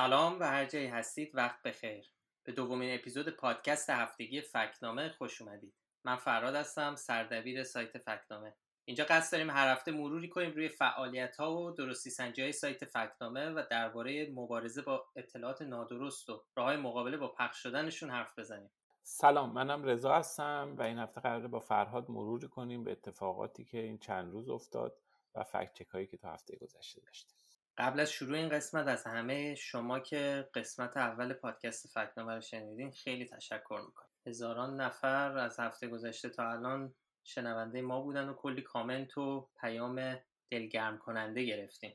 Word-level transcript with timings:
سلام 0.00 0.40
و 0.40 0.44
هر 0.44 0.64
جایی 0.64 0.86
هستید 0.86 1.30
وقت 1.34 1.62
بخیر. 1.62 2.12
به 2.44 2.52
دومین 2.52 2.94
اپیزود 2.94 3.28
پادکست 3.28 3.90
هفتگی 3.90 4.40
فکنامه 4.40 5.08
خوش 5.08 5.42
اومدید. 5.42 5.74
من 6.04 6.16
فراد 6.16 6.54
هستم 6.54 6.96
سردبیر 6.96 7.64
سایت 7.64 7.98
فکنامه. 7.98 8.54
اینجا 8.84 9.04
قصد 9.04 9.32
داریم 9.32 9.50
هر 9.50 9.72
هفته 9.72 9.92
مروری 9.92 10.28
کنیم 10.28 10.50
روی 10.50 10.68
فعالیت 10.68 11.36
ها 11.36 11.56
و 11.56 11.70
درستی 11.70 12.10
سنجی 12.10 12.42
های 12.42 12.52
سایت 12.52 12.84
فکنامه 12.84 13.50
و 13.50 13.62
درباره 13.70 14.30
مبارزه 14.30 14.82
با 14.82 15.06
اطلاعات 15.16 15.62
نادرست 15.62 16.30
و 16.30 16.42
راه 16.56 16.76
مقابله 16.76 17.16
با 17.16 17.28
پخش 17.28 17.62
شدنشون 17.62 18.10
حرف 18.10 18.38
بزنیم. 18.38 18.70
سلام 19.02 19.52
منم 19.52 19.84
رضا 19.84 20.14
هستم 20.14 20.74
و 20.78 20.82
این 20.82 20.98
هفته 20.98 21.20
قراره 21.20 21.48
با 21.48 21.60
فرهاد 21.60 22.10
مروری 22.10 22.48
کنیم 22.48 22.84
به 22.84 22.92
اتفاقاتی 22.92 23.64
که 23.64 23.78
این 23.78 23.98
چند 23.98 24.32
روز 24.32 24.48
افتاد 24.48 24.98
و 25.34 25.44
فکت 25.44 25.90
هایی 25.90 26.06
که 26.06 26.16
تا 26.16 26.32
هفته 26.32 26.56
گذشته 26.56 27.00
داشتیم. 27.00 27.39
قبل 27.80 28.00
از 28.00 28.12
شروع 28.12 28.36
این 28.36 28.48
قسمت 28.48 28.88
از 28.88 29.04
همه 29.04 29.54
شما 29.54 30.00
که 30.00 30.48
قسمت 30.54 30.96
اول 30.96 31.32
پادکست 31.32 31.86
فکنامه 31.86 32.34
رو 32.34 32.40
شنیدین 32.40 32.90
خیلی 32.90 33.26
تشکر 33.26 33.80
می‌کنم. 33.86 34.08
هزاران 34.26 34.80
نفر 34.80 35.38
از 35.38 35.60
هفته 35.60 35.88
گذشته 35.88 36.28
تا 36.28 36.50
الان 36.50 36.94
شنونده 37.24 37.82
ما 37.82 38.00
بودن 38.00 38.28
و 38.28 38.34
کلی 38.34 38.62
کامنت 38.62 39.18
و 39.18 39.48
پیام 39.60 40.18
دلگرم 40.50 40.98
کننده 40.98 41.44
گرفتیم. 41.44 41.92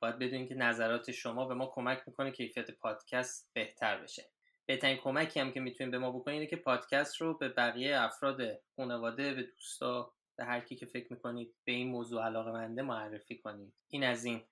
باید 0.00 0.18
بدونید 0.18 0.48
که 0.48 0.54
نظرات 0.54 1.10
شما 1.10 1.46
به 1.46 1.54
ما 1.54 1.66
کمک 1.66 2.02
می‌کنه 2.06 2.30
کیفیت 2.30 2.70
پادکست 2.70 3.50
بهتر 3.52 4.02
بشه. 4.02 4.24
بهترین 4.66 4.96
کمکی 4.96 5.40
هم 5.40 5.52
که 5.52 5.60
می‌تونید 5.60 5.90
به 5.90 5.98
ما 5.98 6.10
بکنید 6.10 6.34
اینه 6.34 6.46
که 6.46 6.56
پادکست 6.56 7.20
رو 7.20 7.38
به 7.38 7.48
بقیه 7.48 8.00
افراد 8.00 8.40
خانواده 8.76 9.34
به 9.34 9.42
دوستا 9.42 10.12
به 10.36 10.44
هر 10.44 10.60
کی 10.60 10.76
که 10.76 10.86
فکر 10.86 11.12
می‌کنید 11.12 11.54
به 11.64 11.72
این 11.72 11.88
موضوع 11.88 12.24
علاقه 12.24 12.52
منده 12.52 12.82
معرفی 12.82 13.38
کنید. 13.38 13.72
این 13.88 14.04
از 14.04 14.24
این. 14.24 14.42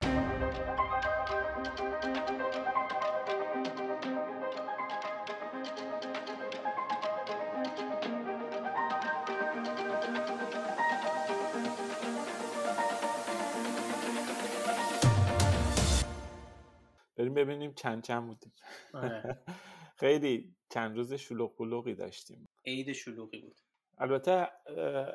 بریم 17.17 17.35
ببینیم 17.35 17.75
چند 17.75 18.03
چند 18.03 18.27
بودیم. 18.27 18.53
آره. 18.95 19.39
خیلی 20.01 20.57
چند 20.71 20.97
روز 20.97 21.13
شلوغ 21.13 21.57
بلوغی 21.57 21.95
داشتیم. 21.95 22.49
عید 22.67 22.93
شلوغی 22.93 23.41
بود. 23.41 23.52
البته 23.99 24.49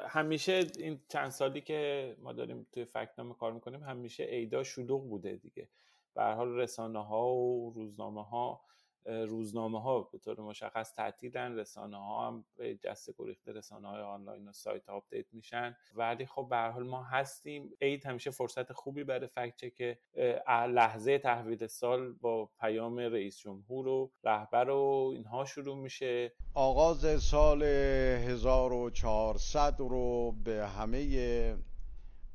همیشه 0.08 0.64
این 0.78 1.02
چند 1.10 1.30
سالی 1.30 1.62
که 1.62 2.16
ما 2.20 2.34
داریم 2.34 2.68
توی 2.72 2.86
فکت‌نامه 2.86 3.34
کار 3.34 3.54
می‌کنیم 3.54 3.84
همیشه 3.84 4.24
عیدا 4.24 4.64
شلوغ 4.64 5.10
بوده 5.10 5.36
دیگه. 5.36 5.70
به 6.16 6.24
حال 6.24 6.56
رسانه 6.56 7.06
ها 7.06 7.36
و 7.36 7.72
روزنامه 7.76 8.24
ها 8.24 8.62
روزنامه 9.08 9.82
ها 9.82 10.02
به 10.02 10.18
طور 10.18 10.42
مشخص 10.42 10.94
تعطیلن 10.94 11.56
رسانه 11.56 11.98
ها 11.98 12.28
هم 12.28 12.46
به 12.56 12.76
جسته 12.76 13.14
گریخته 13.18 13.52
رسانه 13.52 13.88
های 13.88 14.02
آنلاین 14.02 14.48
و 14.48 14.52
سایت 14.52 14.90
ها 14.90 14.96
update 14.96 15.34
میشن. 15.34 15.76
ولی 15.96 16.26
خب 16.26 16.48
به 16.50 16.58
حال 16.58 16.84
ما 16.84 17.04
هستیم. 17.04 17.70
عید 17.82 18.06
همیشه 18.06 18.32
فرصت 18.32 18.74
خوبی 18.74 19.04
برای 19.04 19.28
fact 19.28 19.76
check 19.76 20.00
لحظه 20.50 21.18
تحویل 21.18 21.68
سال 21.68 22.14
با 22.14 22.50
پیام 22.60 23.00
رئیس 23.00 23.38
جمهور 23.38 23.88
و 23.88 24.12
رهبر 24.24 24.70
و 24.70 25.12
اینها 25.16 25.46
شروع 25.46 25.78
میشه. 25.78 26.34
آغاز 26.54 27.24
سال 27.24 27.64
1400 27.64 29.76
رو 29.80 30.32
به 30.44 30.68
همه 30.68 31.58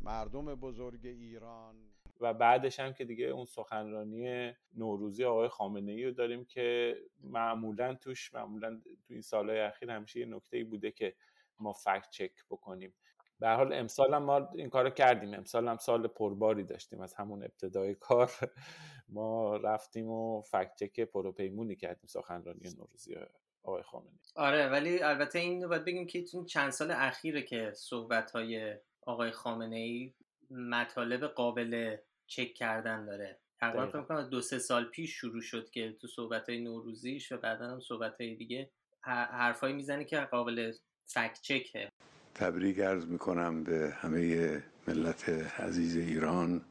مردم 0.00 0.54
بزرگ 0.54 1.06
ایران 1.06 1.91
و 2.22 2.34
بعدش 2.34 2.80
هم 2.80 2.92
که 2.92 3.04
دیگه 3.04 3.24
اون 3.24 3.44
سخنرانی 3.44 4.52
نوروزی 4.74 5.24
آقای 5.24 5.48
خامنه 5.48 5.92
ای 5.92 6.04
رو 6.04 6.12
داریم 6.12 6.44
که 6.44 6.96
معمولا 7.20 7.94
توش 7.94 8.34
معمولا 8.34 8.80
تو 8.84 9.12
این 9.12 9.20
سالهای 9.20 9.60
اخیر 9.60 9.90
همیشه 9.90 10.20
یه 10.20 10.26
نکته 10.26 10.64
بوده 10.64 10.90
که 10.90 11.14
ما 11.58 11.72
فکت 11.72 12.10
چک 12.10 12.32
بکنیم. 12.50 12.94
به 13.38 13.48
حال 13.48 13.72
امسال 13.72 14.14
هم 14.14 14.22
ما 14.22 14.48
این 14.54 14.70
کارو 14.70 14.90
کردیم. 14.90 15.34
امسال 15.34 15.68
هم 15.68 15.76
سال 15.76 16.06
پرباری 16.06 16.64
داشتیم. 16.64 17.00
از 17.00 17.14
همون 17.14 17.42
ابتدای 17.42 17.94
کار 17.94 18.30
ما 19.08 19.56
رفتیم 19.56 20.08
و 20.08 20.42
فکت 20.42 20.76
چک 20.76 21.00
پروپیمونی 21.00 21.76
کردیم 21.76 22.06
سخنرانی 22.06 22.70
نوروزی 22.78 23.14
آقای 23.62 23.82
خامنه 23.82 24.18
آره 24.36 24.68
ولی 24.68 25.02
البته 25.02 25.38
این 25.38 25.68
باید 25.68 25.84
بگیم 25.84 26.06
که 26.06 26.24
این 26.32 26.44
چند 26.44 26.70
سال 26.70 26.90
اخیره 26.90 27.42
که 27.42 27.72
صحبت 27.74 28.30
های 28.30 28.74
آقای 29.02 29.30
خامنه 29.30 29.76
ای 29.76 30.12
مطالب 30.50 31.26
قابل 31.26 31.96
چک 32.26 32.54
کردن 32.54 33.04
داره. 33.04 33.40
تقریبا 33.60 33.86
فکر 33.86 34.02
کنم 34.02 34.22
دو 34.22 34.40
سه 34.40 34.58
سال 34.58 34.84
پیش 34.84 35.14
شروع 35.14 35.42
شد 35.42 35.70
که 35.70 35.96
تو 36.00 36.06
صحبت 36.08 36.48
های 36.48 36.60
نوروزیش 36.60 37.32
و 37.32 37.36
بعدا 37.36 37.70
هم 37.70 37.80
صحبت 37.80 38.20
های 38.20 38.34
دیگه 38.34 38.70
حرفایی 39.02 39.74
می‌زنه 39.74 40.04
که 40.04 40.20
قابل 40.20 40.72
فکت 41.06 41.38
چکه. 41.42 41.88
تبریک 42.34 42.78
عرض 42.78 43.06
می‌کنم 43.06 43.64
به 43.64 43.92
همه 43.96 44.62
ملت 44.88 45.28
عزیز 45.60 45.96
ایران. 45.96 46.64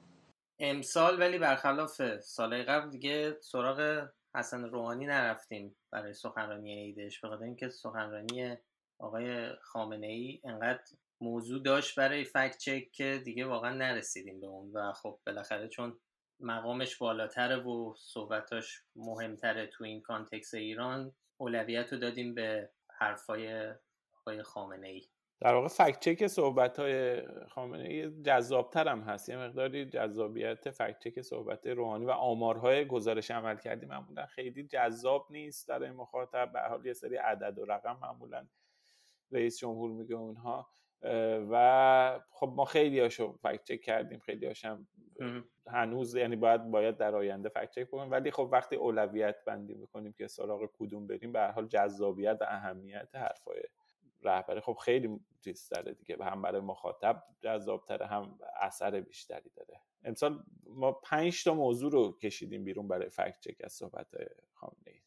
امسال 0.60 1.20
ولی 1.20 1.40
برخلاف 1.40 2.20
سالهای 2.20 2.64
قبل 2.64 2.90
دیگه 2.90 3.38
سراغ 3.42 4.08
حسن 4.36 4.64
روحانی 4.64 5.06
نرفتیم 5.06 5.76
برای 5.92 6.14
سخنرانی 6.14 6.74
عیدش 6.74 7.20
به 7.20 7.42
اینکه 7.42 7.70
سخنرانی 7.70 8.58
آقای 9.00 9.56
خامنه 9.62 10.08
ای 10.08 10.42
انقدر 10.44 10.84
موضوع 11.22 11.64
داشت 11.64 11.96
برای 12.00 12.24
فکت 12.24 12.58
چک 12.58 12.92
که 12.92 13.22
دیگه 13.26 13.46
واقعا 13.46 13.74
نرسیدیم 13.74 14.40
به 14.40 14.48
اون. 14.48 14.72
و 14.74 14.94
خب 14.94 15.20
بالاخره 15.26 15.68
چون 15.68 16.00
مقامش 16.40 16.98
بالاتره 16.98 17.56
و 17.56 17.94
صحبتاش 17.98 18.84
مهمتره 18.96 19.68
تو 19.68 19.84
این 19.84 20.02
کانتکس 20.02 20.54
ایران 20.54 21.14
اولویت 21.38 21.94
رو 21.94 22.00
دادیم 22.00 22.36
به 22.36 22.70
حرفای 23.00 23.74
آقای 24.20 24.44
خامنه 24.44 24.88
ای 24.88 25.08
در 25.42 25.54
واقع 25.54 25.68
فکت 25.68 26.00
چک 26.00 26.28
صحبت 26.28 26.80
های 26.80 27.22
خامنه 27.48 27.84
ای 27.84 28.22
جذابتر 28.22 28.88
هم 28.88 29.02
هست. 29.02 29.30
یه 29.30 29.38
مقداری 29.38 29.86
جذابیت 29.86 30.72
فکت 30.72 31.00
چک 31.00 31.22
صحبت 31.22 31.68
روحانی 31.68 32.06
و 32.06 32.12
آمارهای 32.12 32.86
گزارش 32.86 33.32
عمل 33.32 33.58
کردی 33.58 33.86
معمولا 33.86 34.26
خیلی 34.26 34.64
جذاب 34.64 35.28
نیست 35.30 35.68
در 35.68 35.92
مخاطب. 35.92 36.52
به 36.54 36.60
حال 36.60 36.86
یه 36.86 36.94
سری 36.94 37.16
عدد 37.16 37.60
و 37.60 37.66
رقم 37.66 37.98
معمولا 38.02 38.48
رئیس 39.32 39.60
جمهور 39.60 39.92
میگه 39.92 40.16
اونها. 40.16 40.70
و 41.52 42.20
خب 42.30 42.54
ما 42.56 42.66
خیلی 42.66 43.00
هاشو 43.00 43.38
فکت 43.44 43.64
چک 43.64 43.82
کردیم 43.82 44.20
خیلی 44.20 44.46
هاشم 44.46 44.88
هنوز 45.68 46.16
یعنی 46.16 46.36
باید 46.36 46.72
باید 46.72 46.98
در 46.98 47.16
آینده 47.16 47.50
فکت 47.50 47.72
چک 47.72 47.88
بکنیم. 47.88 48.12
ولی 48.12 48.32
خب 48.32 48.50
وقتی 48.52 48.76
اولویت 48.76 49.36
بندی 49.46 49.74
می‌کنیم 49.74 50.14
که 50.14 50.28
سراغ 50.28 50.70
کدوم 50.80 51.08
بریم 51.08 51.32
به 51.32 51.40
هر 51.40 51.52
حال 51.52 51.68
جذابیت 51.68 52.38
و 52.42 52.46
اهمیت 52.48 53.10
حرفای 53.16 53.62
رهبری 54.24 54.60
خب 54.60 54.74
خیلی 54.74 55.20
چیز 55.44 55.70
داره 55.70 55.94
دیگه. 55.94 56.18
هم 56.22 56.42
برای 56.42 56.62
مخاطب 56.62 57.24
جذابتره 57.42 58.06
هم 58.06 58.40
اثر 58.62 59.02
بیشتری 59.02 59.52
داره. 59.56 59.82
امسال 60.04 60.44
ما 60.64 60.92
پنج 60.92 61.44
تا 61.44 61.54
موضوع 61.54 61.92
رو 61.92 62.18
کشیدیم 62.18 62.64
بیرون 62.64 62.88
برای 62.88 63.10
فکت 63.10 63.40
چک 63.40 63.56
از 63.64 63.74
صحبت 63.74 64.08
خامنه 64.54 64.78
ای 64.86 65.02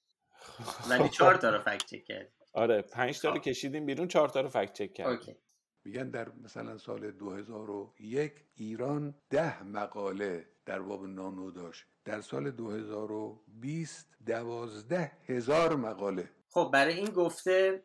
ولی 0.91 1.09
چهار 1.09 1.34
تا 1.34 1.50
رو 1.50 1.59
فکت 1.59 1.87
چک 1.87 2.05
کردیم 2.05 2.32
آره 2.53 2.82
پنج 2.82 3.21
تا 3.21 3.28
رو 3.28 3.34
خب. 3.34 3.43
کشیدیم 3.43 3.87
بیرون 3.87 4.09
چهار 4.09 4.28
تا 4.28 4.41
رو 4.41 4.49
فکت 4.49 4.72
چک 4.72 4.93
کردیم. 4.93 5.12
اوکی. 5.12 5.37
میگن 5.84 6.10
در 6.10 6.28
مثلا 6.32 6.78
سال 6.78 7.10
2001 7.10 8.32
ایران 8.54 9.14
ده 9.30 9.62
مقاله 9.62 10.48
در 10.66 10.82
باب 10.82 11.06
نانو 11.06 11.50
داشت. 11.50 11.84
در 12.04 12.20
سال 12.20 12.50
2020 12.50 14.16
دوازده 14.26 15.12
هزار 15.26 15.76
مقاله. 15.76 16.31
خب 16.50 16.70
برای 16.72 16.94
این 16.94 17.10
گفته 17.10 17.84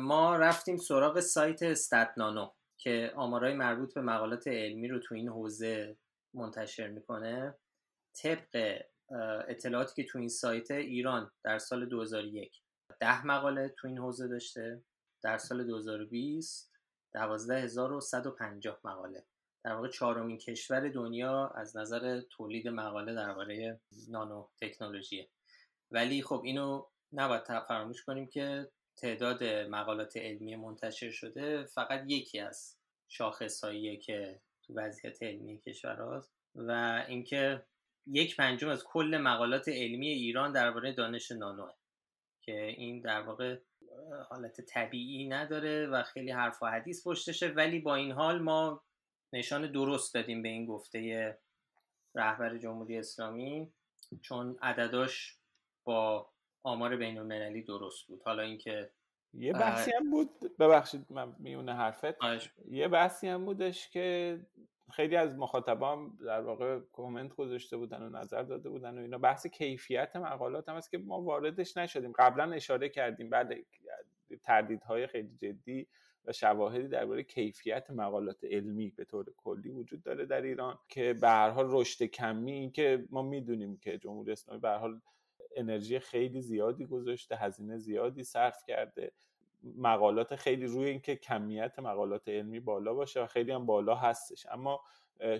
ما 0.00 0.36
رفتیم 0.36 0.76
سراغ 0.76 1.20
سایت 1.20 1.62
استات 1.62 2.08
نانو 2.16 2.50
که 2.78 3.12
آمارای 3.16 3.54
مربوط 3.54 3.94
به 3.94 4.00
مقالات 4.00 4.48
علمی 4.48 4.88
رو 4.88 4.98
تو 4.98 5.14
این 5.14 5.28
حوزه 5.28 5.96
منتشر 6.34 6.88
می‌کنه. 6.88 7.54
طبق 8.22 8.82
اطلاعاتی 9.48 10.02
که 10.02 10.08
تو 10.08 10.18
این 10.18 10.28
سایت 10.28 10.70
ایران 10.70 11.30
در 11.44 11.58
سال 11.58 11.86
2001 11.86 12.62
ده 13.00 13.26
مقاله 13.26 13.74
تو 13.78 13.88
این 13.88 13.98
حوزه 13.98 14.28
داشته 14.28 14.82
در 15.22 15.38
سال 15.38 15.64
2020 15.64 16.75
12150 17.16 18.80
مقاله. 18.84 19.24
در 19.64 19.72
واقع 19.72 19.88
چهارمین 19.88 20.38
کشور 20.38 20.88
دنیا 20.88 21.46
از 21.46 21.76
نظر 21.76 22.20
تولید 22.30 22.68
مقاله 22.68 23.14
درباره 23.14 23.80
نانو 24.08 24.48
تکنولوژیه 24.60 25.28
ولی 25.90 26.22
خب 26.22 26.42
اینو 26.44 26.86
نباید 27.12 27.42
فراموش 27.68 28.04
کنیم 28.04 28.26
که 28.26 28.70
تعداد 28.96 29.44
مقالات 29.44 30.16
علمی 30.16 30.56
منتشر 30.56 31.10
شده 31.10 31.64
فقط 31.64 32.04
یکی 32.06 32.38
از 32.38 32.76
شاخصهایی 33.08 33.96
که 33.96 34.40
تو 34.62 34.74
وضعیت 34.74 35.22
علمی 35.22 35.58
کشور 35.58 35.96
هاست 36.00 36.32
و 36.54 37.04
اینکه 37.08 37.66
یک 38.06 38.36
پنجم 38.36 38.68
از 38.68 38.84
کل 38.84 39.18
مقالات 39.22 39.68
علمی 39.68 40.08
ایران 40.08 40.52
درباره 40.52 40.92
دانش 40.92 41.30
نانوه 41.30 41.72
که 42.40 42.64
این 42.66 43.00
در 43.00 43.20
واقع 43.20 43.58
حالت 44.28 44.60
طبیعی 44.60 45.28
نداره 45.28 45.86
و 45.86 46.02
خیلی 46.02 46.30
حرف 46.30 46.62
و 46.62 46.66
حدیث 46.66 47.06
پشتشه 47.06 47.48
ولی 47.48 47.78
با 47.78 47.94
این 47.94 48.12
حال 48.12 48.38
ما 48.42 48.82
نشان 49.32 49.72
درست 49.72 50.14
دادیم 50.14 50.42
به 50.42 50.48
این 50.48 50.66
گفته 50.66 51.38
رهبر 52.14 52.58
جمهوری 52.58 52.98
اسلامی 52.98 53.72
چون 54.22 54.58
عدداش 54.62 55.38
با 55.84 56.30
آمار 56.62 56.96
بین 56.96 57.18
المللی 57.18 57.62
درست 57.62 58.06
بود. 58.06 58.22
حالا 58.24 58.42
اینکه 58.42 58.90
یه 59.34 59.52
بحثی 59.52 59.90
هم 59.90 60.10
بود 60.10 60.56
ببخشید 60.58 61.06
من 61.10 61.36
میونه 61.38 61.74
حرفت. 61.74 62.14
یه 62.68 62.88
بحثی 62.88 63.28
هم 63.28 63.44
بودش 63.44 63.90
که 63.90 64.38
خیلی 64.92 65.16
از 65.16 65.36
مخاطبان 65.36 66.18
در 66.26 66.40
واقع 66.40 66.78
کامنت 66.92 67.34
گذاشته 67.34 67.76
بودن 67.76 68.02
و 68.02 68.08
نظر 68.08 68.42
داده 68.42 68.68
بودن 68.68 68.98
و 68.98 69.00
اینا. 69.00 69.18
بحث 69.18 69.46
کیفیت 69.46 70.16
مقالات 70.16 70.68
هم 70.68 70.76
هست 70.76 70.90
که 70.90 70.98
ما 70.98 71.22
واردش 71.22 71.76
نشدیم. 71.76 72.12
قبلا 72.12 72.52
اشاره 72.52 72.88
کردیم. 72.88 73.30
بعد 73.30 73.54
تردیدهای 74.42 75.06
خیلی 75.06 75.36
جدی 75.36 75.86
و 76.24 76.32
شواهدی 76.32 76.88
درباره 76.88 77.22
کیفیت 77.22 77.90
مقالات 77.90 78.44
علمی 78.44 78.90
به 78.96 79.04
طور 79.04 79.26
کلی 79.36 79.70
وجود 79.70 80.02
داره 80.02 80.26
در 80.26 80.42
ایران 80.42 80.78
که 80.88 81.14
به 81.14 81.28
هر 81.28 81.50
حال 81.50 81.66
رشد 81.68 82.04
کمی. 82.04 82.70
که 82.74 83.04
ما 83.10 83.22
می‌دونیم 83.22 83.76
که 83.76 83.98
جمهوری 83.98 84.32
اسلامی 84.32 84.60
به 84.60 84.68
هر 84.68 84.78
حال 84.78 85.00
انرژی 85.56 85.98
خیلی 85.98 86.40
زیادی 86.40 86.86
گذاشته 86.86 87.36
هزینه 87.36 87.78
زیادی 87.78 88.22
صرف 88.22 88.64
کرده. 88.66 89.12
مقالات 89.76 90.36
خیلی 90.36 90.66
روی 90.66 90.88
اینکه 90.88 91.16
کمیت 91.16 91.78
مقالات 91.78 92.28
علمی 92.28 92.60
بالا 92.60 92.94
باشه 92.94 93.22
و 93.22 93.26
خیلی 93.26 93.52
هم 93.52 93.66
بالا 93.66 93.94
هستش. 93.94 94.46
اما 94.50 94.80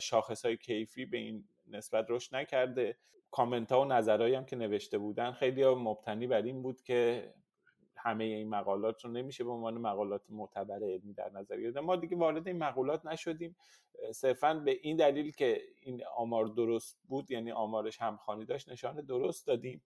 شاخص 0.00 0.44
های 0.44 0.56
کیفی 0.56 1.06
به 1.06 1.18
این 1.18 1.44
نسبت 1.66 2.06
رشد 2.08 2.36
نکرده. 2.36 2.96
کامنت 3.30 3.72
ها 3.72 3.80
و 3.80 3.84
نظرهایی 3.84 4.34
هم 4.34 4.44
که 4.44 4.56
نوشته 4.56 4.98
بودن 4.98 5.32
خیلی 5.32 5.64
مبتنی 5.64 6.26
بر 6.26 6.42
این 6.42 6.62
بود 6.62 6.82
که 6.82 7.32
همه 7.96 8.24
این 8.24 8.48
مقالات 8.48 9.04
رو 9.04 9.10
نمیشه 9.10 9.44
به 9.44 9.50
عنوان 9.50 9.78
مقالات 9.78 10.22
معتبر 10.28 10.84
علمی 10.84 11.12
در 11.12 11.30
نظر 11.30 11.60
گرفت. 11.60 11.76
ما 11.76 11.96
دیگه 11.96 12.16
وارد 12.16 12.48
این 12.48 12.58
مقالات 12.58 13.06
نشدیم. 13.06 13.56
صرفا 14.14 14.54
به 14.54 14.78
این 14.82 14.96
دلیل 14.96 15.30
که 15.30 15.62
این 15.80 16.02
آمار 16.16 16.46
درست 16.46 16.98
بود 17.08 17.30
یعنی 17.30 17.52
آمارش 17.52 18.00
همخوانی 18.00 18.44
داشت 18.44 18.68
نشانه 18.68 19.02
درست 19.02 19.46
دادیم. 19.46 19.82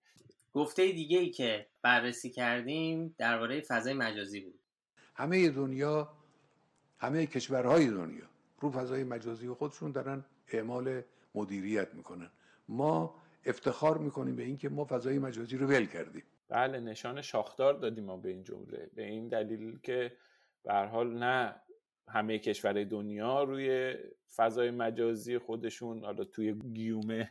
گفته 0.52 0.92
دیگه 0.92 1.18
ای 1.18 1.30
که 1.30 1.66
بررسی 1.82 2.30
کردیم 2.30 3.14
درباره 3.18 3.60
فضای 3.60 3.94
مجازی 3.94 4.40
بود. 4.40 4.60
همه 5.14 5.48
دنیا 5.48 6.12
همه 6.98 7.26
کشورهای 7.26 7.90
دنیا 7.90 8.26
رو 8.60 8.70
فضای 8.70 9.04
مجازی 9.04 9.48
خودشون 9.48 9.92
دارن 9.92 10.24
اعمال 10.48 11.02
مدیریت 11.34 11.94
می‌کنن. 11.94 12.30
ما 12.68 13.14
افتخار 13.44 13.98
می‌کنیم 13.98 14.36
به 14.36 14.42
اینکه 14.42 14.68
ما 14.68 14.84
فضای 14.84 15.18
مجازی 15.18 15.56
رو 15.56 15.66
ول 15.66 15.86
کردیم. 15.86 16.22
بله 16.48 16.80
نشان 16.80 17.22
شاخدار 17.22 17.74
دادیم 17.74 18.04
ما 18.04 18.16
به 18.16 18.28
این 18.28 18.44
جمله. 18.44 18.90
به 18.94 19.04
این 19.04 19.28
دلیل 19.28 19.78
که 19.78 20.16
به 20.64 20.74
حال 20.74 21.18
نه 21.18 21.54
همه 22.08 22.38
کشورهای 22.38 22.84
دنیا 22.84 23.42
روی 23.42 23.94
فضای 24.36 24.70
مجازی 24.70 25.38
خودشون 25.38 26.04
حالا 26.04 26.24
توی 26.24 26.54
گیومه 26.54 27.28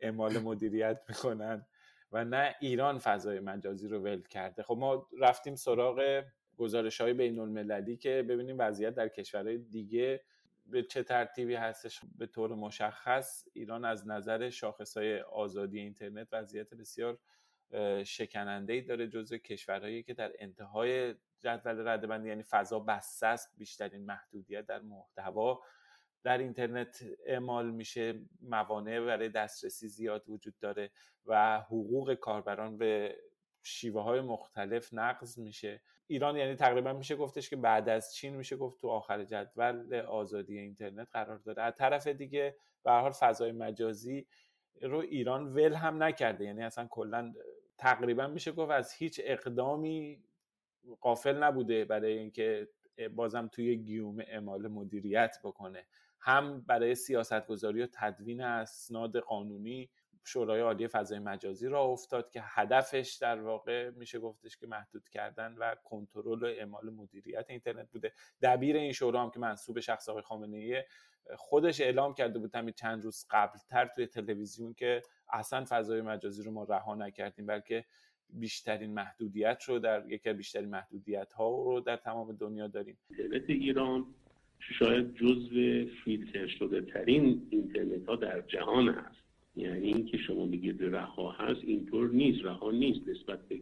اعمال 0.00 0.38
مدیریت 0.38 1.00
می‌کنن. 1.08 1.66
و 2.14 2.24
نه 2.24 2.54
ایران 2.60 2.98
فضای 2.98 3.40
مجازی 3.40 3.88
رو 3.88 3.98
ول 3.98 4.22
کرده. 4.22 4.62
خب 4.62 4.76
ما 4.78 5.08
رفتیم 5.20 5.54
سراغ 5.54 6.24
گزارش 6.56 7.00
های 7.00 7.12
بین 7.12 7.38
المللی 7.38 7.96
که 7.96 8.24
ببینیم 8.28 8.56
وضعیت 8.58 8.94
در 8.94 9.08
کشورهای 9.08 9.58
دیگه 9.58 10.24
به 10.66 10.82
چه 10.82 11.02
ترتیبی 11.02 11.54
هستش. 11.54 12.00
به 12.18 12.26
طور 12.26 12.54
مشخص 12.54 13.44
ایران 13.52 13.84
از 13.84 14.08
نظر 14.08 14.50
شاخص 14.50 14.96
های 14.96 15.20
آزادی 15.20 15.80
اینترنت 15.80 16.28
وضعیت 16.32 16.74
بسیار 16.74 17.18
شکننده 18.04 18.72
ای 18.72 18.80
داره 18.80 19.08
جزو 19.08 19.38
کشورهایی 19.38 20.02
که 20.02 20.14
در 20.14 20.32
انتهای 20.38 21.14
جدول 21.40 21.88
ردبندی 21.88 22.28
یعنی 22.28 22.42
فضا 22.42 22.78
بسته 22.78 23.26
است 23.26 23.54
بیشترین 23.58 24.04
محدودیت 24.04 24.66
در 24.66 24.80
محتوا. 24.80 25.60
در 26.24 26.38
اینترنت 26.38 27.04
اعمال 27.26 27.70
میشه 27.70 28.20
موانع 28.42 29.00
برای 29.00 29.28
دسترسی 29.28 29.88
زیاد 29.88 30.24
وجود 30.28 30.58
داره 30.60 30.90
و 31.26 31.60
حقوق 31.60 32.14
کاربران 32.14 32.78
به 32.78 33.16
شیوه 33.62 34.02
های 34.02 34.20
مختلف 34.20 34.94
نقض 34.94 35.38
میشه. 35.38 35.80
ایران 36.06 36.36
یعنی 36.36 36.54
تقریبا 36.54 36.92
میشه 36.92 37.16
گفتش 37.16 37.50
که 37.50 37.56
بعد 37.56 37.88
از 37.88 38.14
چین 38.14 38.36
میشه 38.36 38.56
گفت 38.56 38.80
تو 38.80 38.88
آخر 38.88 39.24
جدول 39.24 39.94
آزادی 40.00 40.58
اینترنت 40.58 41.08
قرار 41.12 41.38
داره. 41.38 41.62
از 41.62 41.74
طرف 41.74 42.06
دیگه 42.06 42.56
به 42.84 42.90
حال 42.90 43.12
فضای 43.12 43.52
مجازی 43.52 44.26
رو 44.82 44.98
ایران 44.98 45.52
ول 45.52 45.72
هم 45.72 46.02
نکرده. 46.02 46.44
یعنی 46.44 46.62
اصلا 46.62 46.86
کلا 46.86 47.34
تقریبا 47.78 48.26
میشه 48.26 48.52
گفت 48.52 48.70
از 48.70 48.92
هیچ 48.92 49.20
اقدامی 49.24 50.24
قافل 51.00 51.42
نبوده 51.42 51.84
برای 51.84 52.18
اینکه 52.18 52.68
بازم 53.14 53.48
توی 53.52 53.76
گیوم 53.76 54.18
اعمال 54.20 54.68
مدیریت 54.68 55.38
بکنه. 55.44 55.86
هم 56.24 56.60
برای 56.60 56.94
سیاست 56.94 57.46
گذاری 57.46 57.82
و 57.82 57.88
تدوین 57.92 58.40
اسناد 58.40 59.16
قانونی 59.16 59.90
شورای 60.24 60.60
عالی 60.60 60.88
فضای 60.88 61.18
مجازی 61.18 61.68
را 61.68 61.82
افتاد 61.82 62.30
که 62.30 62.40
هدفش 62.44 63.18
در 63.20 63.40
واقع 63.40 63.90
میشه 63.90 64.18
گفتش 64.18 64.56
که 64.56 64.66
محدود 64.66 65.08
کردن 65.08 65.54
و 65.58 65.74
کنترل 65.84 66.42
و 66.42 66.46
اعمال 66.46 66.90
مدیریت 66.90 67.46
اینترنت 67.48 67.90
بوده. 67.90 68.12
دبیر 68.42 68.76
این 68.76 68.92
شورا 68.92 69.22
هم 69.22 69.30
که 69.30 69.40
منصوب 69.40 69.80
شخص 69.80 70.08
آقای 70.08 70.22
خامنه 70.22 70.86
خودش 71.36 71.80
اعلام 71.80 72.14
کرده 72.14 72.38
بود 72.38 72.54
همین 72.56 72.74
چند 72.74 73.04
روز 73.04 73.26
قبلتر 73.30 73.86
توی 73.86 74.06
تلویزیون 74.06 74.74
که 74.74 75.02
اصلا 75.32 75.64
فضای 75.68 76.00
مجازی 76.00 76.42
رو 76.42 76.50
ما 76.50 76.64
رها 76.64 76.94
نکردیم 76.94 77.46
بلکه 77.46 77.84
بیشترین 78.28 78.94
محدودیت 78.94 79.62
رو 79.66 79.78
در 79.78 80.10
یکی 80.10 80.32
بیشترین 80.32 80.70
محدودیت 80.70 81.32
ها 81.32 81.48
رو 81.48 81.80
در 81.80 81.96
تمام 81.96 82.32
دنیا 82.32 82.68
داریم. 82.68 82.98
اینترنت 83.10 83.50
ایران 83.50 84.14
شاید 84.78 85.14
جزو 85.14 85.84
فیلتر 86.04 86.46
شده 86.46 86.80
ترین 86.80 87.46
اینترنت 87.50 88.06
ها 88.06 88.16
در 88.16 88.40
جهان 88.40 88.88
هست. 88.88 89.24
یعنی 89.56 89.86
اینکه 89.86 90.18
شما 90.18 90.46
بگید 90.46 90.82
رها 90.82 91.30
هست 91.30 91.60
اینطور 91.64 92.10
نیست. 92.10 92.44
رها 92.44 92.70
نیست 92.70 93.08
نسبت 93.08 93.48
به 93.48 93.60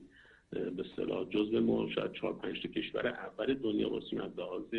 به 0.50 0.84
اصطلاح 0.90 1.28
جزء 1.30 1.60
ما 1.60 1.90
شاید 1.90 2.12
چهار 2.12 2.38
پنج 2.38 2.60
کشور 2.60 3.06
اول 3.06 3.54
دنیا 3.54 3.88
باشیم 3.88 4.20
از 4.20 4.38
لحاظ 4.38 4.74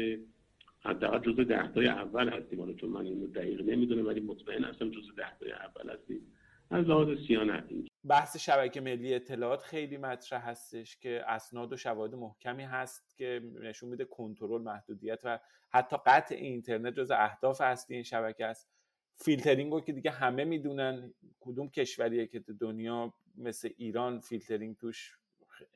حداقل 0.79 1.31
جزء 1.31 1.43
ده 1.43 1.91
اول 1.91 2.29
هستیم. 2.29 2.59
حالا 2.59 2.73
چون 2.73 2.89
من 2.89 3.05
اینو 3.05 3.27
دقیق 3.27 3.61
نمی‌دونم 3.69 4.05
ولی 4.05 4.19
مطمئن 4.19 4.63
هستم 4.63 4.91
جزء 4.91 5.11
ده 5.17 5.25
اول 5.63 5.89
هستیم. 5.89 6.21
از 6.69 6.85
لحاظ 6.85 7.07
سیانت 7.27 7.63
بحث 8.07 8.38
شبکه 8.38 8.81
ملی 8.81 9.13
اطلاعات 9.13 9.62
خیلی 9.62 9.98
مطرح 9.98 10.50
هستش 10.50 10.98
که 10.98 11.24
اسناد 11.27 11.74
و 11.74 11.77
شواهد 11.77 12.15
محکمی 12.15 12.63
هست 12.63 13.17
که 13.17 13.41
نشون 13.62 13.89
میده 13.89 14.05
کنترل 14.05 14.62
محدودیت 14.62 15.19
و 15.24 15.39
حتی 15.69 15.98
قطع 16.05 16.36
اینترنت 16.36 16.93
جز 16.93 17.12
اهداف 17.12 17.62
هستی 17.62 17.93
این 17.93 18.03
شبکه 18.03 18.45
است. 18.45 18.69
فیلترینگ 19.15 19.72
رو 19.72 19.81
که 19.81 19.93
دیگه 19.93 20.12
همه 20.12 20.43
می‌دونن 20.43 21.13
کدوم 21.39 21.69
کشوریه 21.69 22.27
که 22.27 22.39
دنیا 22.39 23.13
مثل 23.36 23.69
ایران 23.77 24.19
فیلترینگ 24.19 24.77
توش 24.77 25.17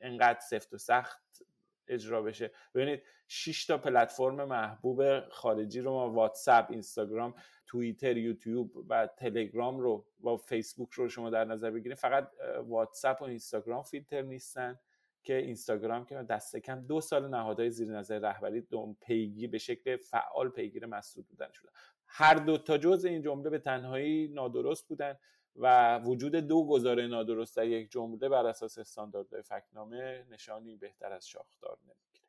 انقدر 0.00 0.40
سفت 0.40 0.74
و 0.74 0.78
سخت 0.78 1.42
اجرا 1.88 2.22
بشه. 2.22 2.50
ببینید 2.74 3.02
6 3.28 3.66
تا 3.66 3.78
پلتفرم 3.78 4.44
محبوب 4.44 5.28
خارجی 5.28 5.80
رو 5.80 5.90
ما 5.90 6.10
واتساپ 6.10 6.70
اینستاگرام 6.70 7.34
توییتر 7.66 8.16
یوتیوب 8.16 8.72
و 8.88 9.06
تلگرام 9.06 9.80
رو 9.80 10.06
و 10.24 10.36
فیسبوک 10.36 10.92
رو 10.92 11.08
شما 11.08 11.30
در 11.30 11.44
نظر 11.44 11.70
بگیرید. 11.70 11.98
فقط 11.98 12.30
واتساپ 12.66 13.22
و 13.22 13.24
اینستاگرام 13.24 13.82
فیلتر 13.82 14.22
نیستن 14.22 14.78
که 15.22 15.36
اینستاگرام 15.36 16.04
که 16.04 16.14
دست 16.14 16.56
کم 16.56 16.80
دو 16.80 17.00
سال 17.00 17.28
نهادهای 17.28 17.70
زیر 17.70 17.88
نظر 17.88 18.18
رهبری 18.18 18.60
دوم 18.60 18.96
پیگی 19.00 19.46
به 19.46 19.58
شکل 19.58 19.96
فعال 19.96 20.48
پیگیر 20.48 20.86
مسئول 20.86 21.24
بودن 21.24 21.48
شدن 21.52 21.70
هر 22.06 22.34
دو 22.34 22.58
تا 22.58 22.78
جز 22.78 23.04
این 23.04 23.22
جمله 23.22 23.50
به 23.50 23.58
تنهایی 23.58 24.28
نادرست 24.28 24.88
بودن. 24.88 25.14
و 25.58 25.98
وجود 25.98 26.34
دو 26.34 26.66
گزاره 26.66 27.06
نادرست 27.06 27.56
در 27.56 27.66
یک 27.66 27.90
جمله 27.90 28.28
بر 28.28 28.46
اساس 28.46 28.78
استانداردهای 28.78 29.42
فکنامه 29.42 30.24
نشانی 30.30 30.76
بهتر 30.76 31.12
از 31.12 31.28
شاخدار 31.28 31.78
نمی‌گیره. 31.84 32.28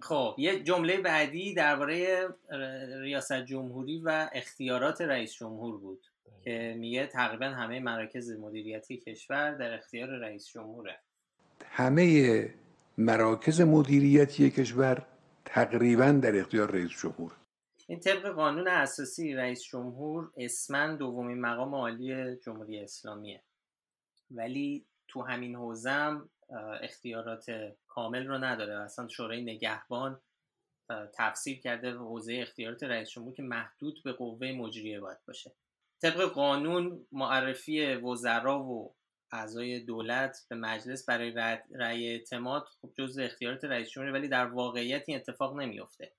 خب 0.00 0.34
یه 0.38 0.62
جمله 0.62 1.00
بعدی 1.00 1.54
درباره 1.54 2.28
ریاست 3.00 3.32
جمهوری 3.32 4.02
و 4.04 4.30
اختیارات 4.32 5.00
رئیس 5.00 5.32
جمهور 5.32 5.78
بود 5.78 6.06
بله. 6.26 6.34
که 6.44 6.74
میگه 6.78 7.06
تقریبا 7.06 7.46
همه 7.46 7.80
مراکز 7.80 8.30
مدیریتی 8.30 8.96
کشور 8.96 9.54
در 9.54 9.74
اختیار 9.74 10.08
رئیس 10.08 10.48
جمهوره. 10.48 10.98
همه 11.64 12.54
مراکز 12.98 13.60
مدیریتی 13.60 14.50
کشور 14.50 15.06
تقریبا 15.44 16.12
در 16.12 16.36
اختیار 16.36 16.70
رئیس 16.70 16.90
جمهور. 16.90 17.32
این 17.92 18.00
طبق 18.00 18.26
قانون 18.26 18.68
اساسی 18.68 19.34
رئیس 19.34 19.62
جمهور 19.62 20.32
اسمن 20.36 20.96
دومین 20.96 21.40
مقام 21.40 21.74
عالی 21.74 22.36
جمهوری 22.36 22.80
اسلامیه. 22.80 23.42
ولی 24.30 24.86
تو 25.08 25.22
همین 25.22 25.56
حوزم 25.56 26.30
اختیارات 26.82 27.46
کامل 27.88 28.26
رو 28.26 28.38
نداره. 28.38 28.80
اصلا 28.80 29.08
شورای 29.08 29.42
نگهبان 29.42 30.20
تفسیر 31.14 31.60
کرده 31.60 31.92
حوزه 31.92 32.38
اختیارات 32.42 32.82
رئیس 32.82 33.10
جمهور 33.10 33.34
که 33.34 33.42
محدود 33.42 34.02
به 34.04 34.12
قوه 34.12 34.52
مجریه 34.52 35.00
باید 35.00 35.18
باشه. 35.26 35.52
طبق 36.02 36.24
قانون 36.24 37.06
معرفی 37.12 37.94
وزرا 37.94 38.62
و 38.62 38.94
اعضای 39.32 39.80
دولت 39.80 40.46
به 40.48 40.56
مجلس 40.56 41.06
برای 41.06 41.30
رأی 41.74 42.08
اعتماد 42.08 42.68
خب 42.82 42.92
جز 42.98 43.18
اختیارات 43.18 43.64
رئیس 43.64 43.90
جمهور 43.90 44.12
ولی 44.12 44.28
در 44.28 44.46
واقعیت 44.46 45.04
این 45.06 45.16
اتفاق 45.16 45.60
نمیفته 45.60 46.12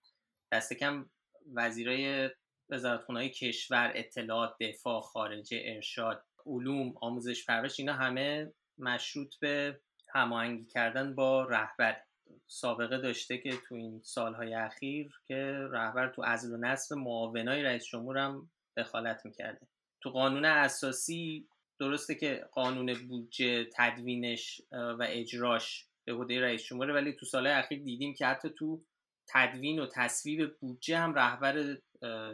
دست 0.52 0.74
کم 0.74 1.10
وزیرای 1.54 2.30
وزارتخونه 2.70 3.30
کشور 3.30 3.92
اطلاعات 3.96 4.56
دفاع 4.62 5.02
خارجه 5.02 5.62
ارشاد 5.66 6.24
علوم 6.46 6.94
آموزش 7.02 7.46
پرورش 7.46 7.80
اینا 7.80 7.94
همه 7.94 8.54
مشروط 8.78 9.36
به 9.40 9.80
هماهنگی 10.14 10.66
کردن 10.66 11.16
با 11.16 11.44
رهبر. 11.44 12.02
سابقه 12.48 12.98
داشته 12.98 13.38
که 13.38 13.58
تو 13.68 13.76
این 13.76 14.02
سالهای 14.04 14.54
اخیر 14.54 15.12
که 15.28 15.68
رهبر 15.72 16.10
تو 16.10 16.24
عزل 16.24 16.54
و 16.54 16.58
نصب 16.58 16.96
معاونای 16.96 17.64
رئیس 17.64 17.86
جمهور 17.86 18.18
هم 18.18 18.52
دخالت 18.78 19.26
می‌کرده. 19.26 19.68
تو 20.02 20.10
قانون 20.10 20.46
اساسی 20.46 21.48
درسته 21.80 22.16
که 22.16 22.46
قانون 22.52 22.94
بودجه 23.08 23.70
تدوینش 23.76 24.62
و 24.72 25.08
اجراش 25.10 25.88
به 26.06 26.14
عهده 26.14 26.42
رئیس 26.42 26.64
جمهوره 26.64 26.94
ولی 26.94 27.14
تو 27.14 27.26
سالهای 27.26 27.56
اخیر 27.56 27.84
دیدیم 27.84 28.14
که 28.14 28.26
حتی 28.26 28.50
تو 28.50 28.84
تدوین 29.28 29.80
و 29.80 29.88
تصویب 29.88 30.58
بودجه 30.60 30.98
هم 30.98 31.14
رهبر 31.14 31.78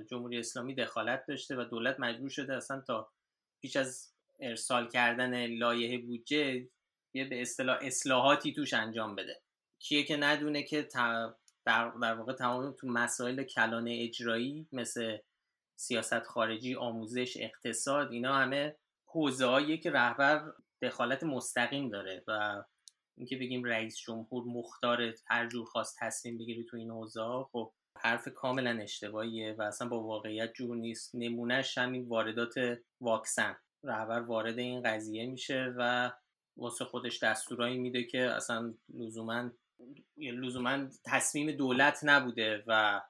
جمهوری 0.10 0.39
اسلامی 0.39 0.75
دخالت 0.75 1.25
داشته 1.27 1.55
و 1.55 1.63
دولت 1.63 2.00
مجبور 2.00 2.29
شده 2.29 2.55
اصلا 2.55 2.81
تا 2.81 3.10
پیش 3.62 3.75
از 3.75 4.13
ارسال 4.39 4.88
کردن 4.88 5.46
لایحه 5.46 5.98
بودجه 5.98 6.67
یه 7.13 7.25
به 7.25 7.41
اصطلاح 7.41 7.79
اصلاحاتی 7.81 8.53
توش 8.53 8.74
انجام 8.74 9.15
بده. 9.15 9.41
کیه 9.79 10.03
که 10.03 10.17
ندونه 10.17 10.63
که 10.63 10.88
در, 11.65 11.89
در 12.01 12.13
واقع 12.13 12.34
تمام 12.34 12.72
تو 12.72 12.88
مسائل 12.88 13.43
کلان 13.43 13.88
اجرایی 13.88 14.67
مثل 14.72 15.17
سیاست 15.75 16.24
خارجی 16.24 16.75
آموزش 16.75 17.38
اقتصاد 17.38 18.12
اینا 18.12 18.36
همه 18.36 18.75
حوزه 19.05 19.77
که 19.77 19.91
رهبر 19.91 20.53
دخالت 20.81 21.24
مستقیم 21.24 21.89
داره 21.89 22.24
و 22.27 22.63
اینکه 23.19 23.38
بگیم 23.38 23.63
رئیس 23.63 23.97
جمهور 23.97 24.43
مختار 24.43 25.13
هر 25.27 25.47
جور 25.47 25.65
خواست 25.65 25.97
تصمیم 25.99 26.38
بگیری 26.38 26.63
تو 26.63 26.77
این 26.77 26.91
حوزه 26.91 27.43
خب 27.51 27.71
حرف 27.97 28.27
کاملا 28.27 28.79
اشتباهیه 28.81 29.55
و 29.57 29.61
اصلا 29.61 29.88
با 29.89 30.03
واقعیت 30.03 30.53
جور 30.53 30.75
نیست. 30.75 31.15
نمونهش 31.15 31.77
همین 31.77 32.07
واردات 32.07 32.55
واکسن. 33.01 33.55
رهبر 33.83 34.19
وارد 34.19 34.59
این 34.59 34.81
قضیه 34.81 35.25
میشه 35.25 35.73
و 35.77 36.11
واسه 36.57 36.85
خودش 36.85 37.23
دستورایی 37.23 37.77
میده 37.77 38.03
که 38.03 38.21
اصلا 38.21 38.73
لزوما 38.93 39.49
لزوما 40.17 40.88
تصمیم 41.05 41.51
دولت 41.51 41.99
نبوده 42.03 42.63
و 42.67 43.01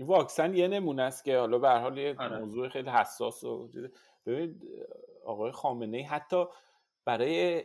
واکسن 0.00 0.54
یه 0.54 0.68
نمونه 0.68 1.02
است 1.02 1.24
که 1.24 1.38
حالا 1.38 1.58
به 1.58 1.68
حال 1.68 1.98
یه 1.98 2.16
آره. 2.18 2.38
موضوع 2.38 2.68
خیلی 2.68 2.90
حساس 2.90 3.44
و 3.44 3.70
ببینید 4.26 4.62
آقای 5.24 5.52
خامنه 5.52 5.96
ای 5.96 6.02
حتی 6.02 6.44
برای 7.04 7.64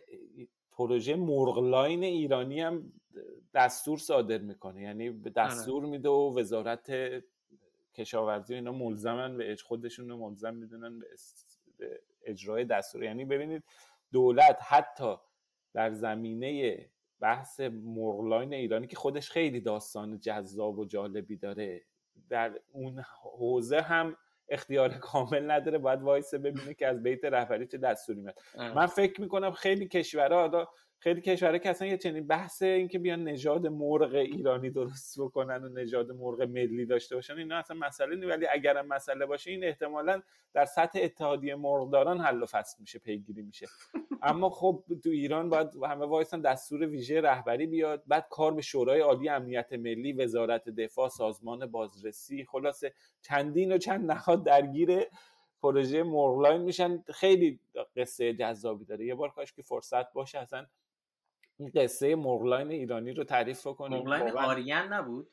پروژه 0.78 1.16
مرغلاین 1.16 2.04
ایرانی 2.04 2.62
هم 2.62 2.94
دستور 3.54 3.98
صادر 3.98 4.38
می‌کنه 4.38 4.82
یعنی 4.82 5.10
به 5.10 5.32
آره. 5.36 5.50
دستور 5.50 5.86
میده 5.86 6.10
و 6.10 6.40
وزارت 6.40 6.92
کشاورزی 7.96 8.56
اینا 8.56 8.72
ملزمن 8.72 9.38
به 9.38 9.56
خودشون 9.56 10.10
رو 10.10 10.18
ملزم 10.18 10.54
می‌دونن 10.56 11.00
به 11.00 11.06
اجرای 12.24 12.66
دستور 12.66 13.04
یعنی 13.04 13.26
ببینید 13.26 13.64
دولت 14.12 14.60
حتی 14.62 15.16
در 15.74 15.92
زمینه 15.92 16.86
بحث 17.20 17.60
مرغلاین 17.60 18.54
ایرانی 18.54 18.88
که 18.88 18.96
خودش 18.96 19.30
خیلی 19.30 19.62
داستان 19.62 20.20
جذاب 20.20 20.80
و 20.80 20.86
جالبی 20.86 21.38
داره 21.38 21.84
در 22.30 22.60
اون 22.72 23.04
حوزه 23.22 23.82
هم 23.82 24.18
اختیار 24.50 24.90
کامل 24.90 25.52
نداره 25.52 25.78
باید 25.78 26.02
وایسه 26.02 26.38
ببینه 26.38 26.74
که 26.74 26.88
از 26.88 27.04
بیت 27.04 27.26
رهبری 27.26 27.68
چه 27.68 27.78
دستوری 27.78 28.20
میاد. 28.20 28.40
من 28.76 28.86
فکر 28.86 29.22
می‌کنم 29.22 29.52
خیلی 29.52 29.88
کشورها 29.88 30.48
خیلی 31.00 31.22
کشورها 31.22 31.58
که 31.58 31.70
اصلا 31.70 31.88
یه 31.88 31.98
چنین 31.98 32.28
بحث 32.28 32.62
این 32.62 32.88
که 32.88 33.00
بیان 33.00 33.24
نژاد 33.24 33.68
مرغ 33.68 34.16
ایرانی 34.16 34.70
درست 34.70 35.20
بکنن 35.20 35.64
و 35.64 35.70
نژاد 35.70 36.12
مرغ 36.12 36.42
ملی 36.42 36.86
داشته 36.86 37.16
باشن 37.16 37.38
اینا 37.38 37.58
اصلا 37.58 37.78
مسئله 37.78 38.16
نیست. 38.16 38.28
ولی 38.28 38.48
اگرم 38.52 38.88
مسئله 38.88 39.26
باشه 39.26 39.52
این 39.52 39.64
احتمالا 39.64 40.22
در 40.54 40.66
سطح 40.66 41.00
اتحادیه 41.02 41.56
مرغداران 41.56 42.20
حل 42.20 42.44
و 42.44 42.46
فصل 42.46 42.78
میشه 42.80 43.00
پیگیری 43.00 43.42
میشه. 43.42 43.68
اما 44.22 44.50
خب 44.50 44.84
تو 45.04 45.10
ایران 45.10 45.50
باید 45.50 45.68
همه 45.84 46.06
وایسن 46.06 46.42
دستور 46.42 46.86
ویژه 46.86 47.22
رهبری 47.22 47.68
بیاد 47.68 48.04
بعد 48.08 48.28
کار 48.30 48.54
به 48.54 48.62
شورای 48.62 49.00
عالی 49.02 49.30
امنیت 49.30 49.74
ملی 49.74 50.14
وزارت 50.14 50.70
دفاع 50.70 51.10
سازمان 51.10 51.66
بازرسی 51.66 52.46
خلاصه 52.46 52.94
چندین 53.22 53.72
و 53.72 53.78
چند 53.78 54.12
نهاد 54.12 54.44
درگیر 54.44 55.02
پروژه 55.62 56.04
مرغلاین 56.04 56.62
میشن. 56.62 57.04
خیلی 57.14 57.60
قصه 57.96 58.34
جذابی 58.34 58.86
داره. 58.86 59.06
یه 59.06 59.16
بار 59.16 59.30
کاش 59.30 59.54
که 59.54 59.62
فرصت 59.62 60.14
باشه 60.14 60.40
اصلا 60.40 60.66
این 61.60 61.72
قصه 61.76 62.16
مرغلاین 62.16 62.72
ایرانی 62.72 63.12
رو 63.12 63.24
تعریف 63.24 63.64
کنیم 63.64 64.04
مرغلاین 64.04 64.38
آریان 64.38 64.94
نبود؟ 64.94 65.32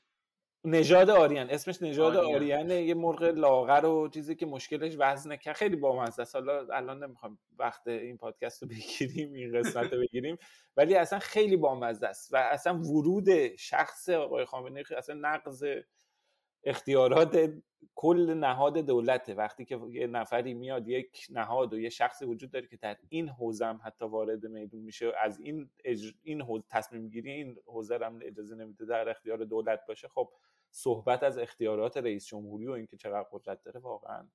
نژاد 0.67 1.11
آریان. 1.11 1.51
اسمش 1.51 1.83
نژاد 1.83 2.17
آریان. 2.17 2.71
یه 2.71 2.95
مرغ 2.95 3.23
لاغر 3.23 3.87
و 3.87 4.09
چیزی 4.09 4.35
که 4.35 4.47
مشکلش 4.47 4.97
وزنه 4.99 5.37
که 5.37 5.53
خیلی 5.53 5.77
بامزه 5.77 6.23
است. 6.23 6.35
حالا 6.35 6.67
الان 6.73 7.05
نمی‌خوام 7.05 7.39
وقت 7.59 7.89
این 7.89 8.17
پادکست 8.17 8.63
رو 8.63 8.69
بگیریم 8.75 9.33
این 9.33 9.59
قسمت 9.59 9.93
رو 9.93 10.01
بگیریم. 10.01 10.37
ولی 10.77 10.95
اصلا 10.95 11.19
خیلی 11.19 11.57
بامزه 11.57 12.07
است 12.07 12.35
و 12.35 12.37
اصلا 12.37 12.79
ورود 12.79 13.57
شخص 13.57 14.09
آقای 14.09 14.45
خامنه 14.45 14.83
اصلا 14.97 15.17
نقض 15.21 15.65
اختیارات 16.65 17.53
کل 17.95 18.35
نهاد 18.35 18.79
دولته. 18.79 19.35
وقتی 19.35 19.65
که 19.65 19.81
یه 19.91 20.07
نفری 20.07 20.55
میاد 20.55 20.89
یک 20.89 21.27
نهاد 21.31 21.73
و 21.73 21.79
یه 21.79 21.89
شخصی 21.89 22.25
وجود 22.25 22.51
داره 22.51 22.67
که 22.67 22.77
در 22.77 22.97
این 23.09 23.29
حوزه 23.29 23.67
هم 23.67 23.81
حتی 23.85 24.05
وارد 24.05 24.47
میدون 24.47 24.81
میشه. 24.81 25.13
از 25.23 25.41
این 25.41 25.71
اج... 25.85 26.15
این 26.23 26.43
حوزه 26.43 26.65
تصمیم 26.69 27.09
گیری 27.09 27.31
این 27.31 27.59
حوزه 27.67 27.99
هم 28.03 28.19
اجازه 28.23 28.55
نمیده 28.55 28.85
در 28.85 29.09
اختیار 29.09 29.45
دولت 29.45 29.81
باشه. 29.89 30.09
خب 30.09 30.33
صحبت 30.71 31.23
از 31.23 31.39
اختیارات 31.39 31.97
رئیس 31.97 32.27
جمهوری 32.27 32.67
و 32.67 32.71
اینکه 32.71 32.97
چقدر 32.97 33.29
قدرت 33.33 33.63
داره 33.63 33.81
واقعا 33.81 34.29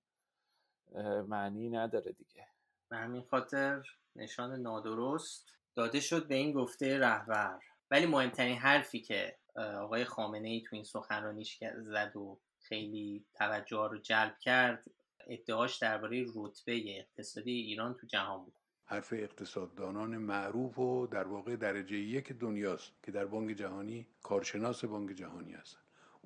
معنی 1.28 1.70
نداره 1.70 2.12
دیگه. 2.12 2.48
به 2.90 2.98
همین 2.98 3.22
خاطر 3.22 3.84
نشان 4.16 4.62
نادرست. 4.62 5.56
داده 5.76 6.00
شد 6.00 6.28
به 6.28 6.36
این 6.36 6.52
گفته 6.52 7.00
رهبر. 7.00 7.60
ولی 7.92 8.06
مهمترین 8.06 8.58
حرفی 8.58 9.00
که 9.00 9.38
آقای 9.56 10.06
خامنه 10.06 10.50
ای 10.50 10.62
تو 10.62 10.76
این 10.76 10.84
سخنرانیش 10.84 11.60
زد 11.78 12.16
و 12.16 12.40
خیلی 12.70 13.26
توجه 13.34 13.88
رو 13.92 13.98
جلب 13.98 14.40
کرد. 14.40 14.92
ادعاش 15.28 15.78
درباره 15.78 16.26
رتبه 16.36 17.00
اقتصادی 17.00 17.52
ایران 17.52 17.94
تو 17.94 18.08
جهان 18.08 18.44
بود. 18.44 18.54
حرف 18.86 19.14
اقتصاددانان 19.14 20.18
معروف 20.18 20.80
و 20.80 21.08
در 21.08 21.28
واقع 21.28 21.56
درجه 21.56 21.98
یک 21.98 22.32
دنیاست 22.32 22.92
که 23.04 23.12
در 23.12 23.26
بانک 23.26 23.58
جهانی 23.58 24.08
کارشناس 24.24 24.86
بانک 24.86 25.12
جهانی 25.12 25.54
هستن. 25.54 25.80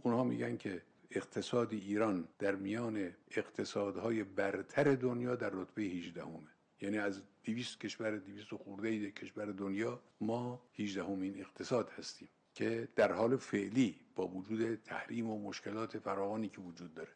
اونها 0.04 0.24
میگن 0.24 0.58
که 0.58 0.82
اقتصاد 1.12 1.74
ایران 1.74 2.28
در 2.40 2.56
میان 2.56 3.16
اقتصادهای 3.32 4.24
برتر 4.24 4.96
دنیا 4.96 5.36
در 5.36 5.50
رتبه 5.50 5.82
18 5.82 6.24
همه 6.24 6.50
یعنی 6.82 6.98
از 6.98 7.22
200 7.44 7.80
کشور 7.80 8.18
200 8.18 8.54
خورده 8.54 9.12
کشور 9.12 9.46
دنیا 9.46 10.04
ما 10.22 10.62
18 10.80 11.04
همین 11.04 11.40
اقتصاد 11.40 11.90
هستیم. 11.90 12.30
که 12.54 12.88
در 12.96 13.12
حال 13.12 13.38
فعلی 13.38 14.00
با 14.16 14.28
وجود 14.28 14.76
تحریم 14.76 15.30
و 15.30 15.40
مشکلات 15.50 15.98
فراوانی 15.98 16.50
که 16.50 16.62
وجود 16.62 16.94
داره. 16.94 17.12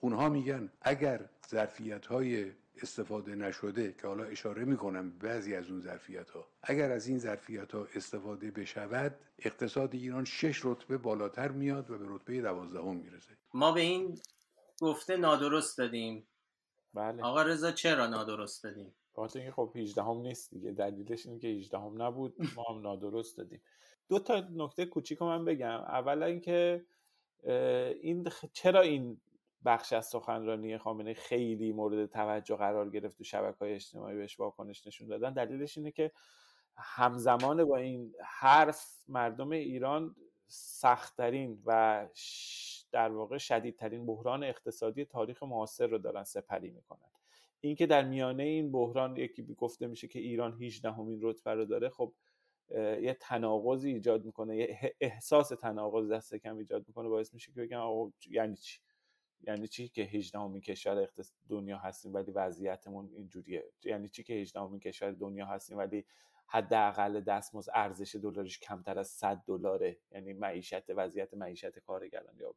اونها 0.00 0.28
میگن 0.28 0.72
اگر 0.82 1.28
ظرفیت 1.48 2.06
های 2.06 2.52
استفاده 2.82 3.34
نشده 3.34 3.92
که 3.92 4.06
حالا 4.06 4.24
اشاره 4.24 4.64
می‌کنم 4.64 5.10
بعضی 5.10 5.54
از 5.54 5.70
اون 5.70 5.80
ظرفیت 5.80 6.30
ها 6.30 6.46
اگر 6.62 6.90
از 6.90 7.06
این 7.06 7.18
ظرفیت 7.18 7.72
ها 7.72 7.88
استفاده 7.94 8.50
بشود 8.50 9.14
اقتصاد 9.38 9.94
ایران 9.94 10.24
شش 10.24 10.64
رتبه 10.64 10.98
بالاتر 10.98 11.48
میاد 11.48 11.90
و 11.90 11.98
به 11.98 12.04
رتبه 12.08 12.40
دوازدهم 12.40 12.96
می‌رسه. 12.96 13.32
ما 13.54 13.72
به 13.72 13.80
این 13.80 14.18
گفته 14.80 15.16
نادرست 15.16 15.78
دادیم. 15.78 16.26
بله. 16.94 17.22
آقا 17.22 17.42
رضا 17.42 17.72
چرا 17.72 18.06
نادرست 18.06 18.64
دادیم؟ 18.64 18.94
خاطر 19.14 19.38
اینکه 19.38 19.54
خب 19.54 19.72
18 19.76 20.02
هم 20.02 20.16
نیست 20.16 20.50
دیگه. 20.50 20.72
دلیلش 20.72 21.26
اینه 21.26 21.38
که 21.38 21.48
18 21.48 21.78
هم 21.78 22.02
نبود. 22.02 22.34
ما 22.56 22.64
هم 22.70 22.80
نادرست 22.80 23.38
دادیم. 23.38 23.62
دو 24.08 24.18
تا 24.18 24.40
نکته 24.50 24.86
کوچیک 24.86 25.22
من 25.22 25.44
بگم. 25.44 25.80
اولا 25.80 26.26
اینکه 26.26 26.84
این 28.02 28.28
چرا 28.52 28.80
این 28.80 29.20
بخش 29.64 29.92
از 29.92 30.06
سخنرانی 30.06 30.78
خامنه 30.78 31.14
خیلی 31.14 31.72
مورد 31.72 32.06
توجه 32.06 32.56
قرار 32.56 32.90
گرفت 32.90 33.18
تو 33.18 33.24
شبکه 33.24 33.58
های 33.58 33.74
اجتماعی 33.74 34.16
بهش 34.16 34.40
واکنش 34.40 34.86
نشون 34.86 35.08
دادن؟ 35.08 35.32
دلیلش 35.32 35.78
اینه 35.78 35.90
که 35.90 36.12
همزمان 36.76 37.64
با 37.64 37.76
این 37.76 38.14
حرف 38.24 39.04
مردم 39.08 39.50
ایران 39.50 40.16
سختترین 40.46 41.62
و 41.66 42.08
در 42.92 43.08
واقع 43.12 43.38
شدیدترین 43.38 44.06
بحران 44.06 44.44
اقتصادی 44.44 45.04
تاریخ 45.04 45.42
معاصر 45.42 45.86
رو 45.86 45.98
دارن 45.98 46.24
سپری 46.24 46.70
می‌کنن. 46.70 47.08
اینکه 47.60 47.86
در 47.86 48.04
میانه 48.04 48.42
این 48.42 48.72
بحران 48.72 49.16
یکی 49.16 49.54
گفته 49.54 49.86
میشه 49.86 50.08
که 50.08 50.18
ایران 50.18 50.62
18 50.62 50.92
همین 50.92 51.18
رتبه 51.22 51.54
رو 51.54 51.64
داره 51.64 51.88
خب 51.88 52.12
یه 52.78 53.16
تناقضی 53.20 53.90
ایجاد 53.90 54.24
می‌کنه 54.24 54.56
یه 54.56 54.94
احساس 55.00 55.48
تناقض 55.48 56.12
دست 56.12 56.34
کم 56.34 56.56
ایجاد 56.56 56.84
می‌کنه 56.88 57.08
باعث 57.08 57.34
میشه 57.34 57.52
که 57.52 57.60
بگم 57.60 57.80
آقا 57.80 58.12
یعنی 58.30 58.56
چی؟ 58.56 58.80
یعنی 59.46 59.68
چی 59.68 59.88
که 59.88 60.02
18 60.02 60.38
همین 60.38 60.60
کشور 60.60 61.08
دنیا 61.48 61.78
هستیم 61.78 62.14
ولی 62.14 62.32
وضعیتمون 62.32 63.10
اینجوریه. 63.12 63.64
یعنی 63.84 64.08
چی 64.08 64.22
که 64.22 64.34
18 64.34 64.60
همین 64.60 64.80
کشور 64.80 65.10
دنیا 65.10 65.46
هستیم 65.46 65.78
ولی 65.78 66.04
حداقل 66.46 67.20
دستمزد 67.20 67.70
ارزش 67.74 68.16
دلارش 68.16 68.58
کمتر 68.58 68.98
از 68.98 69.08
100 69.08 69.42
دلاره. 69.46 69.96
یعنی 70.12 70.32
معیشت 70.32 70.90
وضعیت 70.90 71.34
معیشت 71.34 71.78
کارگران 71.78 72.36
یا 72.38 72.54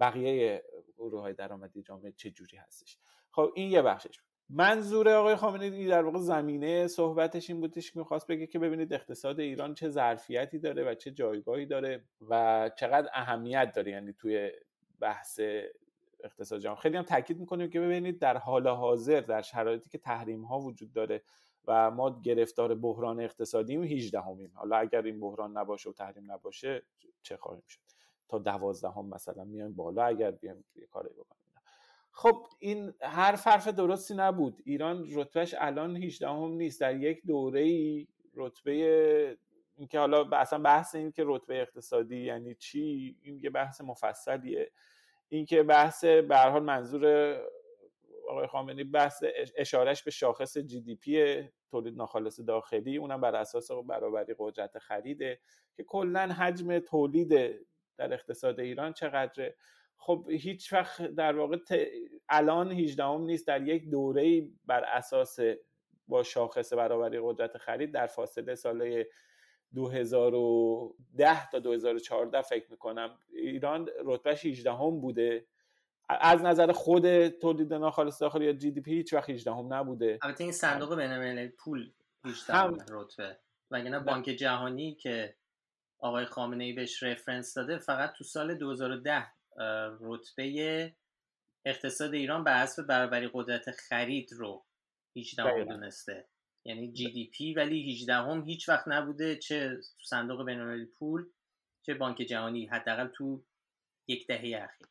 بقیه 0.00 0.64
گروه 0.96 1.20
های 1.20 1.32
درآمدی 1.32 1.82
جامعه 1.82 2.12
چه 2.12 2.30
جوری 2.30 2.56
هستش؟ 2.56 2.98
خب 3.30 3.52
این 3.54 3.70
یه 3.70 3.82
بخشش 3.82 4.20
منظور 4.48 5.08
آقای 5.08 5.36
خامنه 5.36 5.64
ای 5.64 5.86
در 5.86 6.02
واقع 6.02 6.18
زمینه 6.18 6.86
صحبتش 6.86 7.50
این 7.50 7.60
بودش 7.60 7.92
که 7.92 7.98
می‌خواست 7.98 8.26
بگه 8.26 8.46
که 8.46 8.58
ببینید 8.58 8.92
اقتصاد 8.92 9.40
ایران 9.40 9.74
چه 9.74 9.88
ظرفیتی 9.88 10.58
داره 10.58 10.90
و 10.90 10.94
چه 10.94 11.10
جایگاهی 11.10 11.66
داره 11.66 12.04
و 12.28 12.70
چقدر 12.76 13.10
اهمیت 13.12 13.72
داره 13.76 13.92
یعنی 13.92 14.12
توی 14.12 14.50
بحث 15.00 15.40
اقتصاد 16.24 16.60
جهان. 16.60 16.76
خیلی 16.76 16.96
هم 16.96 17.02
تاکید 17.02 17.40
می‌کنیم 17.40 17.70
که 17.70 17.80
ببینید 17.80 18.18
در 18.18 18.36
حال 18.36 18.68
حاضر 18.68 19.20
در 19.20 19.42
شرایطی 19.42 19.90
که 19.90 19.98
تحریم 19.98 20.44
ها 20.44 20.60
وجود 20.60 20.92
داره 20.92 21.22
و 21.66 21.90
ما 21.90 22.20
گرفتار 22.20 22.74
بحران 22.74 23.20
اقتصادیم 23.20 23.82
18 23.82 24.20
همیم 24.20 24.52
حالا 24.54 24.76
اگر 24.76 25.02
این 25.02 25.20
بحران 25.20 25.58
نباشه 25.58 25.90
و 25.90 25.92
تحریم 25.92 26.32
نباشه 26.32 26.82
چه 27.22 27.36
خواهیم 27.36 27.62
شد؟ 27.68 27.80
تا 28.28 28.38
دوازده 28.38 28.90
هم 28.90 29.06
مثلا 29.06 29.44
میایم 29.44 29.72
بالا 29.72 30.04
اگر 30.04 30.30
بیایم 30.30 30.64
یه 30.74 30.86
کاری 30.86 31.08
بکنیم. 31.08 31.45
خب 32.18 32.46
این 32.58 32.94
هر 33.00 33.36
حرف 33.36 33.68
درستی 33.68 34.14
نبود. 34.14 34.62
ایران 34.64 35.06
رتبهش 35.12 35.54
الان 35.58 35.96
18 35.96 36.28
هم 36.28 36.52
نیست. 36.52 36.80
در 36.80 36.96
یک 36.96 37.26
دوره 37.26 37.60
ای 37.60 38.06
رتبه 38.34 39.38
اینکه 39.76 39.98
حالا 39.98 40.28
اصلا 40.32 40.58
بحث 40.58 40.94
این 40.94 41.12
که 41.12 41.22
رتبه 41.26 41.60
اقتصادی 41.60 42.16
یعنی 42.16 42.54
چی 42.54 43.16
این 43.22 43.40
یه 43.42 43.50
بحث 43.50 43.80
مفصلیه. 43.80 44.72
اینکه 45.28 45.62
بحث 45.62 46.04
به 46.04 46.36
حال 46.36 46.62
منظور 46.62 47.34
آقای 48.28 48.46
خامنه‌ای 48.46 48.84
بحث 48.84 49.24
اشارش 49.56 50.02
به 50.02 50.10
شاخص 50.10 50.58
جی 50.58 50.80
دی 50.80 50.94
پی 50.94 51.44
تولید 51.70 51.96
ناخالص 51.96 52.40
داخلی 52.40 52.96
اونم 52.96 53.20
بر 53.20 53.36
اساس 53.36 53.70
برابری 53.70 54.34
قدرت 54.38 54.78
خریده 54.78 55.40
که 55.76 55.84
کلا 55.84 56.20
حجم 56.20 56.78
تولید 56.78 57.28
در 57.96 58.14
اقتصاد 58.14 58.60
ایران 58.60 58.92
چقدره. 58.92 59.56
خب 59.98 60.26
هیچ 60.30 60.72
وقت 60.72 61.02
در 61.02 61.36
واقع 61.36 61.58
الان 62.28 62.72
18 62.72 63.04
هم 63.04 63.22
نیست 63.22 63.46
در 63.46 63.68
یک 63.68 63.90
دوره 63.90 64.48
بر 64.66 64.84
اساس 64.84 65.38
با 66.08 66.22
شاخص 66.22 66.72
برابری 66.72 67.18
قدرت 67.22 67.58
خرید 67.58 67.92
در 67.92 68.06
فاصله 68.06 68.54
سال 68.54 69.04
2010 69.74 71.50
تا 71.50 71.58
2014 71.58 72.42
فکر 72.42 72.70
می‌کنم. 72.70 73.18
ایران 73.32 73.88
رتبهش 74.04 74.46
18 74.46 74.72
هم 74.72 75.00
بوده. 75.00 75.46
از 76.08 76.42
نظر 76.42 76.72
خود 76.72 77.28
تولید 77.28 77.74
ناخالص 77.74 78.22
داخلی 78.22 78.44
یا 78.44 78.52
GDP 78.52 78.94
هیچ 78.94 79.12
وقت 79.12 79.30
18 79.30 79.52
هم 79.52 79.74
نبوده. 79.74 80.18
البته 80.22 80.44
این 80.44 80.52
صندوق 80.52 80.96
بین 80.96 81.48
پول 81.48 81.90
18 82.24 82.54
هم 82.54 82.76
رتبه. 82.90 83.38
وگرنه 83.70 83.98
بانک 84.00 84.24
جهانی 84.24 84.94
که 84.94 85.36
آقای 85.98 86.24
خامنه 86.24 86.64
ای 86.64 86.72
بهش 86.72 87.02
reference 87.02 87.54
داده 87.54 87.78
فقط 87.78 88.12
تو 88.12 88.24
سال 88.24 88.54
2010 88.54 89.26
رتبه 90.00 90.92
اقتصاد 91.64 92.14
ایران 92.14 92.44
بر 92.44 92.62
حسب 92.62 92.86
برابری 92.86 93.30
قدرت 93.32 93.70
خرید 93.70 94.32
رو 94.32 94.64
18 95.16 95.42
هم 95.42 95.64
دونسته 95.64 96.28
یعنی 96.64 96.92
GDP 96.92 97.54
ولی 97.54 97.92
18 97.92 98.14
هم 98.14 98.44
هیچ 98.44 98.68
وقت 98.68 98.88
نبوده 98.88 99.36
چه 99.36 99.80
صندوق 100.04 100.46
بین 100.46 100.86
پول 100.86 101.26
چه 101.82 101.94
بانک 101.94 102.16
جهانی 102.16 102.66
حداقل 102.66 103.08
تو 103.08 103.42
یک 104.08 104.26
دهه 104.26 104.62
اخیر. 104.64 104.88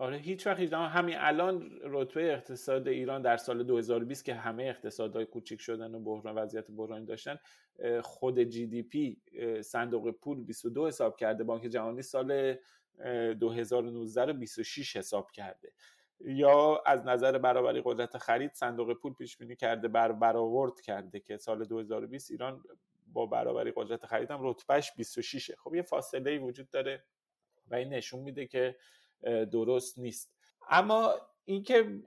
آره 0.00 0.16
هیچ 0.16 0.46
وقت 0.46 0.60
هیچ 0.60 0.72
همین 0.72 1.16
الان 1.18 1.78
رتبه 1.82 2.32
اقتصاد 2.32 2.88
ایران 2.88 3.22
در 3.22 3.36
سال 3.36 3.62
2020 3.62 4.24
که 4.24 4.34
همه 4.34 4.64
اقتصادهای 4.64 5.26
کوچیک 5.26 5.60
شدن 5.60 5.94
و 5.94 6.00
بحران 6.00 6.34
وضعیت 6.34 6.70
بحرانی 6.70 7.06
داشتن 7.06 7.38
خود 8.02 8.40
جی 8.42 8.66
دی 8.66 8.82
پی 8.82 9.20
صندوق 9.62 10.10
پول 10.10 10.44
22 10.44 10.86
حساب 10.86 11.16
کرده 11.16 11.44
بانک 11.44 11.62
جهانی 11.62 12.02
سال 12.02 12.56
2019 13.40 14.24
رو 14.24 14.32
26 14.32 14.96
حساب 14.96 15.30
کرده. 15.30 15.72
یا 16.20 16.82
از 16.86 17.06
نظر 17.06 17.38
برابری 17.38 17.82
قدرت 17.84 18.18
خرید 18.18 18.54
صندوق 18.54 18.92
پول 18.92 19.14
پیش 19.14 19.36
بینی 19.36 19.56
کرده 19.56 19.88
بر 19.88 20.12
برآورد 20.12 20.80
کرده 20.80 21.20
که 21.20 21.36
سال 21.36 21.64
2020 21.64 22.30
ایران 22.30 22.62
با 23.12 23.26
برابری 23.26 23.72
قدرت 23.76 24.06
خرید 24.06 24.30
هم 24.30 24.38
رتبهش 24.42 24.92
26 24.96 25.50
خب 25.50 25.74
یه 25.74 25.82
فاصله 25.82 26.30
ای 26.30 26.38
وجود 26.38 26.70
داره 26.70 27.04
و 27.70 27.74
این 27.74 27.88
نشون 27.88 28.20
میده 28.20 28.46
که 28.46 28.76
درست 29.52 29.98
نیست. 29.98 30.30
اما 30.70 31.14
اینکه 31.44 32.00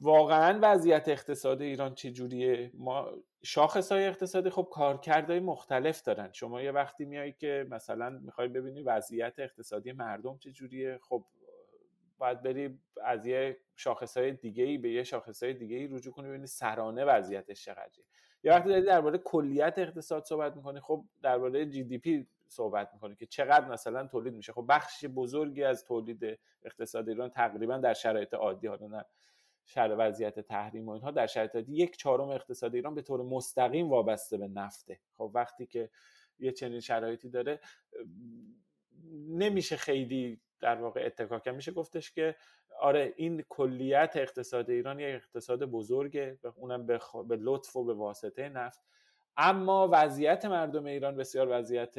واقعا 0.00 0.58
وضعیت 0.62 1.08
اقتصاد 1.08 1.62
ایران 1.62 1.94
چجوریه؟ 1.94 2.70
ما 2.74 3.10
شاخص 3.42 3.92
های 3.92 4.06
اقتصادی 4.06 4.50
خب 4.50 4.68
کارکردهای 4.72 5.40
مختلف 5.40 6.02
دارن. 6.02 6.32
شما 6.32 6.62
یه 6.62 6.70
وقتی 6.70 7.04
میایی 7.04 7.32
که 7.32 7.66
مثلا 7.70 8.10
می‌خوای 8.10 8.48
ببینی 8.48 8.82
وضعیت 8.82 9.34
اقتصادی 9.38 9.92
مردم 9.92 10.38
چجوریه 10.38 10.98
خب 11.02 11.24
باید 12.18 12.42
بری 12.42 12.78
از 13.04 13.26
یه 13.26 13.56
شاخص 13.76 14.16
های 14.16 14.32
دیگه 14.32 14.64
ای 14.64 14.78
به 14.78 14.90
یه 14.90 15.04
شاخص 15.04 15.42
های 15.42 15.54
دیگه 15.54 15.76
ای 15.76 15.86
رجوع 15.86 16.12
کنی 16.12 16.28
ببینی 16.28 16.46
سرانه 16.46 17.04
وضعیتش 17.04 17.64
چقدره. 17.64 18.04
یا 18.44 18.52
وقتی 18.52 18.68
داری 18.68 18.82
درباره 18.82 19.18
کلیت 19.18 19.74
اقتصاد 19.76 20.24
صحبت 20.24 20.56
می‌کنی 20.56 20.80
خب 20.80 21.04
درباره 21.22 21.66
جی 21.66 21.84
دی 21.84 21.98
پی 21.98 22.26
صحبت 22.52 22.90
می‌کنه 22.94 23.14
که 23.14 23.26
چقدر 23.26 23.68
مثلا 23.68 24.06
تولید 24.06 24.34
میشه. 24.34 24.52
خب 24.52 24.64
بخش 24.68 25.04
بزرگی 25.04 25.64
از 25.64 25.84
تولید 25.84 26.38
اقتصاد 26.62 27.08
ایران 27.08 27.30
تقریبا 27.30 27.76
در 27.76 27.94
شرایط 27.94 28.34
عادی 28.34 28.66
حالا 28.66 28.86
نه 28.86 29.04
شر 29.64 29.94
وضعیت 29.98 30.40
تحریم 30.40 30.88
و 30.88 30.90
اینها 30.90 31.10
در 31.10 31.26
شرایط 31.26 31.56
عادی 31.56 31.76
یک 31.76 31.96
چهارم 31.96 32.28
اقتصاد 32.28 32.74
ایران 32.74 32.94
به 32.94 33.02
طور 33.02 33.22
مستقیم 33.22 33.88
وابسته 33.90 34.36
به 34.36 34.48
نفته. 34.48 35.00
خب 35.16 35.30
وقتی 35.34 35.66
که 35.66 35.90
یه 36.38 36.52
چنین 36.52 36.80
شرایطی 36.80 37.28
داره 37.28 37.60
نمیشه 39.28 39.76
خیلی 39.76 40.40
در 40.60 40.76
واقع 40.76 41.02
اتکا 41.06 41.38
کرد. 41.38 41.54
میشه 41.54 41.72
گفتش 41.72 42.12
که 42.12 42.36
آره 42.80 43.14
این 43.16 43.44
کلیت 43.48 44.12
اقتصاد 44.16 44.70
ایران 44.70 45.00
یک 45.00 45.14
اقتصاد 45.14 45.64
بزرگه 45.64 46.38
اونم 46.56 46.86
به, 46.86 47.00
به 47.28 47.36
لطف 47.36 47.76
و 47.76 47.84
به 47.84 47.94
واسطه 47.94 48.48
نفت. 48.48 48.80
اما 49.36 49.88
وضعیت 49.92 50.44
مردم 50.44 50.84
ایران 50.84 51.16
بسیار 51.16 51.48
وضعیت 51.50 51.94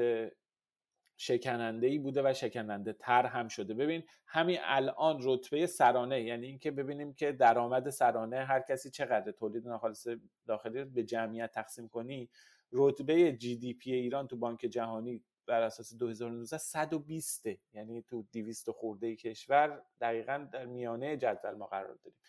شکننده 1.18 1.88
ای 1.88 1.98
بوده 1.98 2.22
و 2.26 2.34
شکننده 2.34 2.94
تر 2.94 3.26
هم 3.26 3.48
شده. 3.48 3.74
ببین 3.74 4.04
همین 4.26 4.58
الان 4.64 5.20
رتبه 5.22 5.68
سرانه 5.68 6.22
یعنی 6.22 6.48
اینکه 6.48 6.72
ببینیم 6.72 7.14
که 7.14 7.32
درآمد 7.32 7.90
سرانه 7.90 8.46
هر 8.46 8.60
کسی 8.60 8.90
چقدر 8.90 9.32
تولید 9.32 9.68
ناخالص 9.68 10.08
داخلی 10.48 10.84
به 10.84 11.04
جمعیت 11.04 11.52
تقسیم 11.52 11.88
کنی 11.88 12.30
رتبه 12.72 13.34
جی 13.34 13.56
دی 13.56 13.74
پی 13.74 13.94
ایران 13.94 14.28
تو 14.28 14.38
بانک 14.38 14.60
جهانی 14.60 15.24
بر 15.46 15.62
اساس 15.62 15.96
2019 15.96 16.58
120 16.58 17.46
یعنی 17.74 18.02
تو 18.02 18.26
200 18.32 18.72
خورده 18.72 19.16
کشور 19.16 19.82
دقیقا 20.02 20.48
در 20.52 20.66
میانه 20.66 21.18
جدول 21.18 21.54
ما 21.54 21.66
قرار 21.66 21.96
داریم. 21.96 22.20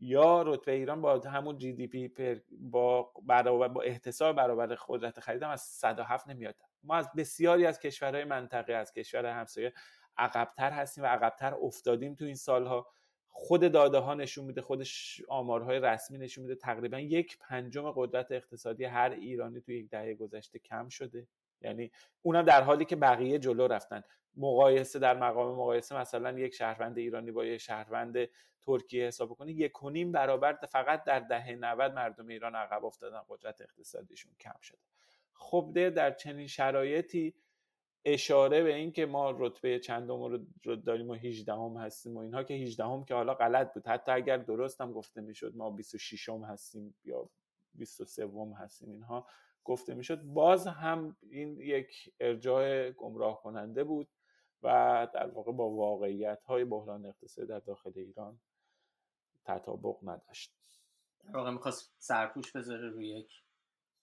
یا 0.00 0.42
رتبه 0.42 0.72
ایران 0.72 1.00
با 1.00 1.18
همون 1.18 1.58
جی 1.58 1.72
دی 1.72 1.86
پی 1.86 2.08
پر 2.08 2.36
با 2.50 3.02
با 3.02 3.82
احتساب 3.82 4.36
برابر 4.36 4.76
قدرت 4.88 5.20
خریدم 5.20 5.48
از 5.50 5.60
107 5.60 6.28
نمیاد. 6.28 6.54
ما 6.86 6.96
از 6.96 7.08
بسیاری 7.16 7.66
از 7.66 7.80
کشورهای 7.80 8.24
منطقه 8.24 8.72
از 8.72 8.92
کشور 8.92 9.26
همسایه 9.26 9.72
عقبتر 10.18 10.70
هستیم 10.70 11.04
و 11.04 11.06
عقبتر 11.06 11.54
افتادیم 11.54 12.14
تو 12.14 12.24
این 12.24 12.34
سالها. 12.34 12.86
خود 13.28 13.72
داده 13.72 13.98
ها 13.98 14.14
نشون 14.14 14.44
میده 14.44 14.62
خودش 14.62 15.22
آمارهای 15.28 15.80
رسمی 15.80 16.18
نشون 16.18 16.44
میده. 16.44 16.54
تقریبا 16.54 16.98
یک 16.98 17.38
پنجم 17.38 17.90
قدرت 17.90 18.32
اقتصادی 18.32 18.84
هر 18.84 19.10
ایرانی 19.10 19.60
تو 19.60 19.72
یک 19.72 19.90
دهه 19.90 20.14
گذشته 20.14 20.58
کم 20.58 20.88
شده. 20.88 21.26
یعنی 21.60 21.90
اونم 22.22 22.42
در 22.42 22.62
حالی 22.62 22.84
که 22.84 22.96
بقیه 22.96 23.38
جلو 23.38 23.66
رفتن. 23.66 24.02
مقایسه 24.36 24.98
در 24.98 25.16
مقام 25.16 25.52
مقایسه 25.52 25.96
مثلا 25.98 26.38
یک 26.38 26.54
شهروند 26.54 26.98
ایرانی 26.98 27.30
با 27.30 27.44
یک 27.44 27.60
شهروند 27.60 28.28
ترکیه 28.62 29.06
حساب 29.06 29.28
کنی 29.28 29.52
یک 29.52 29.82
و 29.82 29.90
نیم 29.90 30.12
برابر 30.12 30.52
فقط 30.52 31.04
در 31.04 31.20
دهه 31.20 31.54
90 31.54 31.92
مردم 31.92 32.28
ایران 32.28 32.54
عقب 32.54 32.84
افتادن 32.84 33.20
قدرت 33.28 33.60
اقتصادیشون 33.60 34.32
کم 34.40 34.60
شده. 34.62 34.78
خب 35.38 35.90
در 35.90 36.10
چنین 36.10 36.46
شرایطی 36.46 37.34
اشاره 38.04 38.62
به 38.62 38.74
این 38.74 38.92
که 38.92 39.06
ما 39.06 39.30
رتبه 39.30 39.78
چندم 39.78 40.22
رو 40.64 40.76
داریم 40.76 41.10
و 41.10 41.14
18 41.14 41.52
هم 41.52 41.76
هستیم 41.76 42.16
و 42.16 42.18
اینها 42.18 42.44
که 42.44 42.54
18 42.54 42.84
هم 42.84 43.04
که 43.04 43.14
حالا 43.14 43.34
غلط 43.34 43.74
بود. 43.74 43.86
حتی 43.86 44.12
اگر 44.12 44.36
درست 44.36 44.80
هم 44.80 44.92
گفته 44.92 45.20
می‌شد 45.20 45.56
ما 45.56 45.70
26 45.70 46.28
هم 46.28 46.44
هستیم 46.44 46.94
یا 47.04 47.30
23 47.74 48.24
هم 48.24 48.52
هستیم 48.52 48.90
اینها 48.90 49.26
گفته 49.64 49.94
می‌شد. 49.94 50.22
باز 50.22 50.66
هم 50.66 51.16
این 51.30 51.60
یک 51.60 52.14
ارجاع 52.20 52.90
گمراه 52.90 53.42
کننده 53.42 53.84
بود 53.84 54.08
و 54.62 55.08
در 55.14 55.26
واقع 55.26 55.52
با 55.52 55.70
واقعیت 55.70 56.42
های 56.42 56.64
بحران 56.64 57.06
اقتصادی 57.06 57.48
در 57.48 57.58
داخل 57.58 57.92
ایران 57.96 58.40
تطابق 59.44 59.96
نداشت. 60.02 60.52
واقعا 61.32 61.50
می‌خواست 61.50 61.94
سرپوش 61.98 62.52
بذاره 62.52 62.88
روی 62.88 63.08
یک 63.08 63.42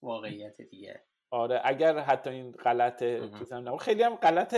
واقعیت 0.02 0.62
دیگه. 0.62 1.04
آره 1.34 1.60
اگر 1.64 1.98
حتی 1.98 2.30
این 2.30 2.50
غلط 2.52 3.04
خیلی 3.80 4.02
هم 4.02 4.14
غلط 4.14 4.54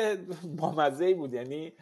بامزه 0.58 1.14
بود. 1.14 1.34
یعنی 1.34 1.72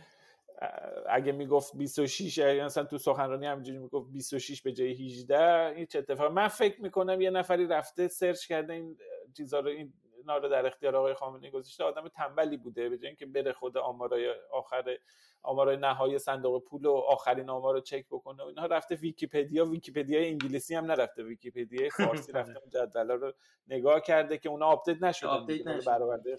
اگه 1.09 1.33
می‌گفت 1.33 1.77
26 1.77 2.39
یعنی 2.39 2.61
مثلا 2.63 2.85
تو 2.85 2.99
سخنرانی 2.99 3.47
همینجوری 3.47 3.79
می‌گفت 3.79 4.13
26 4.13 4.63
به 4.63 4.73
جای 4.73 4.93
18 4.93 5.67
این 5.77 5.87
چه 5.87 5.99
اتفاق؟ 5.99 6.33
من 6.33 6.49
فکر 6.49 6.83
می‌کنم 6.83 7.21
یه 7.21 7.31
نفری 7.31 7.67
رفته 7.67 8.09
سرچ 8.09 8.47
کرده 8.47 8.73
این 8.73 8.97
چیزا 9.37 9.61
رو 9.61 9.69
این 9.69 9.93
اینا 10.25 10.37
رو 10.37 10.49
در 10.49 10.67
اختیار 10.67 10.97
آقای 10.97 11.15
خامنه‌ای 11.15 11.51
گذاشته 11.51 11.85
آدم 11.85 12.09
تنبلی 12.09 12.57
بوده. 12.57 12.89
به 12.89 12.99
جای 12.99 13.07
اینکه 13.07 13.27
بره 13.27 13.53
خود 13.53 13.79
آمارای 13.79 14.35
آخر 14.53 14.97
آمارای 15.43 15.77
نهایی 15.77 16.19
صندوق 16.19 16.65
پول 16.65 16.87
و 16.87 16.93
آخرین 16.93 17.51
آمار 17.51 17.75
رو 17.75 17.81
چک 17.81 18.07
بکنه 18.11 18.43
و 18.43 18.47
اینها 18.47 18.67
رفته 18.67 18.95
ویکیپدیا. 18.95 19.67
ویکیپدیا 19.67 20.21
انگلیسی 20.21 20.75
هم 20.75 20.85
نرفته. 20.85 21.23
ویکیپدیا 21.23 21.89
فارسی 21.97 22.33
رفته. 22.39 22.59
اون 22.59 22.71
جدولا 22.71 23.15
رو 23.15 23.33
نگاه 23.69 24.01
کرده 24.01 24.39
که 24.39 24.49
اونا 24.49 24.67
update 24.67 25.03
نشدن 25.03 25.47
برآورده 25.87 26.37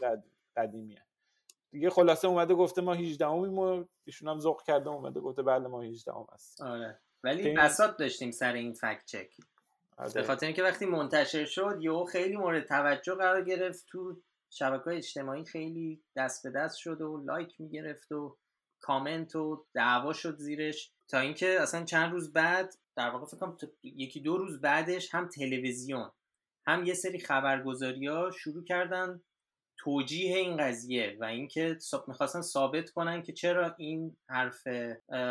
قدیمی 0.57 0.97
دیگه 1.71 1.89
خلاصه 1.89 2.27
اومده 2.27 2.53
گفته 2.53 2.81
ما 2.81 2.93
18 2.93 3.27
امیم 3.27 3.59
و 3.59 3.85
ایشون 4.05 4.29
هم 4.29 4.39
ذوق 4.39 4.63
کرده 4.63 4.89
اومده 4.89 5.19
گفته 5.19 5.43
بله 5.43 5.67
ما 5.67 5.81
18 5.81 6.15
ام 6.17 6.25
هست 6.33 6.61
آره. 6.61 6.99
ولی 7.23 7.53
بساط 7.53 7.97
داشتیم 7.97 8.31
سر 8.31 8.53
این 8.53 8.73
فکت 8.73 9.05
چک. 9.05 9.17
آره. 9.17 9.54
به 10.13 10.23
خاطر 10.23 10.45
اینکه 10.45 10.63
وقتی 10.63 10.85
منتشر 10.85 11.45
شد 11.45 11.77
یهو 11.81 12.05
خیلی 12.05 12.37
مورد 12.37 12.67
توجه 12.67 13.15
قرار 13.15 13.43
گرفت 13.43 13.85
تو 13.87 14.21
شبکه 14.49 14.87
اجتماعی 14.87 15.45
خیلی 15.45 16.03
دست 16.15 16.43
به 16.43 16.51
دست 16.59 16.77
شد 16.77 17.01
و 17.01 17.17
لایک 17.17 17.61
می‌گرفت 17.61 18.11
و 18.11 18.37
کامنت 18.81 19.35
و 19.35 19.65
دعوا 19.73 20.13
شد 20.13 20.37
زیرش. 20.37 20.91
تا 21.07 21.19
اینکه 21.19 21.61
اصلا 21.61 21.85
چند 21.85 22.11
روز 22.11 22.33
بعد 22.33 22.73
در 22.97 23.09
واقع 23.09 23.25
فکر 23.25 23.37
کنم 23.37 23.57
یکی 23.83 24.19
دو 24.19 24.37
روز 24.37 24.61
بعدش 24.61 25.15
هم 25.15 25.27
تلویزیون 25.27 26.11
هم 26.67 26.85
یه 26.85 26.93
سری 26.93 27.19
خبرگزاری 27.19 28.07
ها 28.07 28.31
شروع 28.31 28.63
کردن 28.63 29.21
توجیه 29.77 30.37
این 30.37 30.57
قضیه 30.57 31.17
و 31.19 31.23
اینکه 31.23 31.77
می‌خواستن 32.07 32.41
ثابت 32.41 32.89
کنن 32.89 33.23
که 33.23 33.33
چرا 33.33 33.75
این 33.77 34.17
حرف 34.29 34.67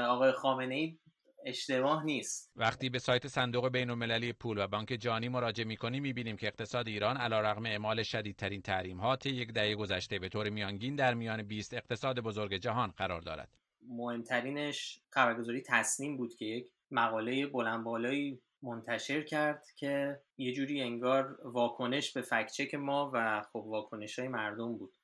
آقای 0.08 0.32
خامنه 0.32 0.74
ای 0.74 0.98
اشتباه 1.44 2.04
نیست. 2.04 2.52
وقتی 2.56 2.88
به 2.88 2.98
سایت 2.98 3.26
صندوق 3.26 3.68
بین 3.68 3.90
المللی 3.90 4.32
پول 4.32 4.58
و 4.58 4.66
بانک 4.66 4.88
جهانی 4.88 5.28
مراجعه 5.28 5.66
می‌کنیم 5.66 6.02
می‌بینیم 6.02 6.36
که 6.36 6.46
اقتصاد 6.46 6.88
ایران 6.88 7.16
علیرغم 7.16 7.66
اعمال 7.66 8.02
شدیدترین 8.02 8.62
تحریم 8.62 9.00
ها 9.00 9.16
طی 9.16 9.30
یک 9.30 9.52
دهه 9.52 9.74
گذشته 9.74 10.18
به 10.18 10.28
طور 10.28 10.50
میانگین 10.50 10.96
در 10.96 11.14
میان 11.14 11.42
20 11.42 11.74
اقتصاد 11.74 12.20
بزرگ 12.20 12.54
جهان 12.54 12.94
قرار 12.96 13.20
دارد. 13.20 13.48
مهمترینش 13.88 15.00
خبرگزاری 15.10 15.62
تصنیم 15.66 16.16
بود 16.16 16.34
که 16.34 16.44
یک 16.44 16.70
مقاله 16.90 17.46
بلند 17.46 17.84
بالایی 17.84 18.40
منتشر 18.62 19.22
کرد 19.22 19.66
که 19.76 20.20
یه 20.36 20.52
جوری 20.52 20.82
انگار 20.82 21.38
واکنش 21.44 22.12
به 22.12 22.22
فکچک 22.22 22.74
ما 22.74 23.10
و 23.14 23.42
خب 23.52 23.56
واکنش 23.66 24.18
های 24.18 24.28
مردم 24.28 24.78
بود. 24.78 24.94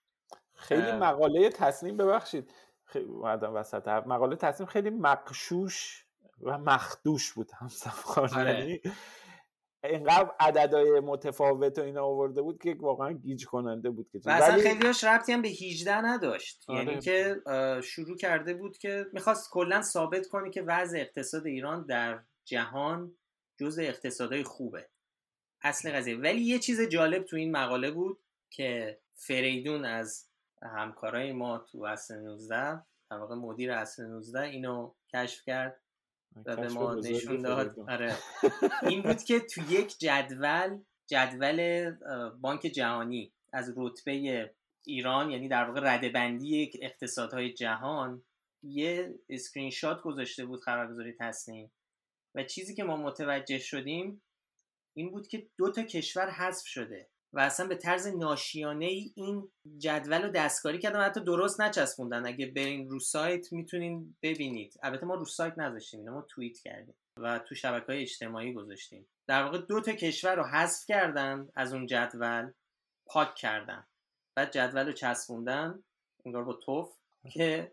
خیلی 0.54 0.92
مقاله 0.92 1.48
تصنیم 1.48 1.96
ببخشید. 1.96 2.50
خیلی 2.84 3.04
وسط. 3.54 3.88
مقاله 3.88 4.36
تصنیم 4.36 4.66
خیلی 4.66 4.90
مقشوش 4.90 6.06
و 6.40 6.58
مخدوش 6.58 7.32
بود 7.32 7.50
آره. 8.16 8.58
یعنی 8.58 8.80
اینقدر 9.84 10.30
عددهای 10.40 11.00
متفاوت 11.00 11.78
و 11.78 11.82
اینا 11.82 12.04
آورده 12.04 12.42
بود 12.42 12.62
که 12.62 12.76
واقعا 12.80 13.12
گیج 13.12 13.46
کننده 13.46 13.90
بود 13.90 14.10
که 14.10 14.20
و 14.24 14.30
اصلا 14.30 14.54
ولی... 14.54 14.62
خیلیاش 14.62 15.04
ربطی 15.04 15.32
هم 15.32 15.42
به 15.42 15.48
18 15.48 15.96
نداشت. 15.96 16.64
آره. 16.68 16.84
یعنی 16.84 17.00
که 17.00 17.36
شروع 17.84 18.16
کرده 18.16 18.54
بود 18.54 18.78
که 18.78 19.06
می‌خواست 19.12 19.50
کلا 19.50 19.82
ثابت 19.82 20.26
کنه 20.26 20.50
که 20.50 20.62
وضع 20.62 20.98
اقتصاد 20.98 21.46
ایران 21.46 21.86
در 21.86 22.22
جهان 22.44 23.16
جز 23.60 23.78
اقتصادهای 23.78 24.42
خوبه. 24.42 24.88
اصل 25.62 25.92
قضیه. 25.92 26.16
ولی 26.16 26.40
یه 26.40 26.58
چیز 26.58 26.80
جالب 26.80 27.24
تو 27.24 27.36
این 27.36 27.56
مقاله 27.56 27.90
بود 27.90 28.18
که 28.50 29.00
فریدون 29.14 29.84
از 29.84 30.28
همکارای 30.62 31.32
ما 31.32 31.58
تو 31.58 31.84
اصل 31.84 32.18
19 32.18 32.82
در 33.10 33.16
واقع 33.16 33.34
مدیر 33.34 33.72
اصل 33.72 34.06
19 34.06 34.40
اینو 34.40 34.94
کشف 35.14 35.44
کرد. 35.44 35.80
و 36.36 36.56
به 36.56 36.68
ما 36.68 36.94
نشون 36.94 37.42
داد. 37.42 37.80
آره. 37.80 38.16
این 38.90 39.02
بود 39.02 39.24
که 39.24 39.40
تو 39.40 39.72
یک 39.72 39.98
جدول 39.98 40.78
جدول 41.06 41.90
بانک 42.40 42.60
جهانی 42.60 43.32
از 43.52 43.74
رتبه 43.76 44.50
ایران 44.86 45.30
یعنی 45.30 45.48
در 45.48 45.64
واقع 45.64 45.80
رده 45.94 46.08
بندی 46.08 46.70
اقتصادهای 46.82 47.52
جهان 47.52 48.24
یه 48.62 49.14
اسکرین 49.28 49.70
شات 49.70 50.02
گذاشته 50.02 50.44
بود 50.44 50.60
خبرگزاری 50.60 51.12
تسنیم 51.20 51.72
و 52.34 52.44
چیزی 52.44 52.74
که 52.74 52.84
ما 52.84 52.96
متوجه 52.96 53.58
شدیم 53.58 54.22
این 54.96 55.10
بود 55.10 55.28
که 55.28 55.46
دو 55.58 55.72
تا 55.72 55.82
کشور 55.82 56.30
حذف 56.30 56.66
شده. 56.66 57.10
و 57.32 57.40
اصلا 57.40 57.66
به 57.66 57.76
طرز 57.76 58.06
ناشیانه 58.06 58.86
ای 58.86 59.12
این 59.16 59.48
جدول 59.78 60.22
رو 60.22 60.30
دستکاری 60.30 60.78
کردن 60.78 61.00
و 61.00 61.02
حتی 61.02 61.20
درست 61.20 61.60
نچسبوندن. 61.60 62.26
اگه 62.26 62.46
برین 62.46 62.88
رو 62.88 63.00
سایت 63.00 63.52
می‌تونین 63.52 64.16
ببینید. 64.22 64.74
البته 64.82 65.06
ما 65.06 65.14
رو 65.14 65.24
سایت 65.24 65.58
نذاشتیم 65.58 66.10
ما 66.10 66.22
توییت 66.22 66.58
کردیم 66.58 66.94
و 67.16 67.38
تو 67.38 67.54
شبکه 67.54 67.86
های 67.86 68.02
اجتماعی 68.02 68.52
گذاشتیم. 68.52 69.08
در 69.26 69.42
واقع 69.42 69.58
دو 69.58 69.80
تا 69.80 69.92
کشور 69.92 70.34
رو 70.34 70.44
حذف 70.44 70.86
کردن 70.86 71.48
از 71.54 71.72
اون 71.74 71.86
جدول 71.86 72.52
پاک 73.06 73.34
کردن. 73.34 73.86
بعد 74.36 74.50
جدول 74.50 74.86
رو 74.86 74.92
چسبوندن 74.92 75.82
انگار 76.24 76.44
با 76.44 76.52
توف 76.52 76.96
که 77.32 77.72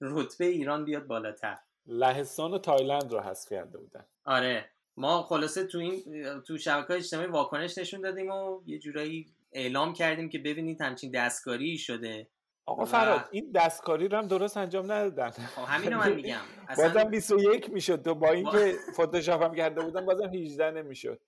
رتبه 0.00 0.44
ایران 0.44 0.84
بیاد 0.84 1.06
بالاتر. 1.06 1.58
لهستان 1.86 2.54
و 2.54 2.58
تایلند 2.58 3.12
رو 3.12 3.20
حذف 3.20 3.48
کرده 3.50 3.78
بودن. 3.78 4.06
آره. 4.24 4.70
ما 4.96 5.22
خلاصه 5.22 5.64
تو 5.64 5.78
این 5.78 6.02
تو 6.46 6.58
شبکه 6.58 6.94
اجتماعی 6.94 7.28
واکنش 7.28 7.78
نشون 7.78 8.00
دادیم 8.00 8.30
و 8.30 8.62
یه 8.66 8.78
جورایی 8.78 9.26
اعلام 9.52 9.92
کردیم 9.92 10.28
که 10.28 10.38
ببینید 10.38 10.80
همچین 10.80 11.10
دستکاری 11.10 11.78
شده. 11.78 12.28
آقا 12.66 12.84
فراد 12.84 13.28
این 13.30 13.52
دستکاری 13.54 14.08
رو 14.08 14.18
هم 14.18 14.28
درست 14.28 14.56
انجام 14.56 14.92
ندادن. 14.92 15.30
خب 15.30 15.62
همین 15.62 15.92
رو 15.92 15.98
من 15.98 16.12
میگم. 16.12 16.40
بازم 16.78 17.04
21 17.04 17.70
می‌شد 17.70 18.02
تو 18.02 18.14
با 18.14 18.30
اینکه 18.30 18.74
فتوشاپ 19.00 19.42
هم 19.42 19.54
کرده 19.54 19.82
بودن 19.82 20.06
بازم 20.06 20.30
18 20.34 20.70
نمی‌شد. 20.70 21.20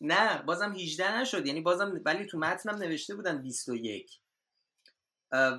نه 0.00 0.42
بازم 0.42 0.72
18 0.72 1.18
نشد. 1.20 1.46
یعنی 1.46 1.60
بازم 1.60 2.00
ولی 2.04 2.26
تو 2.26 2.38
متنم 2.38 2.74
نوشته 2.74 3.14
بودن 3.14 3.42
21 3.42 4.20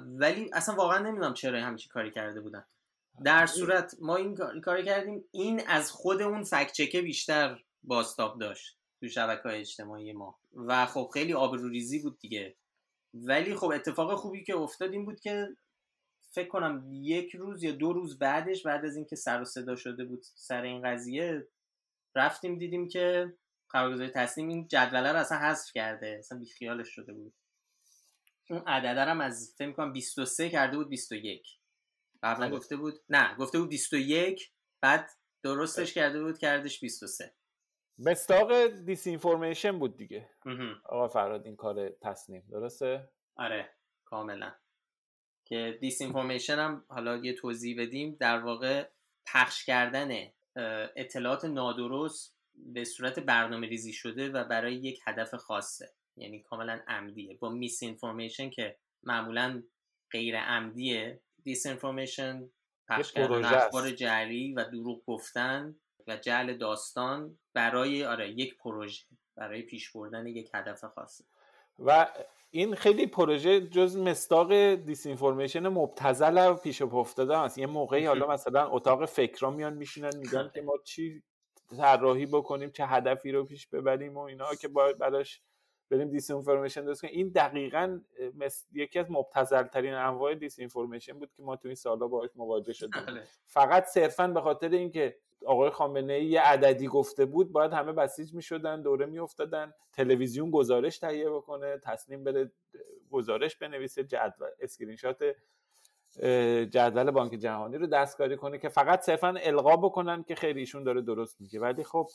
ولی 0.06 0.50
اصلا 0.54 0.76
واقعا 0.76 1.00
نمی‌دونم 1.00 1.34
چرا 1.34 1.62
همچین 1.62 1.90
کاری 1.94 2.12
کرده 2.12 2.42
بودن. 2.42 2.66
در 3.24 3.46
صورت 3.46 3.96
ما 4.02 4.16
این 4.16 4.36
کار 4.64 4.82
کردیم. 4.82 5.24
این 5.32 5.68
از 5.68 5.92
خود 5.92 6.22
اون 6.22 6.44
فکچکه 6.44 7.02
بیشتر 7.02 7.64
باستاب 7.84 8.40
داشت 8.40 8.78
تو 9.00 9.08
شبکه 9.08 9.42
های 9.50 9.60
اجتماعی 9.60 10.14
ما. 10.14 10.40
و 10.56 10.86
خب 10.86 11.10
خیلی 11.14 11.34
آبروریزی 11.34 12.00
بود 12.00 12.20
دیگه. 12.20 12.56
ولی 13.14 13.56
خب 13.56 13.68
اتفاق 13.68 14.16
خوبی 14.16 14.44
که 14.44 14.56
افتاد 14.56 14.92
این 14.92 15.06
بود 15.06 15.20
که 15.20 15.48
فکر 16.32 16.48
کنم 16.48 16.90
یک 16.92 17.36
روز 17.36 17.64
یا 17.64 17.72
دو 17.72 17.94
روز 17.94 18.20
بعدش 18.20 18.64
بعد 18.64 18.86
از 18.86 18.96
اینکه 18.96 19.16
سر 19.16 19.42
و 19.42 19.46
صدا 19.46 19.76
شده 19.76 20.06
بود 20.06 20.24
سر 20.36 20.62
این 20.62 20.82
قضیه 20.82 21.48
رفتیم 22.16 22.58
دیدیم 22.58 22.88
که 22.88 23.34
خبرگزاری 23.68 24.10
تصمیم 24.10 24.48
این 24.48 24.68
جدوله 24.68 25.12
رو 25.12 25.20
اصلا 25.20 25.38
حذف 25.38 25.72
کرده 25.74 26.16
اصلا 26.20 26.40
بیخیالش 26.40 26.90
شده 26.90 27.14
بود. 27.14 27.34
اون 28.50 28.64
عدده 28.68 29.02
هم 29.02 29.22
از 29.22 29.56
فکر 29.58 29.72
کنم 29.72 29.94
23 29.94 30.50
کرده 30.50 30.78
بود 30.78 30.90
21 30.90 31.57
قبلا. 32.24 32.50
گفته 32.50 32.76
بود 32.76 32.94
نه 33.10 33.36
گفته 33.36 33.60
بود 33.60 33.70
21 33.70 34.52
بعد 34.82 35.10
درستش 35.44 35.94
کرده 35.94 36.24
بود 36.24 36.38
کردش 36.38 36.80
23 36.80 37.34
مصداق 38.00 38.68
disinformation 38.68 39.80
بود 39.80 39.98
دیگه. 39.98 40.30
آقا 40.86 41.08
فراد 41.08 41.46
این 41.46 41.56
کار 41.56 41.90
تسنیم 41.90 42.44
درسته؟ 42.52 43.10
آره 43.36 43.70
کاملا. 44.06 44.56
که 45.46 45.78
disinformation 45.82 46.56
هم 46.60 46.86
حالا 46.90 47.18
یه 47.18 47.34
توضیح 47.34 47.82
بدیم 47.82 48.18
در 48.20 48.40
واقع 48.40 48.90
پخش 49.26 49.66
کردن 49.66 50.32
اطلاعات 50.96 51.46
نادرست 51.46 52.38
به 52.56 52.84
صورت 52.84 53.20
برنامه 53.20 53.68
ریزی 53.68 53.94
شده 53.94 54.30
و 54.30 54.44
برای 54.44 54.76
یک 54.76 55.00
هدف 55.06 55.36
خاصه. 55.36 55.94
یعنی 56.18 56.42
کاملا 56.42 56.82
عمدیه. 56.88 57.38
با 57.38 57.50
misinformation 57.50 58.50
که 58.50 58.78
معمولا 59.04 59.64
غیر 60.12 60.40
عمدیه 60.40 61.22
دیس 61.48 61.66
انفورمیشن 61.66 62.50
پخش 62.90 63.12
کردن 63.12 63.46
اخبار 63.46 63.92
جعلی 63.92 64.54
و 64.54 64.64
دروغ 64.64 65.06
گفتن 65.06 65.76
و 66.08 66.18
جعل 66.18 66.58
داستان 66.58 67.40
برای 67.54 68.06
آره 68.06 68.30
یک 68.30 68.58
پروژه 68.58 69.06
برای 69.36 69.62
پیش 69.62 69.92
بردن 69.92 70.28
یک 70.28 70.50
هدف 70.54 70.86
خاصی. 70.86 71.24
و 71.80 72.08
این 72.50 72.76
خیلی 72.76 73.08
پروژه 73.08 73.62
جز 73.62 73.98
مستاق 73.98 74.76
دیس 74.76 75.08
انفورمیشن 75.08 75.68
مبتذل 75.68 76.54
پیش 76.54 76.82
افتاده 76.82 77.38
است. 77.38 77.58
یه 77.58 77.68
موقعی 77.68 78.06
حالا 78.06 78.28
مثلا 78.34 78.70
اتاق 78.70 79.06
فکرا 79.06 79.52
میان 79.52 79.74
میشینن 79.74 80.18
میگن 80.18 80.52
که 80.54 80.62
ما 80.62 80.74
چی 80.86 81.24
طراحی 81.78 82.26
بکنیم 82.26 82.72
چه 82.72 82.86
هدفی 82.86 83.32
رو 83.32 83.46
پیش 83.46 83.68
ببریم 83.68 84.18
و 84.18 84.20
اینا 84.20 84.56
که 84.56 84.68
باید 84.68 84.98
براش 84.98 85.42
بریم 85.90 86.10
disinformation 86.10 86.86
درست 86.86 87.02
کنیم. 87.02 87.14
این 87.14 87.30
دقیقا 87.30 88.00
یکی 88.74 89.00
از 89.00 89.12
مبتذل 89.12 89.64
ترین 89.64 89.94
انواع 89.94 90.36
disinformation 90.36 91.20
بود 91.20 91.30
که 91.38 91.44
ما 91.44 91.56
تو 91.56 91.68
این 91.68 91.76
سالا 91.76 92.08
باهاش 92.08 92.30
مواجه 92.36 92.74
شدیم. 92.74 93.06
بله. 93.08 93.24
فقط 93.46 93.86
صرفا 93.86 94.28
به 94.28 94.42
خاطر 94.42 94.70
اینکه 94.70 95.16
آقای 95.46 95.70
خامنه 95.70 96.14
ای 96.14 96.26
یه 96.26 96.42
عددی 96.42 96.88
گفته 96.88 97.26
بود 97.26 97.52
باید 97.52 97.74
همه 97.74 97.92
بسیج 97.92 98.34
می‌شدن 98.34 98.82
دوره 98.82 99.06
میافتادن 99.06 99.74
تلویزیون 99.94 100.52
گزارش 100.52 101.00
تهیه 101.00 101.30
بکنه 101.30 101.78
تسنیم 101.84 102.24
بره 102.24 102.52
گزارش 103.12 103.56
بنویسه 103.56 104.04
جدول 104.04 104.48
اسکرین 104.60 104.96
شات 104.96 105.24
جدول 106.70 107.12
بانک 107.12 107.34
جهانی 107.34 107.78
رو 107.78 107.88
دستکاری 107.88 108.38
کنه 108.38 108.58
که 108.58 108.70
فقط 108.70 109.02
صرفا 109.02 109.36
القا 109.42 109.78
بکنن 109.78 110.24
که 110.24 110.36
خیلی 110.36 110.60
ایشون 110.60 110.84
داره 110.84 111.02
درست 111.02 111.42
میگه. 111.42 111.60
ولی 111.60 111.84
خب 111.84 112.08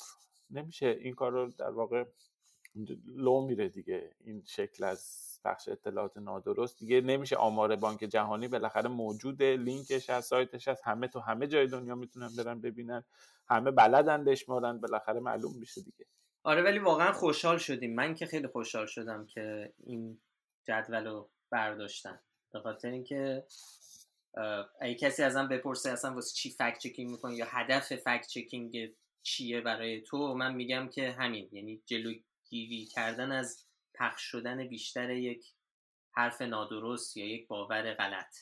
نمیشه 0.51 0.87
این 0.87 1.15
کار 1.15 1.33
رو 1.33 1.51
در 1.59 1.71
واقع 1.71 2.05
لو 3.07 3.47
میره 3.47 3.69
دیگه. 3.69 4.11
این 4.25 4.43
شکل 4.47 4.85
از 4.85 5.29
پخش 5.45 5.69
اطلاعات 5.69 6.17
نادرست. 6.17 6.79
دیگه 6.79 7.01
نمیشه 7.01 7.37
آمار 7.37 7.77
بانک 7.77 8.01
جهانی 8.01 8.49
بالاخره 8.49 8.89
موجوده 8.89 9.57
لینکش 9.57 10.11
از 10.11 10.25
سایتش 10.25 10.69
هست. 10.69 10.83
همه 10.85 11.09
تو 11.09 11.21
همه 11.21 11.47
جای 11.47 11.67
دنیا 11.67 11.95
می‌تونن 11.95 12.29
برن 12.39 12.61
ببینن. 12.61 13.05
همه 13.49 13.71
بلدن 13.71 14.25
بشمارن. 14.25 14.81
بالاخره 14.81 15.21
معلوم 15.21 15.59
میشه 15.59 15.81
دیگه. 15.81 16.07
آره 16.45 16.63
ولی 16.63 16.79
واقعا 16.79 17.13
خوشحال 17.13 17.59
شدیم. 17.59 17.95
من 17.95 18.15
که 18.15 18.27
خیلی 18.27 18.47
خوشحال 18.47 18.87
شدم 18.87 19.27
که 19.27 19.73
این 19.87 20.21
جدول 20.65 21.07
رو 21.07 21.31
برداشتن. 21.51 22.21
به 22.53 22.61
خاطر 22.61 22.91
اینکه 22.91 23.47
اگه 24.81 24.95
کسی 24.95 25.23
ازم 25.23 25.49
بپرسه 25.49 25.91
اصلا 25.91 26.15
واسه 26.15 26.35
چی 26.35 26.51
فکت 26.51 26.79
چکینگ 26.79 27.11
می‌کنی 27.11 27.37
یا 27.37 27.47
هدف 27.49 27.97
فکت 27.97 28.27
چکینگ 28.27 28.95
چیه 29.23 29.61
برای 29.61 30.01
تو 30.01 30.35
من 30.35 30.55
میگم 30.55 30.89
که 30.89 31.11
همین. 31.11 31.49
یعنی 31.53 31.83
جلوگیری 32.53 32.87
کردن 32.87 33.33
از 33.33 33.67
پخش 33.95 34.23
شدن 34.23 34.69
بیشتر 34.69 35.11
یک 35.11 35.55
حرف 36.15 36.43
نادرست 36.43 37.17
یا 37.17 37.27
یک 37.27 37.49
باور 37.49 37.95
غلط. 37.95 38.37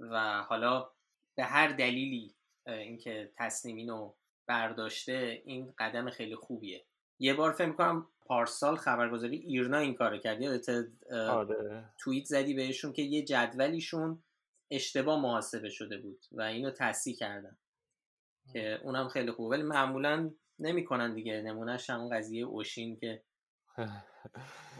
و 0.00 0.42
حالا 0.42 0.90
به 1.36 1.44
هر 1.44 1.68
دلیلی 1.68 2.34
اینکه 2.66 3.32
تصمیم 3.36 3.76
اینو 3.76 4.14
برداشته 4.46 5.42
این 5.44 5.74
قدم 5.78 6.10
خیلی 6.10 6.36
خوبیه. 6.36 6.86
یه 7.18 7.34
بار 7.34 7.52
فکر 7.52 7.72
کنم 7.72 8.08
پارسال 8.20 8.76
خبرگزاری 8.76 9.36
ایرنا 9.36 9.78
این 9.78 9.94
کارو 9.94 10.18
کرد. 10.18 10.42
یادت 10.42 10.68
آره. 11.12 11.90
توییت 11.98 12.24
زدی 12.24 12.54
بهشون 12.54 12.92
که 12.92 13.02
یه 13.02 13.24
جدولیشون 13.24 14.22
اشتباه 14.70 15.20
محاسبه 15.20 15.70
شده 15.70 15.98
بود 15.98 16.24
و 16.32 16.42
اینو 16.42 16.70
تصحیح 16.70 17.16
کردن 17.16 17.58
که 18.52 18.80
اونم 18.82 19.08
خیلی 19.08 19.32
خوبه. 19.32 19.56
ولی 19.56 19.62
معمولا 19.62 20.30
نمی‌کنن 20.58 21.14
دیگه. 21.14 21.42
نمونهش 21.42 21.90
هم 21.90 22.08
قضیه 22.08 22.44
اوشین 22.44 22.96
که 22.96 23.22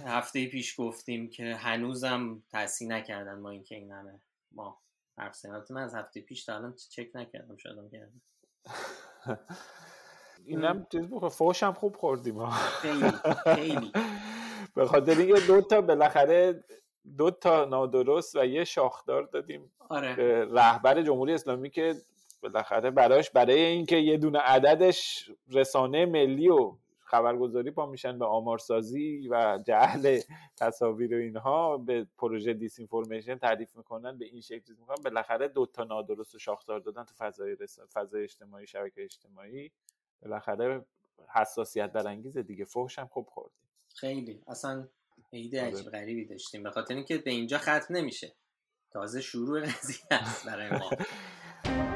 هفته 0.07 0.47
پیش 0.47 0.81
گفتیم 0.81 1.31
که 1.31 1.55
هنوزم 1.55 2.43
تصحیح 2.53 2.91
نکردن 2.91 3.39
ما 3.39 3.51
اینکه 3.51 3.75
این 3.75 3.93
همه 3.93 4.21
ما 4.53 4.83
حرف 5.19 5.45
من 5.71 5.83
از 5.83 5.95
هفته 5.95 6.21
پیش 6.21 6.45
تا 6.45 6.55
الان 6.55 6.75
چک 6.91 7.09
نکردم 7.15 7.57
شدم 7.57 7.91
کردم 7.91 8.23
اینم 10.45 10.87
چیز 10.93 11.11
بخور 11.11 11.29
فوش 11.29 11.63
هم 11.63 11.73
خوب 11.73 11.97
خوردیم. 11.97 12.51
خیلی 12.51 13.11
خیلی. 13.55 13.93
به 14.75 14.87
خاطر 14.87 15.19
اینکه 15.19 15.41
دو 15.47 15.61
تا 15.61 15.81
بالاخره 15.81 16.65
دو 17.19 17.31
تا 17.31 17.65
نادرست 17.65 18.37
و 18.37 18.45
یه 18.45 18.65
شاخدار 18.65 19.23
دادیم 19.23 19.73
آره. 19.79 20.15
رهبر 20.45 21.03
جمهوری 21.03 21.35
اسلامی 21.35 21.71
که 21.71 21.95
بالاخره 22.47 22.91
براش 22.91 23.31
برای 23.31 23.61
اینکه 23.61 23.97
یه 23.97 24.17
دونه 24.17 24.39
عددش 24.39 25.31
رسانه 25.51 26.07
ملی 26.07 26.49
و 26.49 26.73
خبرگزاری 26.99 27.71
پا 27.71 27.87
میشن 27.87 28.19
به 28.19 28.25
آمارسازی 28.25 29.29
و 29.29 29.59
جهل 29.67 30.21
تصاویر 30.57 31.15
و 31.15 31.19
اینها 31.19 31.79
به 31.79 32.07
پروژه 32.19 32.55
دیس 32.55 32.79
اینفورمیشن 32.79 33.35
تعریف 33.39 33.77
می‌کنن 33.77 34.19
به 34.19 34.25
این 34.25 34.41
شکل 34.41 34.75
می‌کنن. 34.81 34.97
بالاخره 35.05 35.49
دو 35.49 35.67
تا 35.67 35.85
نادرست 35.85 36.35
و 36.35 36.39
شاخدار 36.39 36.81
دادن 36.81 37.05
تو 37.05 37.15
فضای 37.15 37.57
فضای 37.93 38.23
اجتماعی 38.23 38.67
شبکه 38.67 39.05
اجتماعی. 39.05 39.71
بالاخره 40.23 40.85
حساسیت 41.35 41.93
برانگیز 41.93 42.39
دیگه. 42.39 42.65
فحش 42.65 42.99
هم 42.99 43.07
خوب 43.07 43.27
خوردیم. 43.27 43.59
خیلی. 43.95 44.43
اصلا 44.47 44.89
ایده 45.31 45.61
آره. 45.61 45.71
عجیب 45.71 45.91
غریبی 45.91 46.25
داشتیم. 46.25 46.63
به 46.63 46.71
خاطر 46.71 46.95
اینکه 46.95 47.19
به 47.19 47.31
اینجا 47.31 47.59
ختم 47.59 47.87
نمیشه. 47.97 48.33
تازه 48.91 49.21
شروع 49.21 49.61
قضیه 49.61 50.07
است 50.11 50.47
برای 50.47 50.71
ما. 50.71 50.91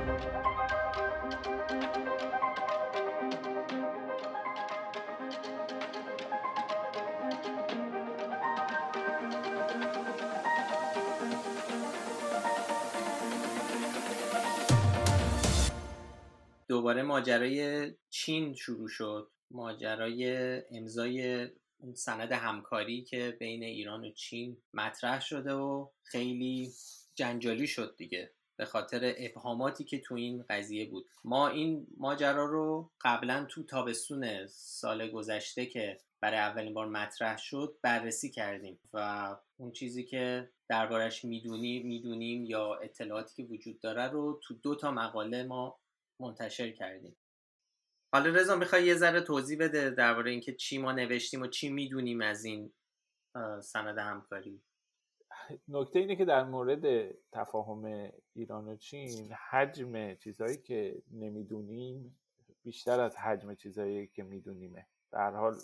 دوباره 16.91 17.03
ماجرای 17.07 17.93
چین 18.09 18.55
شروع 18.55 18.89
شد. 18.89 19.31
ماجرای 19.51 20.63
امضای 20.71 21.49
سند 21.95 22.33
همکاری 22.33 23.03
که 23.03 23.37
بین 23.41 23.63
ایران 23.63 24.05
و 24.05 24.11
چین 24.11 24.57
مطرح 24.75 25.21
شده 25.21 25.53
و 25.53 25.89
خیلی 26.03 26.73
جنجالی 27.15 27.67
شد 27.67 27.95
دیگه 27.97 28.31
به 28.57 28.65
خاطر 28.65 29.15
ابهاماتی 29.19 29.85
که 29.85 29.99
تو 29.99 30.15
این 30.15 30.45
قضیه 30.49 30.87
بود. 30.87 31.07
ما 31.25 31.49
این 31.49 31.87
ماجرا 31.97 32.45
رو 32.45 32.91
قبلا 33.01 33.47
تو 33.51 33.63
تابستون 33.63 34.47
سال 34.47 35.11
گذشته 35.11 35.67
که 35.67 36.01
برای 36.21 36.39
اولین 36.39 36.75
بار 36.75 36.87
مطرح 36.87 37.39
شد 37.39 37.77
بررسی 37.83 38.31
کردیم 38.31 38.79
و 38.93 39.37
اون 39.57 39.73
چیزی 39.73 40.05
که 40.05 40.51
دربارش 40.69 41.25
می‌دونیم 41.25 41.87
می‌دونیم 41.87 42.45
یا 42.45 42.75
اطلاعاتی 42.75 43.43
که 43.43 43.53
وجود 43.53 43.81
داره 43.81 44.09
رو 44.09 44.41
تو 44.43 44.55
دو 44.55 44.75
تا 44.75 44.91
مقاله 44.91 45.43
ما 45.43 45.81
منتشر 46.21 46.71
کردیم. 46.71 47.17
حالا 48.13 48.31
رضا 48.31 48.57
می‌خوای 48.57 48.87
یه 48.87 48.95
ذره 48.95 49.21
توضیح 49.21 49.59
بده 49.59 49.91
درباره 49.91 50.31
اینکه 50.31 50.55
چی 50.55 50.79
ما 50.79 50.93
نوشتیم 50.93 51.43
و 51.43 51.47
چی 51.47 51.69
می‌دونیم 51.69 52.21
از 52.21 52.45
این 52.45 52.73
سند 53.63 53.99
همکاری. 53.99 54.63
نکته 55.69 55.99
اینه 55.99 56.17
که 56.17 56.25
در 56.25 56.45
مورد 56.45 57.15
تفاهم 57.33 58.13
ایران 58.35 58.69
و 58.69 58.77
چین 58.77 59.33
حجم 59.51 60.15
چیزهایی 60.15 60.57
که 60.57 61.03
نمی‌دونیم 61.11 62.21
بیشتر 62.63 63.01
از 63.01 63.17
حجم 63.17 63.55
چیزهایی 63.55 64.07
که 64.07 64.23
میدونیمه. 64.23 64.87
در 65.13 65.31
حال 65.31 65.59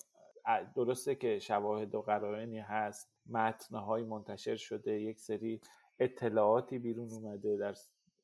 درسته 0.76 1.14
که 1.14 1.38
شواهد 1.38 1.94
و 1.94 2.02
قرائنی 2.02 2.58
هست 2.58 3.10
متنهایی 3.26 4.04
منتشر 4.04 4.56
شده 4.56 5.00
یک 5.00 5.20
سری 5.20 5.60
اطلاعاتی 5.98 6.78
بیرون 6.78 7.12
اومده 7.12 7.56
در 7.56 7.74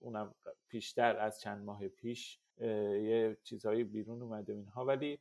اونم 0.02 0.34
پیشتر 0.68 1.16
از 1.16 1.40
چند 1.40 1.64
ماه 1.64 1.88
پیش 1.88 2.38
یه 2.60 3.36
چیزهایی 3.42 3.84
بیرون 3.84 4.22
اومده 4.22 4.52
اینها. 4.52 4.84
ولی 4.84 5.18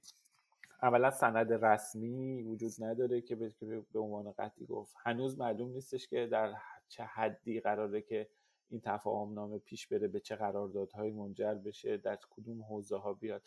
اولا 0.82 1.12
سند 1.12 1.66
رسمی 1.66 2.42
وجود 2.42 2.72
نداره 2.80 3.22
که 3.22 3.36
به 3.36 4.00
عنوان 4.00 4.32
قطعی 4.32 4.66
گفت. 4.66 4.96
هنوز 5.00 5.40
معلوم 5.40 5.72
نیستش 5.72 6.08
که 6.08 6.28
در 6.28 6.54
چه 6.90 7.04
حدی 7.04 7.60
قراره 7.60 8.02
که 8.02 8.28
این 8.70 8.82
تفاهم 8.82 9.34
نامه 9.34 9.58
پیش 9.58 9.88
بره 9.88 10.08
به 10.08 10.20
چه 10.20 10.36
قراردادهایی 10.36 11.12
منجر 11.12 11.54
بشه 11.54 11.98
در 11.98 12.20
کدوم 12.32 12.62
حوزه 12.62 12.98
ها 12.98 13.14
بیاد. 13.14 13.42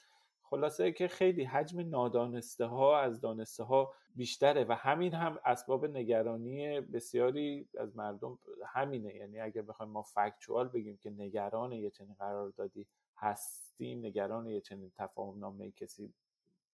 خلاصه 0.50 0.92
که 0.92 1.08
خیلی 1.08 1.44
حجم 1.44 1.88
نادانسته 1.88 2.64
ها 2.64 3.00
از 3.00 3.20
دانسته 3.20 3.64
ها 3.64 3.94
بیشتره 4.14 4.64
و 4.64 4.72
همین 4.72 5.14
هم 5.14 5.38
اسباب 5.44 5.86
نگرانی 5.86 6.80
بسیاری 6.80 7.68
از 7.78 7.96
مردم 7.96 8.38
همینه. 8.66 9.14
یعنی 9.14 9.40
اگر 9.40 9.62
بخوایم 9.62 9.92
ما 9.92 10.02
فکچوال 10.02 10.68
بگیم 10.68 10.96
که 10.96 11.10
نگران 11.10 11.72
یه 11.72 11.90
چنین 11.90 12.14
قراردادی 12.18 12.86
هستیم 13.16 13.98
نگران 13.98 14.46
یه 14.46 14.60
چنین 14.60 14.92
تفاهم 14.96 15.38
نامه 15.38 15.70
کسی 15.70 16.14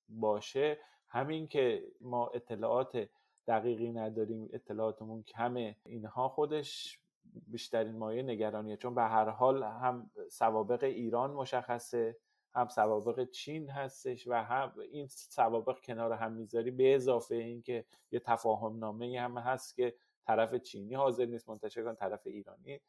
باشه 0.09 0.79
همین 1.09 1.49
که 1.49 1.85
ما 2.01 2.29
اطلاعات 2.29 3.09
دقیقی 3.49 3.93
نداریم 3.93 4.49
اطلاعاتمون 4.53 5.23
کمه. 5.23 5.77
اینها 5.85 6.29
خودش 6.29 6.99
بیشترین 7.47 7.97
مایه 7.97 8.23
نگرانیه. 8.23 8.77
چون 8.77 8.95
به 8.95 9.03
هر 9.03 9.29
حال 9.29 9.63
هم 9.63 10.11
سوابق 10.31 10.85
ایران 10.85 11.31
مشخصه. 11.31 12.17
هم 12.55 12.69
سوابق 12.69 13.31
چین 13.31 13.71
هستش 13.71 14.27
و 14.27 14.33
هم 14.33 14.73
این 14.93 15.07
سوابق 15.07 15.81
کنار 15.81 16.13
هم 16.13 16.33
می‌ذاری 16.33 16.71
به 16.71 16.95
اضافه 16.95 17.35
اینکه 17.35 17.85
یه 18.11 18.21
تفاهم 18.21 18.79
نامه 18.79 19.21
هم 19.21 19.39
هست 19.39 19.77
که 19.77 19.95
طرف 20.27 20.55
چینی 20.55 20.95
حاضر 20.95 21.27
نیست 21.27 21.49
منتشر 21.49 21.83
کن 21.83 21.95
طرف 21.95 22.27
ایرانی. 22.27 22.81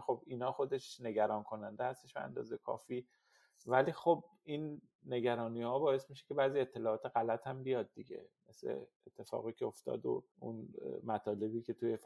خب 0.00 0.22
اینا 0.26 0.52
خودش 0.52 1.00
نگران 1.00 1.42
کننده 1.42 1.84
هستش 1.84 2.12
به 2.12 2.20
اندازه 2.20 2.58
کافی. 2.58 3.06
ولی 3.66 3.92
خب 3.92 4.24
این 4.44 4.82
نگرانی 5.06 5.62
ها 5.62 5.78
باعث 5.78 6.10
میشه 6.10 6.24
که 6.28 6.34
بعضی 6.34 6.60
اطلاعات 6.60 7.06
غلط 7.06 7.46
هم 7.46 7.62
بیاد 7.62 7.92
دیگه. 7.94 8.28
مثل 8.48 8.80
اتفاقی 9.06 9.52
که 9.52 9.66
افتاد 9.66 10.06
و 10.06 10.24
اون 10.40 10.68
مطالبی 11.04 11.62
که 11.62 11.72
توی 11.72 11.98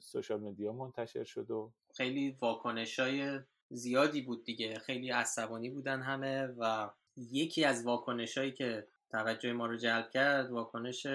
سوشال 0.00 0.40
مدیا 0.40 0.72
منتشر 0.72 1.24
شد 1.24 1.50
و 1.50 1.72
خیلی 1.94 2.36
واکنش 2.40 2.98
های 2.98 3.40
زیادی 3.70 4.22
بود 4.22 4.44
دیگه. 4.44 4.78
خیلی 4.78 5.10
عصبانی 5.10 5.70
بودن 5.70 6.02
همه 6.02 6.46
و 6.58 6.90
یکی 7.16 7.64
از 7.64 7.86
واکنش 7.86 8.38
هایی 8.38 8.52
که 8.52 8.86
توجه 9.10 9.52
ما 9.52 9.66
رو 9.66 9.76
جلب 9.76 10.10
کرد 10.10 10.50
واکنش 10.50 11.06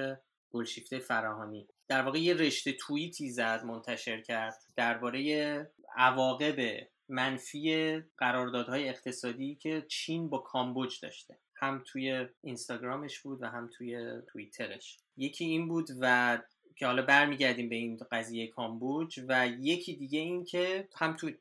گلشیفته 0.51 0.99
فراهانی. 0.99 1.67
در 1.87 2.01
واقع 2.01 2.19
یه 2.19 2.33
رشته 2.33 2.73
توییتی 2.73 3.29
زد 3.31 3.63
منتشر 3.65 4.21
کرد 4.21 4.55
درباره 4.75 5.71
عواقب 5.95 6.87
منفی 7.09 7.99
قراردادهای 8.17 8.89
اقتصادی 8.89 9.55
که 9.55 9.85
چین 9.89 10.29
با 10.29 10.37
کامبوج 10.37 10.99
داشته. 11.01 11.39
هم 11.55 11.83
توی 11.87 12.27
اینستاگرامش 12.41 13.19
بود 13.19 13.41
و 13.41 13.45
هم 13.45 13.69
توی 13.77 14.21
توییترش. 14.27 14.99
یکی 15.17 15.45
این 15.45 15.67
بود 15.67 15.87
و 16.01 16.37
که 16.75 16.85
حالا 16.85 17.01
برمیگردیم 17.01 17.69
به 17.69 17.75
این 17.75 17.99
قضیه 18.11 18.47
کامبوج 18.47 19.19
و 19.27 19.47
یکی 19.47 19.95
دیگه 19.95 20.19
این 20.19 20.45
که 20.45 20.89
هم 20.95 21.15
تو 21.15 21.31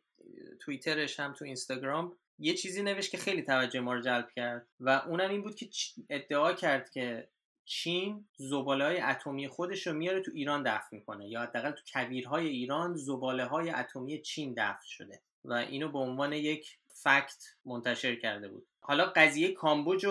توییترش 0.60 1.20
هم 1.20 1.32
تو 1.32 1.44
اینستاگرام 1.44 2.16
یه 2.38 2.54
چیزی 2.54 2.82
نوشت 2.82 3.10
که 3.10 3.18
خیلی 3.18 3.42
توجه 3.42 3.80
ما 3.80 3.94
رو 3.94 4.00
جلب 4.00 4.30
کرد 4.30 4.66
و 4.80 4.90
اونم 4.90 5.30
این 5.30 5.42
بود 5.42 5.54
که 5.54 5.68
ادعا 6.10 6.52
کرد 6.52 6.90
که 6.90 7.28
چین 7.64 8.28
زباله 8.36 8.84
های 8.84 9.00
اتمی 9.00 9.48
خودش 9.48 9.86
رو 9.86 9.92
میاره 9.92 10.20
تو 10.20 10.30
ایران 10.34 10.62
دفن 10.62 10.96
می‌کنه 10.96 11.28
یا 11.28 11.42
حداقل 11.42 11.70
تو 11.70 11.82
کویرهای 11.92 12.48
ایران 12.48 12.94
زباله 12.94 13.44
های 13.44 13.70
اتمی 13.70 14.22
چین 14.22 14.54
دفن 14.56 14.86
شده 14.86 15.20
و 15.44 15.52
اینو 15.52 15.88
به 15.88 15.98
عنوان 15.98 16.32
یک 16.32 16.78
فکت 16.94 17.44
منتشر 17.64 18.16
کرده 18.16 18.48
بود. 18.48 18.66
حالا 18.80 19.12
قضیه 19.16 19.52
کامبوج 19.52 20.06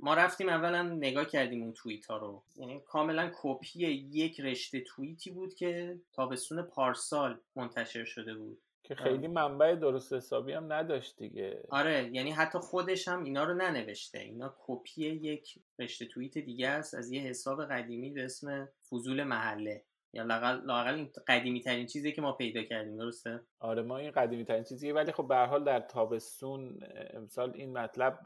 ما 0.00 0.14
رفتیم 0.14 0.48
اولا 0.48 0.82
نگاه 0.82 1.24
کردیم 1.24 1.62
اون 1.62 1.72
توییت 1.72 2.06
ها 2.06 2.16
رو. 2.16 2.42
یعنی 2.56 2.80
کاملا 2.86 3.30
کپی 3.34 3.78
یک 4.10 4.40
رشته 4.40 4.80
توییتی 4.80 5.30
بود 5.30 5.54
که 5.54 6.00
تابستون 6.12 6.62
پارسال 6.62 7.40
منتشر 7.56 8.04
شده 8.04 8.34
بود. 8.34 8.58
که 8.84 8.94
خیلی 8.94 9.28
منبع 9.28 9.74
درست 9.74 10.12
حسابی 10.12 10.52
هم 10.52 10.72
نداشت 10.72 11.16
دیگه. 11.16 11.62
آره 11.70 12.10
یعنی 12.12 12.30
حتی 12.30 12.58
خودش 12.58 13.08
هم 13.08 13.24
اینا 13.24 13.44
رو 13.44 13.54
ننوشته. 13.54 14.18
اینا 14.18 14.56
کپی 14.66 15.02
یک 15.02 15.58
رشته 15.78 16.06
توییت 16.06 16.38
دیگه 16.38 16.68
است 16.68 16.94
از 16.94 17.12
یه 17.12 17.20
حساب 17.20 17.64
قدیمی 17.64 18.10
به 18.10 18.24
اسم 18.24 18.68
فضول 18.90 19.22
محله. 19.22 19.84
یا 20.14 20.22
لاقل 20.64 20.94
این 20.94 21.10
قدیمی 21.26 21.60
ترین 21.60 21.86
چیزی 21.86 22.12
که 22.12 22.22
ما 22.22 22.32
پیدا 22.32 22.62
کردیم 22.62 22.96
درسته؟ 22.96 23.40
آره 23.60 23.82
ما 23.82 23.98
این 23.98 24.10
قدیمی 24.10 24.44
ترین 24.44 24.64
چیزیه 24.64 24.94
ولی 24.94 25.12
خب 25.12 25.28
به 25.28 25.36
حال 25.36 25.64
در 25.64 25.80
تابستون 25.80 26.78
امسال 27.10 27.52
این 27.54 27.78
مطلب 27.78 28.18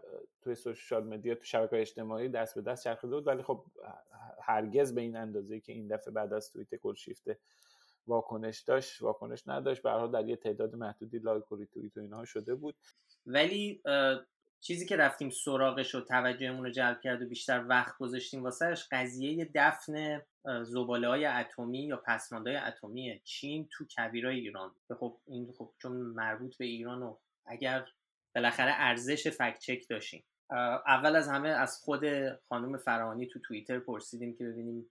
توی 0.43 0.55
social 0.55 1.05
media 1.05 1.35
تو 1.35 1.45
شبکه 1.45 1.81
اجتماعی 1.81 2.29
دست 2.29 2.55
به 2.55 2.63
دست 2.63 2.85
چرخیده 2.85 3.15
بود 3.15 3.27
ولی 3.27 3.43
خب 3.43 3.65
هرگز 4.43 4.95
به 4.95 5.01
این 5.01 5.17
اندازه 5.17 5.61
که 5.61 5.73
این 5.73 5.89
دفعه 5.89 6.13
بعد 6.13 6.33
از 6.33 6.53
توییت 6.53 6.75
گلشیفته 6.75 7.39
واکنش 8.09 8.61
داشت 8.61 9.03
واکنش 9.03 9.43
نداشت. 9.47 9.83
به 9.83 10.09
در 10.13 10.29
یه 10.29 10.37
تعداد 10.37 10.75
محدودی 10.75 11.19
like 11.19 11.53
و 11.53 11.57
ریتوییت 11.57 11.97
و 11.97 12.01
اینها 12.01 12.25
شده 12.25 12.55
بود. 12.55 12.75
ولی 13.27 13.83
چیزی 14.61 14.87
که 14.87 14.97
رفتیم 14.97 15.31
سراغش 15.31 15.95
و 15.95 16.01
توجهمون 16.01 16.65
رو 16.65 16.71
جلب 16.71 17.01
کرد 17.01 17.23
و 17.23 17.27
بیشتر 17.27 17.65
وقت 17.69 17.99
گذاشتیم 17.99 18.43
واسهش 18.43 18.89
قضیه 18.91 19.51
دفن 19.55 20.23
زباله 20.63 21.09
های 21.09 21.27
اتمی 21.27 21.87
یا 21.87 22.03
پسماندهای 22.07 22.57
اتمی 22.57 23.21
چین 23.25 23.69
تو 23.73 23.85
کویرای 23.97 24.41
ایران. 24.41 24.75
خب 25.01 25.17
این 25.27 25.53
خب 25.59 25.73
چون 25.79 25.93
مربوط 25.97 26.57
به 26.57 26.65
ایران 26.65 27.03
و 27.03 27.17
اگر 27.47 27.89
بالاخره 28.35 28.73
ارزش 28.75 29.29
فکت 29.29 29.59
چک 29.59 29.89
داشتیم. 29.89 30.25
اول 30.87 31.17
از 31.17 31.29
همه 31.29 31.49
از 31.49 31.77
خود 31.77 32.05
خانم 32.49 32.77
فرهانی 32.77 33.27
تو 33.27 33.39
توییتر 33.39 33.79
پرسیدیم 33.79 34.37
که 34.37 34.45
ببینیم 34.45 34.91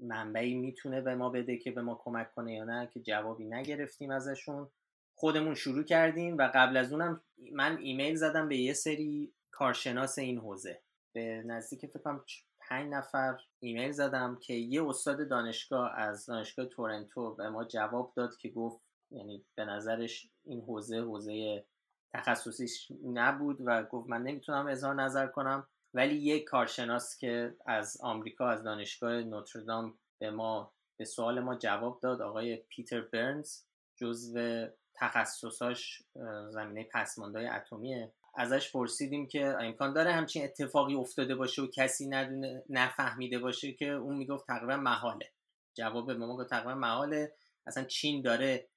منبعی 0.00 0.54
می‌تونه 0.54 1.00
به 1.00 1.14
ما 1.14 1.30
بده 1.30 1.56
که 1.56 1.70
به 1.70 1.82
ما 1.82 2.00
کمک 2.04 2.34
کنه 2.34 2.54
یا 2.54 2.64
نه 2.64 2.90
که 2.94 3.00
جوابی 3.00 3.44
نگرفتیم 3.44 4.10
ازشون. 4.10 4.70
خودمون 5.14 5.54
شروع 5.54 5.82
کردیم 5.82 6.38
و 6.38 6.50
قبل 6.54 6.76
از 6.76 6.92
اونم 6.92 7.22
من 7.52 7.78
ایمیل 7.78 8.14
زدم 8.14 8.48
به 8.48 8.56
یه 8.56 8.72
سری 8.72 9.32
کارشناس 9.50 10.18
این 10.18 10.38
حوزه. 10.38 10.82
به 11.12 11.42
نزدیک 11.46 11.86
فکر 11.86 11.98
کنم 11.98 12.24
پنج 12.68 12.92
نفر 12.92 13.36
ایمیل 13.60 13.92
زدم 13.92 14.38
که 14.42 14.54
یه 14.54 14.88
استاد 14.88 15.28
دانشگاه 15.28 15.92
از 15.94 16.26
دانشگاه 16.26 16.66
تورنتو 16.66 17.34
به 17.34 17.48
ما 17.48 17.64
جواب 17.64 18.12
داد 18.16 18.36
که 18.36 18.48
گفت 18.48 18.80
یعنی 19.10 19.44
به 19.54 19.64
نظرش 19.64 20.30
این 20.44 20.60
حوزه 20.60 21.00
حوزه 21.00 21.64
تخصصیش 22.12 22.92
نبود 23.04 23.58
و 23.64 23.82
گفت 23.82 24.08
من 24.08 24.22
نمی‌تونم 24.22 24.66
اظهار 24.66 24.94
نظر 24.94 25.26
کنم. 25.26 25.66
ولی 25.94 26.14
یک 26.14 26.44
کارشناس 26.44 27.18
که 27.18 27.56
از 27.66 27.96
آمریکا 28.00 28.48
از 28.48 28.64
دانشگاه 28.64 29.12
نوتردام 29.12 29.98
به 30.18 30.30
ما 30.30 30.72
به 30.96 31.04
سوال 31.04 31.40
ما 31.40 31.54
جواب 31.54 32.00
داد 32.00 32.22
آقای 32.22 32.56
پیتر 32.56 33.00
برنز 33.00 33.62
جزو 33.96 34.66
تخصصاش 34.94 36.02
زمینه 36.50 36.88
پسماندهای 36.92 37.46
اتمیه. 37.46 38.12
ازش 38.34 38.72
پرسیدیم 38.72 39.26
که 39.26 39.46
امکان 39.60 39.92
داره 39.92 40.12
همچین 40.12 40.44
اتفاقی 40.44 40.94
افتاده 40.94 41.34
باشه 41.34 41.62
و 41.62 41.66
کسی 41.66 42.08
ندونه 42.08 42.62
نفهمیده 42.68 43.38
باشه 43.38 43.72
که 43.72 43.90
اون 43.90 44.16
می‌گفت 44.16 44.46
تقریبا 44.46 44.76
محاله. 44.76 45.32
جواب 45.74 46.06
به 46.06 46.14
ما 46.14 46.36
گفت 46.36 46.50
تقریبا 46.50 46.74
محاله. 46.74 47.32
اصلا 47.66 47.84
چین 47.84 48.22
داره 48.22 48.68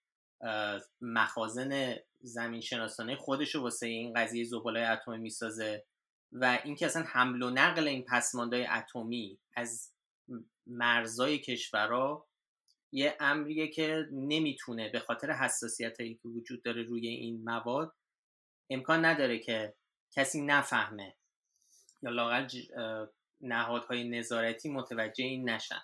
مخازن 1.02 1.96
زمین 2.22 2.62
شناسانه 2.62 3.16
خودش 3.16 3.56
رو 3.56 3.62
واسه 3.62 3.88
این 3.88 4.14
قضیه 4.14 4.44
زباله 4.44 4.80
اتمی 4.80 5.18
می‌سازه. 5.18 5.86
و 6.32 6.60
اینکه 6.64 6.86
اصلا 6.86 7.04
حمل 7.04 7.42
و 7.42 7.50
نقل 7.50 7.88
این 7.88 8.04
پسماندهای 8.04 8.68
اتمی 8.68 9.38
از 9.56 9.92
مرزای 10.68 11.40
کشورها 11.40 12.28
یه 12.92 13.18
امریه 13.20 13.68
که 13.68 14.08
نمی‌تونه 14.12 14.90
به 14.90 15.00
خاطر 15.00 15.32
حساسیت 15.32 16.00
هایی 16.00 16.14
که 16.16 16.28
وجود 16.28 16.64
داره 16.64 16.84
روی 16.84 17.08
این 17.08 17.44
مواد 17.44 17.94
امکان 18.70 19.06
نداره 19.06 19.40
که 19.40 19.74
کسی 20.12 20.42
نفهمه 20.42 21.16
یا 22.02 22.12
لاقل 22.12 22.48
نهادهای 23.42 24.10
نظارتی 24.10 24.70
متوجه 24.70 25.24
این 25.24 25.50
نشن. 25.50 25.82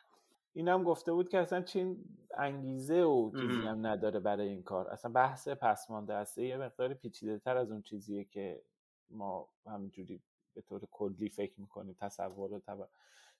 این 0.54 0.68
هم 0.68 0.84
گفته 0.84 1.12
بود 1.12 1.30
که 1.30 1.38
اصلا 1.38 1.62
چین 1.62 2.06
انگیزه 2.38 3.02
و 3.02 3.32
چیزی 3.42 3.68
هم 3.68 3.88
نداره 3.88 4.20
برای 4.20 4.50
این 4.50 4.64
کار. 4.64 4.88
اصلا 4.88 5.12
بحث 5.12 5.48
پسمانده 5.48 6.14
است. 6.14 6.38
یه 6.38 6.58
مقدار 6.58 6.94
پیچیده 6.94 7.40
تر 7.40 7.58
از 7.58 7.72
اون 7.72 7.82
چیزیه 7.82 8.24
که 8.24 8.62
ما 9.10 9.50
همینجوری 9.66 10.22
به 10.58 10.64
طور 10.64 10.82
کلی 10.92 11.30
فکر 11.30 11.54
می‌کنیم 11.58 11.98
تصور 12.02 12.62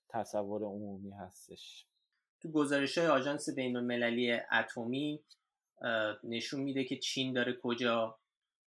تصور 0.08 0.62
عمومی 0.62 1.10
هستش. 1.10 1.86
تو 2.40 2.50
گزارش 2.52 2.98
های 2.98 3.06
آژانس 3.06 3.48
بین 3.48 3.76
المللی 3.76 4.32
اتمی 4.32 5.20
نشون 6.24 6.60
میده 6.60 6.84
که 6.84 6.96
چین 6.96 7.32
داره 7.32 7.58
کجا 7.62 8.18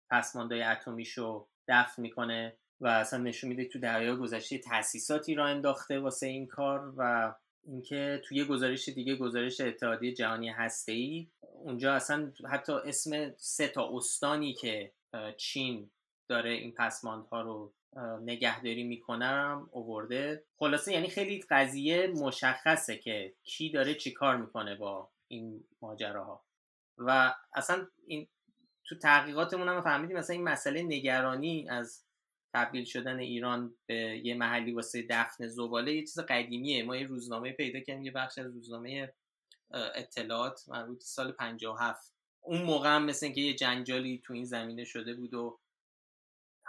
پسماندهای 0.10 0.64
اتمیشو 0.64 1.48
دفن 1.68 2.02
می‌کنه 2.02 2.58
و 2.82 2.88
اصلا 2.88 3.20
نشون 3.20 3.50
میده 3.50 3.66
تو 3.66 3.80
دریا 3.80 4.16
گذشته 4.16 4.58
تاسیساتی 4.58 5.36
را 5.36 5.46
انداخته 5.46 6.00
واسه 6.00 6.28
این 6.28 6.48
کار 6.48 6.94
و 6.98 7.34
اینکه 7.64 8.22
توی 8.26 8.46
گزارش 8.46 8.90
دیگه 8.90 9.16
گزارش 9.16 9.62
اتحادیه 9.62 10.14
جهانی 10.14 10.50
هسته 10.50 10.92
ای 10.92 11.28
اونجا 11.42 11.94
اصلا 11.94 12.32
حتی 12.50 12.74
اسم 12.74 13.34
سه 13.38 13.68
تا 13.68 13.98
استانی 13.98 14.54
که 14.54 14.92
چین 15.38 15.92
داره 16.28 16.50
این 16.52 16.72
پسماندها 16.72 17.42
رو 17.42 17.74
نگهداری 18.22 18.84
می‌کنم 18.84 19.70
اوورده. 19.72 20.44
خلاصه 20.58 20.94
یعنی 20.94 21.08
خیلی 21.08 21.44
قضیه 21.50 22.08
مشخصه 22.08 22.98
که 22.98 23.34
کی 23.44 23.70
داره 23.70 23.96
چی 23.96 24.12
کار 24.12 24.38
می‌کنه 24.38 24.76
با 24.76 25.12
این 25.28 25.64
ماجراها. 25.82 26.46
و 26.98 27.36
اصلا 27.54 27.88
این 28.08 28.28
تو 28.86 28.98
تحقیقاتمون 28.98 29.68
هم 29.68 29.82
فهمیدیم 29.82 30.18
مثلا 30.18 30.36
این 30.36 30.44
مسئله 30.44 30.84
نگرانی 30.84 31.70
از 31.70 32.06
تبدیل 32.54 32.86
شدن 32.86 33.20
ایران 33.20 33.76
به 33.86 34.22
یه 34.24 34.36
محلی 34.36 34.72
واسه 34.72 35.06
دفن 35.10 35.48
زباله 35.48 35.94
یه 35.94 36.02
چیز 36.02 36.20
قدیمیه. 36.20 36.84
ما 36.84 36.96
یه 36.96 37.08
روزنامه 37.08 37.52
پیدا 37.52 37.80
کردیم 37.80 38.06
یه 38.06 38.12
بخش 38.12 38.38
از 38.38 38.54
روزنامه 38.54 39.14
اطلاعات 39.72 40.70
مربوط 40.70 41.02
سال 41.02 41.32
57 41.32 42.14
اون 42.42 42.62
موقع 42.62 42.90
هم 42.96 43.06
مثل 43.06 43.32
که 43.32 43.42
یه 43.42 43.54
جنجالی 43.54 44.22
تو 44.24 44.34
این 44.34 44.46
زمینه 44.46 44.84
شده 44.84 45.14
بود 45.14 45.34
و 45.34 45.60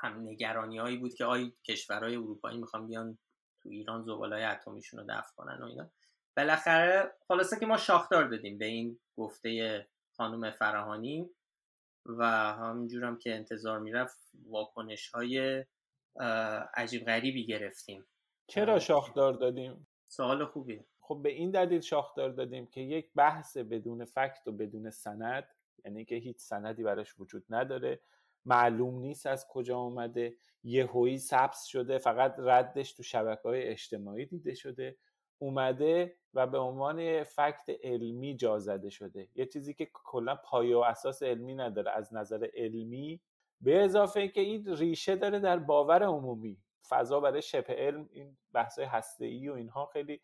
هم 0.02 0.20
نگرانی 0.28 0.78
هایی 0.78 0.96
بود 0.96 1.14
که 1.14 1.24
آی 1.24 1.52
کشورهای 1.64 2.16
اروپایی 2.16 2.58
می‌خوان 2.58 2.86
بیان 2.86 3.18
تو 3.62 3.68
ایران 3.68 4.02
زباله 4.02 4.46
اتمیشون 4.46 5.00
رو 5.00 5.06
دفع 5.08 5.34
کنن 5.36 5.62
و 5.62 5.64
اینا. 5.64 5.90
بالاخره 6.36 7.12
خلاصه 7.28 7.60
که 7.60 7.66
ما 7.66 7.76
شاخدار 7.76 8.28
دادیم 8.28 8.58
به 8.58 8.64
این 8.64 8.98
گفته 9.16 9.86
خانم 10.16 10.50
فرهانی 10.50 11.30
و 12.06 12.24
همینجور 12.52 13.04
هم 13.04 13.18
که 13.18 13.34
انتظار 13.34 13.78
می‌رفت 13.78 14.30
واکنش 14.46 15.10
های 15.10 15.64
عجیب 16.74 17.04
غریبی 17.04 17.46
گرفتیم. 17.46 18.04
چرا 18.46 18.78
شاخدار 18.78 19.32
دادیم؟ 19.32 19.86
سوال 20.08 20.44
خوبی 20.44 20.84
خب 21.00 21.20
به 21.22 21.28
این 21.28 21.50
دلیل 21.50 21.80
شاخدار 21.80 22.30
دادیم 22.30 22.66
که 22.66 22.80
یک 22.80 23.10
بحث 23.14 23.56
بدون 23.56 24.04
فکت 24.04 24.46
و 24.46 24.52
بدون 24.52 24.90
سند 24.90 25.48
یعنی 25.84 26.04
که 26.04 26.14
هیچ 26.14 26.38
سندی 26.38 26.82
براش 26.82 27.20
وجود 27.20 27.44
نداره. 27.50 28.00
معلوم 28.44 28.98
نیست 28.98 29.26
از 29.26 29.46
کجا 29.48 29.78
آمده 29.78 30.34
یهویی 30.64 31.18
سبز 31.18 31.62
شده 31.62 31.98
فقط 31.98 32.34
ردش 32.38 32.92
تو 32.92 33.02
شبکه 33.02 33.42
های 33.42 33.62
اجتماعی 33.62 34.26
دیده 34.26 34.54
شده. 34.54 34.96
اومده 35.38 36.16
و 36.34 36.46
به 36.46 36.58
عنوان 36.58 37.24
فکت 37.24 37.70
علمی 37.82 38.36
جا 38.36 38.58
زده 38.58 38.90
شده. 38.90 39.28
یه 39.34 39.46
چیزی 39.46 39.74
که 39.74 39.88
کلا 39.92 40.34
پایه 40.34 40.76
و 40.76 40.80
اساس 40.80 41.22
علمی 41.22 41.54
نداره 41.54 41.90
از 41.90 42.14
نظر 42.14 42.48
علمی. 42.54 43.20
به 43.60 43.84
اضافه 43.84 44.20
اینکه 44.20 44.40
این 44.40 44.76
ریشه 44.76 45.16
داره 45.16 45.40
در 45.40 45.58
باور 45.58 46.02
عمومی. 46.02 46.58
فضا 46.88 47.20
برای 47.20 47.42
شبه 47.42 47.74
علم 47.74 48.08
این 48.12 48.36
بحث 48.52 48.78
هسته 48.78 49.24
ای 49.24 49.48
و 49.48 49.54
اینها 49.54 49.86
خیلی 49.86 50.20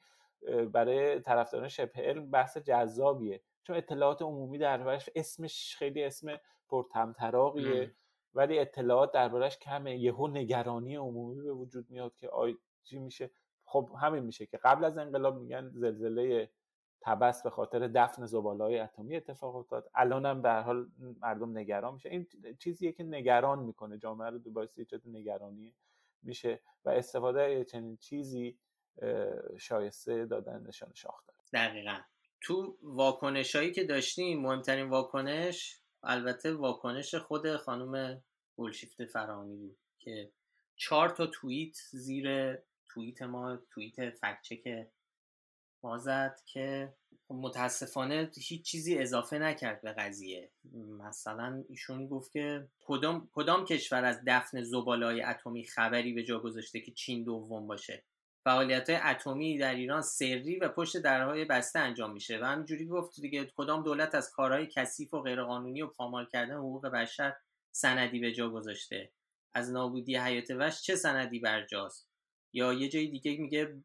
برای 0.72 1.20
طرفداران 1.20 1.68
شبه 1.68 2.02
علم 2.02 2.30
بحث 2.30 2.58
جذابیه. 2.58 3.42
چون 3.62 3.76
اطلاعات 3.76 4.22
عمومی 4.22 4.58
دربارش 4.58 5.10
اسمش 5.14 5.76
خیلی 5.76 6.04
اسم 6.04 6.36
پرتمطراقیه. 6.68 7.94
ولی 8.34 8.58
اطلاعات 8.58 9.12
دربارش 9.12 9.58
کمه 9.58 9.98
یهو 9.98 10.28
نگرانی 10.28 10.96
عمومی 10.96 11.42
به 11.42 11.52
وجود 11.52 11.90
میاد 11.90 12.16
که 12.16 12.28
آی 12.28 12.56
چی 12.84 12.98
میشه؟ 12.98 13.30
خب 13.64 13.90
همین 14.00 14.24
میشه 14.24 14.46
که 14.46 14.56
قبل 14.56 14.84
از 14.84 14.98
انقلاب 14.98 15.40
میگن 15.40 15.70
زلزله 15.74 16.50
تبس 17.00 17.42
به 17.42 17.50
خاطر 17.50 17.88
دفن 17.88 18.26
زبالهای 18.26 18.78
اتمی 18.78 19.16
اتفاق 19.16 19.56
افتاد. 19.56 19.90
الانم 19.94 20.42
به 20.42 20.50
حال 20.52 20.86
مردم 21.20 21.58
نگران 21.58 21.94
میشه 21.94 22.08
این 22.08 22.26
چیزیه 22.58 22.92
که 22.92 23.04
نگران 23.04 23.58
می‌کنه. 23.58 23.98
جامعه 23.98 24.30
رو 24.30 24.38
دوباره 24.38 24.68
ایجاد 24.76 25.02
نگرانی 25.06 25.74
میشه 26.22 26.60
و 26.84 26.90
استفاده 26.90 27.64
چنین 27.64 27.96
چیزی 27.96 28.58
شایسته 29.58 30.26
دادن 30.26 30.66
نشان 30.66 30.92
شاخ 30.94 31.26
داره 31.26 31.38
دقیقا. 31.52 31.98
تو 32.40 32.76
واکنش 32.82 33.56
هایی 33.56 33.72
که 33.72 33.84
داشتیم 33.84 34.40
مهمترین 34.40 34.88
واکنش 34.88 35.82
البته 36.02 36.52
واکنش 36.52 37.14
خود 37.14 37.56
خانم 37.56 38.22
گلشیفت 38.56 39.04
فرانی 39.04 39.56
بود 39.56 39.78
که 39.98 40.32
چهار 40.76 41.08
تا 41.08 41.26
توییت 41.26 41.76
زیر 41.90 42.58
توییت 42.88 43.22
ما 43.22 43.56
توییت 43.70 44.10
فکچک 44.10 44.88
ما 45.82 45.98
زد 45.98 46.40
که 46.46 46.94
متاسفانه 47.30 48.30
هیچ 48.36 48.64
چیزی 48.64 48.98
اضافه 48.98 49.38
نکرد 49.38 49.82
به 49.82 49.92
قضیه. 49.92 50.50
مثلا 50.98 51.64
ایشون 51.68 52.06
گفت 52.06 52.32
که 52.32 52.68
کدام, 52.80 53.28
کدام 53.32 53.64
کشور 53.64 54.04
از 54.04 54.20
دفن 54.26 54.62
زبالای 54.62 55.22
اتمی 55.22 55.64
خبری 55.64 56.12
به 56.12 56.22
جا 56.22 56.40
گذاشته 56.40 56.80
که 56.80 56.92
چین 56.92 57.24
دوم 57.24 57.66
باشه؟ 57.66 58.04
فعالیت 58.48 58.90
اتمی 58.90 59.58
در 59.58 59.74
ایران 59.74 60.02
سری 60.02 60.58
و 60.58 60.68
پشت 60.68 60.96
درهای 60.96 61.44
بسته 61.44 61.78
انجام 61.78 62.12
میشه 62.12 62.38
و 62.38 62.44
همینجوری 62.44 62.86
گفت 62.86 63.20
دیگه 63.20 63.52
کدام 63.56 63.82
دولت 63.82 64.14
از 64.14 64.30
کارهای 64.30 64.66
کثیف 64.66 65.14
و 65.14 65.20
غیرقانونی 65.20 65.82
و 65.82 65.86
پامال 65.86 66.26
کردن 66.26 66.54
حقوق 66.54 66.86
بشر 66.86 67.36
سندی 67.72 68.18
به 68.18 68.32
جا 68.32 68.50
گذاشته؟ 68.50 69.12
از 69.54 69.72
نابودی 69.72 70.16
حیات 70.16 70.50
وحش 70.50 70.82
چه 70.82 70.96
سندی 70.96 71.38
برجاست؟ 71.38 72.08
یا 72.52 72.72
یه 72.72 72.88
جای 72.88 73.06
دیگه 73.06 73.36
میگه 73.36 73.76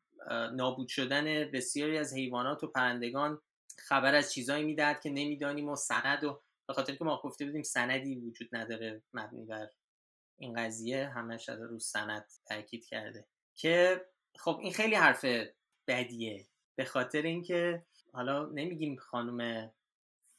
نابود 0.54 0.88
شدن 0.88 1.52
بسیاری 1.52 1.98
از 1.98 2.14
حیوانات 2.14 2.64
و 2.64 2.68
پرندگان 2.68 3.42
خبر 3.78 4.16
از 4.16 4.34
چیزایی 4.34 4.64
می‌دهد 4.64 5.02
که 5.02 5.10
نمی‌دانیم 5.10 5.70
و 5.70 5.76
سند 5.76 6.24
و 6.24 6.42
به 6.68 6.74
خاطر 6.74 6.96
که 6.96 7.04
ما 7.04 7.22
گفته 7.24 7.46
بودیم 7.46 7.64
سندی 7.64 8.16
وجود 8.16 8.50
نداره 8.52 9.02
مبنی 9.14 9.46
بر 9.46 9.70
این 10.38 10.54
قضیه 10.54 11.08
همش 11.08 11.50
رو 11.50 11.80
سند 11.80 12.26
تاکید 12.46 12.86
کرده. 12.86 13.26
که 13.56 14.06
خب 14.38 14.60
این 14.62 14.74
خیلی 14.74 14.96
حرف 14.96 15.26
بدیه. 15.88 16.48
به 16.76 16.86
خاطر 16.86 17.22
اینکه 17.22 17.86
حالا 18.14 18.46
نمیگیم 18.46 18.96
خانم 18.96 19.72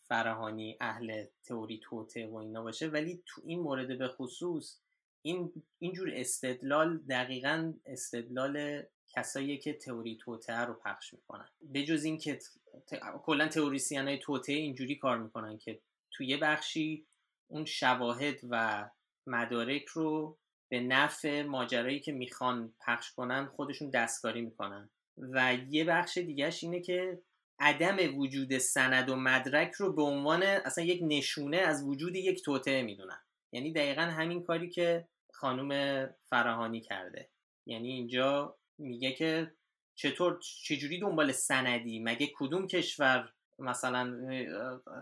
فرهانی 0.08 0.76
اهل 0.80 1.24
تئوری 1.44 1.80
توته 1.82 2.26
و 2.26 2.36
اینا 2.36 2.62
باشه 2.62 2.88
ولی 2.88 3.22
تو 3.26 3.42
این 3.44 3.60
مورد 3.60 3.98
به 3.98 4.08
خصوص 4.08 4.80
این 5.22 5.52
اینجور 5.78 6.10
استدلال 6.14 6.98
دقیقا 6.98 7.74
استدلال 7.86 8.82
کسایی 9.08 9.58
که 9.58 9.72
تئوری 9.72 10.16
توته 10.16 10.52
رو 10.52 10.74
پخش 10.74 11.14
می‌کنن. 11.14 11.48
به 11.60 11.84
جز 11.84 12.04
اینکه 12.04 12.38
ت... 12.86 12.94
کلا 13.24 13.48
تئوریسین 13.48 14.08
های 14.08 14.18
توته 14.18 14.52
اینجوری 14.52 14.96
کار 14.96 15.18
می‌کنن 15.18 15.58
که 15.58 15.80
توی 16.10 16.26
یه 16.26 16.36
بخشی 16.36 17.06
اون 17.46 17.64
شواهد 17.64 18.40
و 18.50 18.88
مدارک 19.26 19.84
رو 19.84 20.38
به 20.74 20.80
نفع 20.80 21.42
ماجرایی 21.42 22.00
که 22.00 22.12
می‌خوان 22.12 22.74
پخش 22.86 23.12
کنن 23.12 23.46
خودشون 23.46 23.90
دستکاری 23.90 24.40
می‌کنن. 24.40 24.90
و 25.18 25.54
یه 25.68 25.84
بخش 25.84 26.18
دیگهش 26.18 26.64
اینه 26.64 26.80
که 26.80 27.22
عدم 27.58 28.18
وجود 28.18 28.58
سند 28.58 29.10
و 29.10 29.16
مدرک 29.16 29.72
رو 29.72 29.92
به 29.92 30.02
عنوان 30.02 30.42
اصلا 30.42 30.84
یک 30.84 31.00
نشونه 31.02 31.56
از 31.56 31.84
وجود 31.84 32.16
یک 32.16 32.42
توطعه 32.42 32.82
می‌دونن. 32.82 33.20
یعنی 33.52 33.72
دقیقا 33.72 34.02
همین 34.02 34.42
کاری 34.42 34.70
که 34.70 35.08
خانم 35.32 36.08
فراهانی 36.24 36.80
کرده. 36.80 37.28
یعنی 37.66 37.88
اینجا 37.92 38.56
میگه 38.78 39.12
که 39.12 39.52
چطور 39.94 40.40
چجوری 40.64 41.00
دنبال 41.00 41.32
سندی؟ 41.32 42.00
مگه 42.00 42.30
کدوم 42.34 42.66
کشور 42.66 43.32
مثلا 43.58 44.30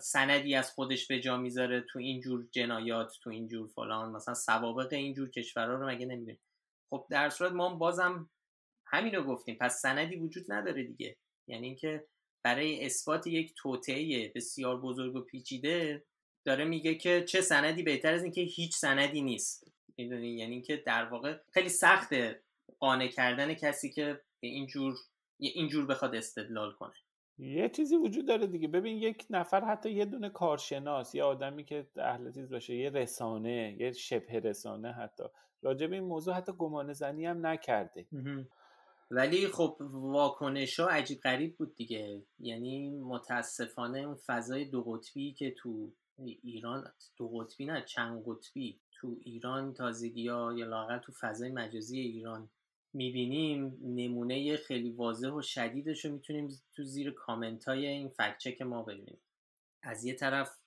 سندی 0.00 0.54
از 0.54 0.70
خودش 0.70 1.06
به 1.06 1.20
جا 1.20 1.36
می‌ذاره 1.36 1.80
تو 1.80 1.98
اینجور 1.98 2.48
جنایات 2.50 3.18
تو 3.22 3.30
اینجور 3.30 3.68
فلان 3.68 4.12
مثلا 4.12 4.34
سوابق 4.34 4.92
اینجور 4.92 5.30
کشورها 5.30 5.74
رو 5.74 5.88
مگه 5.88 6.06
نمی‌دونیم 6.06 6.40
خب 6.90 7.06
در 7.10 7.30
صورت 7.30 7.52
ما 7.52 7.74
بازم 7.74 8.30
همینو 8.86 9.22
گفتیم 9.22 9.56
پس 9.60 9.80
سندی 9.80 10.16
وجود 10.16 10.52
نداره 10.52 10.84
دیگه. 10.84 11.16
یعنی 11.48 11.66
اینکه 11.66 12.06
برای 12.44 12.86
اثبات 12.86 13.26
یک 13.26 13.54
توطعه 13.56 14.32
بسیار 14.34 14.80
بزرگ 14.80 15.16
و 15.16 15.20
پیچیده 15.20 16.04
داره 16.46 16.64
میگه 16.64 16.94
که 16.94 17.24
چه 17.24 17.40
سندی 17.40 17.82
بهتر 17.82 18.14
از 18.14 18.22
اینکه 18.22 18.40
هیچ 18.40 18.76
سندی 18.76 19.22
نیست. 19.22 19.72
می‌دونی؟ 19.96 20.28
یعنی 20.28 20.52
اینکه 20.52 20.76
در 20.76 21.04
واقع 21.04 21.38
خیلی 21.50 21.68
سخته 21.68 22.42
قانع 22.78 23.08
کردن 23.08 23.54
کسی 23.54 23.90
که 23.90 24.20
اینجور 24.40 24.94
اینجور 25.40 25.86
بخواد 25.86 26.14
استدلال 26.14 26.72
کنه. 26.72 26.94
یه 27.38 27.68
چیزی 27.68 27.96
وجود 27.96 28.28
داره 28.28 28.46
دیگه. 28.46 28.68
ببین 28.68 28.96
یک 28.96 29.26
نفر 29.30 29.64
حتی 29.64 29.90
یه 29.90 30.04
دونه 30.04 30.30
کارشناس 30.30 31.14
یه 31.14 31.24
آدمی 31.24 31.64
که 31.64 31.86
اهل 31.96 32.32
چیز 32.32 32.52
باشه 32.52 32.74
یه 32.74 32.90
رسانه 32.90 33.76
یه 33.78 33.92
شبه 33.92 34.40
رسانه 34.40 34.92
حتی. 34.92 35.24
راجع 35.62 35.86
به 35.86 35.94
این 35.94 36.04
موضوع 36.04 36.34
حتی 36.34 36.52
گمان 36.52 36.92
زنی 36.92 37.26
هم 37.26 37.46
نکرده. 37.46 38.06
ولی 39.10 39.46
خب 39.46 39.76
واکنش 39.92 40.80
ها 40.80 40.88
عجیب 40.88 41.20
غریب 41.20 41.56
بود 41.56 41.74
دیگه. 41.74 42.22
یعنی 42.38 42.90
متاسفانه 42.90 43.98
اون 43.98 44.16
فضای 44.26 44.64
دو 44.64 44.82
قطبی 44.82 45.32
که 45.32 45.50
تو 45.50 45.92
ایران 46.42 46.84
دو 47.16 47.28
قطبی 47.28 47.66
نه 47.66 47.82
چند 47.82 48.22
قطبی 48.26 48.80
تو 48.92 49.16
ایران 49.24 49.74
تازگی 49.74 50.28
ها 50.28 50.52
یا 50.52 50.66
لاغر 50.66 50.98
تو 50.98 51.12
فضای 51.20 51.50
مجازی 51.50 52.00
ایران 52.00 52.50
می‌بینیم 52.94 53.78
نمونه 53.82 54.56
خیلی 54.56 54.90
واضح 54.90 55.28
و 55.28 55.42
شدیدش 55.42 56.04
رو 56.04 56.12
می‌تونیم 56.12 56.48
تو 56.74 56.84
زیر 56.84 57.10
کامنت 57.10 57.64
های 57.64 57.86
این 57.86 58.08
فکچک 58.08 58.62
ما 58.62 58.82
ببینیم. 58.82 59.18
از 59.82 60.04
یه 60.04 60.14
طرف 60.14 60.58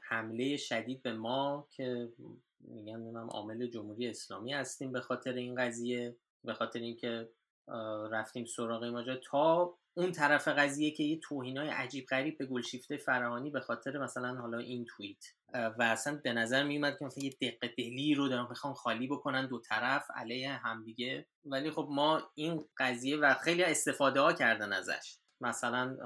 حمله 0.00 0.56
شدید 0.56 1.02
به 1.02 1.12
ما 1.12 1.68
که 1.70 2.12
میگم 2.60 2.96
نمیم 2.96 3.16
عامل 3.16 3.66
جمهوری 3.66 4.08
اسلامی 4.08 4.52
هستیم 4.52 4.92
به 4.92 5.00
خاطر 5.00 5.32
این 5.32 5.54
قضیه 5.54 6.16
به 6.44 6.54
خاطر 6.54 6.80
اینکه 6.80 7.28
رفتیم 8.10 8.44
سراغ 8.44 8.84
ماجرا 8.84 9.16
تا 9.16 9.78
اون 9.98 10.12
طرف 10.12 10.48
قضیه 10.48 10.90
که 10.90 11.02
یه 11.02 11.20
توهینای 11.20 11.68
عجیب 11.68 12.06
غریب 12.06 12.38
به 12.38 12.46
گلشیفته 12.46 12.96
فرهانی 12.96 13.50
به 13.50 13.60
خاطر 13.60 13.98
مثلا 13.98 14.34
حالا 14.34 14.58
این 14.58 14.84
توییت. 14.84 15.24
و 15.54 15.82
اصلا 15.82 16.20
به 16.24 16.32
نظر 16.32 16.64
میومد 16.64 16.98
که 16.98 17.04
مثلا 17.04 17.24
یه 17.24 17.30
دقت 17.40 17.76
دلی 17.76 18.14
رو 18.14 18.28
دارن 18.28 18.48
بخوان 18.48 18.74
خالی 18.74 19.06
بکنن 19.06 19.46
دو 19.46 19.60
طرف 19.60 20.06
علیه 20.14 20.50
همدیگه 20.50 21.26
ولی 21.44 21.70
خب 21.70 21.88
ما 21.90 22.30
این 22.34 22.64
قضیه 22.76 23.16
و 23.16 23.34
خیلی 23.34 23.62
استفاده 23.62 24.20
ها 24.20 24.32
کردن 24.32 24.72
ازش. 24.72 25.18
مثلا 25.40 25.96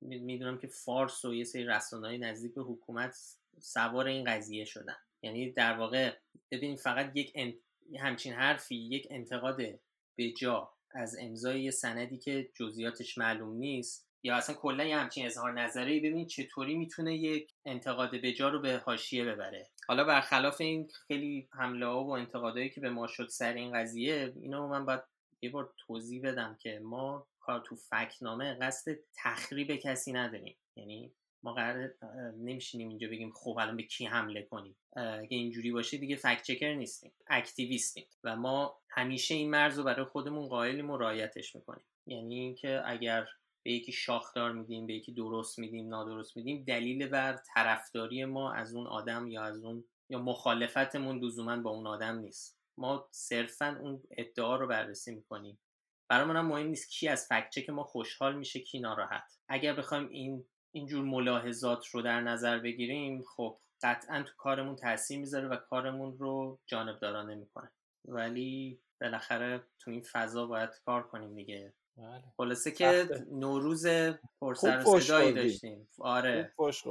می‌دونم 0.00 0.58
که 0.58 0.66
فارس 0.66 1.24
و 1.24 1.34
یه 1.34 1.44
سری 1.44 1.64
رسانه‌های 1.64 2.18
نزدیک 2.18 2.54
به 2.54 2.62
حکومت 2.62 3.16
سوار 3.60 4.06
این 4.06 4.24
قضیه 4.24 4.64
شدن. 4.64 4.96
یعنی 5.22 5.52
در 5.52 5.78
واقع 5.78 6.16
ببینید 6.50 6.78
فقط 6.78 7.16
یک 7.16 7.32
همچین 7.98 8.32
حرفی 8.32 8.76
یک 8.76 9.06
انتقاد 9.10 9.56
به 10.16 10.32
جا 10.40 10.75
از 10.96 11.16
امضای 11.20 11.62
یه 11.62 11.70
سندی 11.70 12.18
که 12.18 12.50
جزئیاتش 12.54 13.18
معلوم 13.18 13.56
نیست 13.56 14.06
یا 14.22 14.36
اصلا 14.36 14.54
کلا 14.54 14.84
یه 14.84 14.96
همچین 14.96 15.26
اظهار 15.26 15.60
نظری 15.60 16.00
ببینید 16.00 16.28
چطوری 16.28 16.74
می‌تونه 16.74 17.16
یک 17.16 17.52
انتقاد 17.64 18.10
بجا 18.10 18.48
رو 18.48 18.60
به 18.60 18.82
حاشیه 18.84 19.24
ببره. 19.24 19.68
حالا 19.88 20.04
برخلاف 20.04 20.60
این 20.60 20.88
خیلی 21.06 21.48
حمله 21.52 21.86
ها 21.86 22.04
و 22.04 22.10
انتقادهایی 22.10 22.70
که 22.70 22.80
به 22.80 22.90
ما 22.90 23.06
شد 23.06 23.28
سر 23.28 23.52
این 23.52 23.72
قضیه 23.72 24.32
اینو 24.36 24.68
من 24.68 24.84
باید 24.84 25.02
یه 25.42 25.50
بار 25.50 25.74
توضیح 25.86 26.22
بدم 26.22 26.56
که 26.60 26.80
ما 26.82 27.26
کار 27.40 27.62
تو 27.66 27.76
فکنامه 27.76 28.54
قصد 28.54 28.92
تخریب 29.14 29.76
کسی 29.76 30.12
نداریم. 30.12 30.56
یعنی 30.76 31.12
ما 31.42 31.52
قرار 31.52 31.94
نمیشینیم 32.38 32.88
اینجا 32.88 33.08
بگیم 33.08 33.32
خب 33.32 33.56
الان 33.60 33.76
به 33.76 33.82
کی 33.82 34.06
حمله 34.06 34.42
کنیم. 34.42 34.76
اگه 34.96 35.36
اینجوری 35.36 35.72
باشه 35.72 35.96
دیگه 35.98 36.16
فکت 36.16 36.42
چکر 36.42 36.74
نیستیم 36.74 37.12
اکتیویستیم 37.26 38.06
و 38.24 38.36
ما 38.36 38.78
همیشه 38.90 39.34
این 39.34 39.50
مرز 39.50 39.78
رو 39.78 39.84
برای 39.84 40.04
خودمون 40.04 40.48
قائلیم 40.48 40.90
و 40.90 40.96
رایتش 40.96 41.56
می‌کنیم. 41.56 41.84
یعنی 42.06 42.34
اینکه 42.34 42.82
اگر 42.84 43.26
به 43.62 43.72
یکی 43.72 43.92
شاخدار 43.92 44.52
میدیم 44.52 44.86
به 44.86 44.94
یکی 44.94 45.12
درست 45.12 45.58
میدیم 45.58 45.88
نادرست 45.88 46.36
میدیم 46.36 46.64
دلیل 46.64 47.08
بر 47.08 47.40
طرفداری 47.54 48.24
ما 48.24 48.52
از 48.52 48.74
اون 48.74 48.86
آدم 48.86 49.28
یا 49.28 49.42
از 49.42 49.64
اون 49.64 49.84
یا 50.10 50.18
مخالفتمون 50.18 51.24
لزوما 51.24 51.56
با 51.56 51.70
اون 51.70 51.86
آدم 51.86 52.18
نیست. 52.18 52.60
ما 52.78 53.08
صرفا 53.10 53.78
اون 53.80 54.02
ادعا 54.10 54.56
رو 54.56 54.66
بررسی 54.66 55.14
می‌کنیم. 55.14 55.58
برامون 56.08 56.36
هم 56.36 56.46
مهم 56.46 56.66
نیست 56.66 56.90
کی 56.90 57.08
از 57.08 57.26
فکت 57.28 57.50
چک 57.50 57.70
ما 57.70 57.84
خوشحال 57.84 58.36
میشه 58.36 58.60
کی 58.60 58.80
ناراحت. 58.80 59.38
اگر 59.48 59.74
بخوایم 59.74 60.08
این 60.08 60.44
اینجور 60.76 61.04
ملاحظات 61.04 61.86
رو 61.86 62.02
در 62.02 62.20
نظر 62.20 62.58
بگیریم 62.58 63.24
خب 63.36 63.58
قطعا 63.82 64.22
تو 64.22 64.32
کارمون 64.36 64.76
تاثیر 64.76 65.18
می‌ذاره 65.18 65.48
و 65.48 65.56
کارمون 65.56 66.18
رو 66.18 66.58
جانبدارانه 66.66 67.34
می‌کنه. 67.34 67.70
ولی 68.04 68.80
بالاخره 69.00 69.64
تو 69.78 69.90
این 69.90 70.02
فضا 70.02 70.46
باید 70.46 70.70
کار 70.86 71.02
کنیم 71.02 71.34
دیگه. 71.34 71.72
بله. 71.96 72.24
خلاصه 72.36 72.70
که 72.70 73.08
نوروز 73.32 73.86
پرسر 74.40 74.84
صدایی 74.84 75.32
داشتیم. 75.32 75.88
آره. 75.98 76.52
فوش 76.56 76.84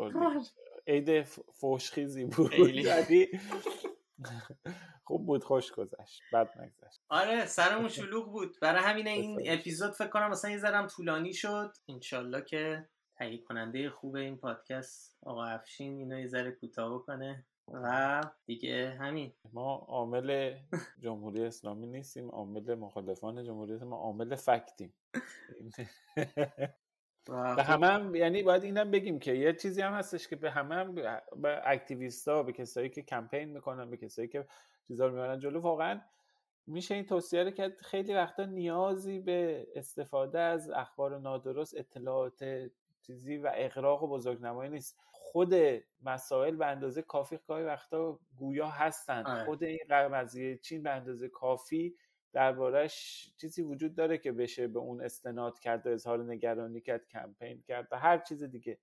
عید 0.88 1.22
فوشخیزی 1.54 2.26
بود. 2.26 2.54
یعنی 2.54 3.28
خوب 5.04 5.26
بود 5.26 5.44
خوش 5.44 5.72
گذشت. 5.72 6.22
بد 6.34 6.50
نگذشت. 6.60 7.02
آره 7.10 7.46
سرمون 7.46 7.90
شلوغ 7.90 8.32
بود. 8.32 8.60
برای 8.62 8.84
همین 8.84 9.08
این 9.08 9.42
اپیزود 9.46 9.92
فکر 9.92 10.08
کنم 10.08 10.30
مثلا 10.30 10.52
یه 10.52 10.58
ذرم 10.58 10.88
طولانی 10.88 11.34
شد. 11.34 11.74
انشالله 11.90 12.42
که 12.42 12.90
تهیه 13.16 13.38
کننده 13.38 13.90
خوب 13.90 14.16
این 14.16 14.38
پادکست 14.38 15.18
آقا 15.22 15.46
افشین 15.46 15.98
اینو 15.98 16.20
یه 16.20 16.28
ذره 16.28 16.52
کوتاه 16.52 16.94
بکنه 16.94 17.46
و 17.68 18.22
دیگه 18.46 18.98
همین. 19.00 19.34
ما 19.54 19.76
عامل 19.76 20.56
جمهوری 21.00 21.46
اسلامی 21.46 21.88
نیستیم 21.88 22.30
عامل 22.30 22.76
مخالفان 22.76 23.44
جمهوری 23.44 23.74
اسلامی 23.74 23.92
ما 23.92 23.98
عامل 23.98 24.36
فکتیم. 24.36 24.94
به 27.58 27.64
همه 27.64 27.88
هم 27.88 28.16
یعنی 28.16 28.44
باید 28.44 28.64
اینم 28.64 28.92
بگیم 28.92 29.20
که 29.20 29.34
یه 29.34 29.54
چیزی 29.54 29.82
هم 29.82 29.94
هستش 29.94 30.28
که 30.28 30.36
به 30.36 30.52
همه 30.52 30.76
هم 30.76 30.96
به 30.96 31.62
اکتیویستا 31.64 32.44
به 32.44 32.54
کسایی 32.54 32.90
که 32.90 33.02
کمپین 33.02 33.50
می‌کنن 33.50 33.90
به 33.90 33.98
کسایی 33.98 34.28
که 34.28 34.48
چیزا 34.88 35.08
رو 35.08 35.14
می‌برن 35.14 35.40
جلو 35.40 35.62
واقعا 35.62 36.02
میشه 36.68 36.96
این 36.96 37.06
توصیه 37.06 37.44
رو 37.44 37.52
کرد. 37.52 37.82
خیلی 37.82 38.14
وقتا 38.14 38.46
نیازی 38.46 39.20
به 39.20 39.68
استفاده 39.76 40.40
از 40.40 40.70
اخبار 40.70 41.20
نادرست 41.20 41.78
اطلاعات 41.78 42.70
چیزی 43.08 43.38
و 43.38 43.52
اقراق 43.56 44.04
و 44.04 44.08
بزرگنمایی 44.08 44.72
نیست. 44.72 44.98
خود 45.12 45.54
مسائل 46.04 46.56
به 46.56 46.66
اندازه 46.66 47.02
کافی 47.02 47.40
گاهی 47.48 47.64
وقتا 47.64 48.20
گویا 48.38 48.68
هستن. 48.68 49.26
آره. 49.26 49.46
خود 49.46 49.64
این 49.64 49.88
قضیه 49.90 50.58
چین 50.58 50.84
به 50.84 50.90
اندازه 50.90 51.30
کافی 51.30 51.96
دربارهش 52.34 53.30
چیزی 53.38 53.62
وجود 53.62 53.96
داره 53.96 54.18
که 54.18 54.32
بشه 54.32 54.68
به 54.68 54.80
اون 54.80 55.02
استناد 55.02 55.60
کرد 55.60 55.88
و 55.88 55.90
اظهار 55.90 56.24
نگرانی 56.24 56.82
کرد 56.82 57.08
کمپین 57.08 57.62
کرد 57.62 57.88
و 57.92 58.00
هر 58.00 58.18
چیز 58.18 58.44
دیگه. 58.44 58.78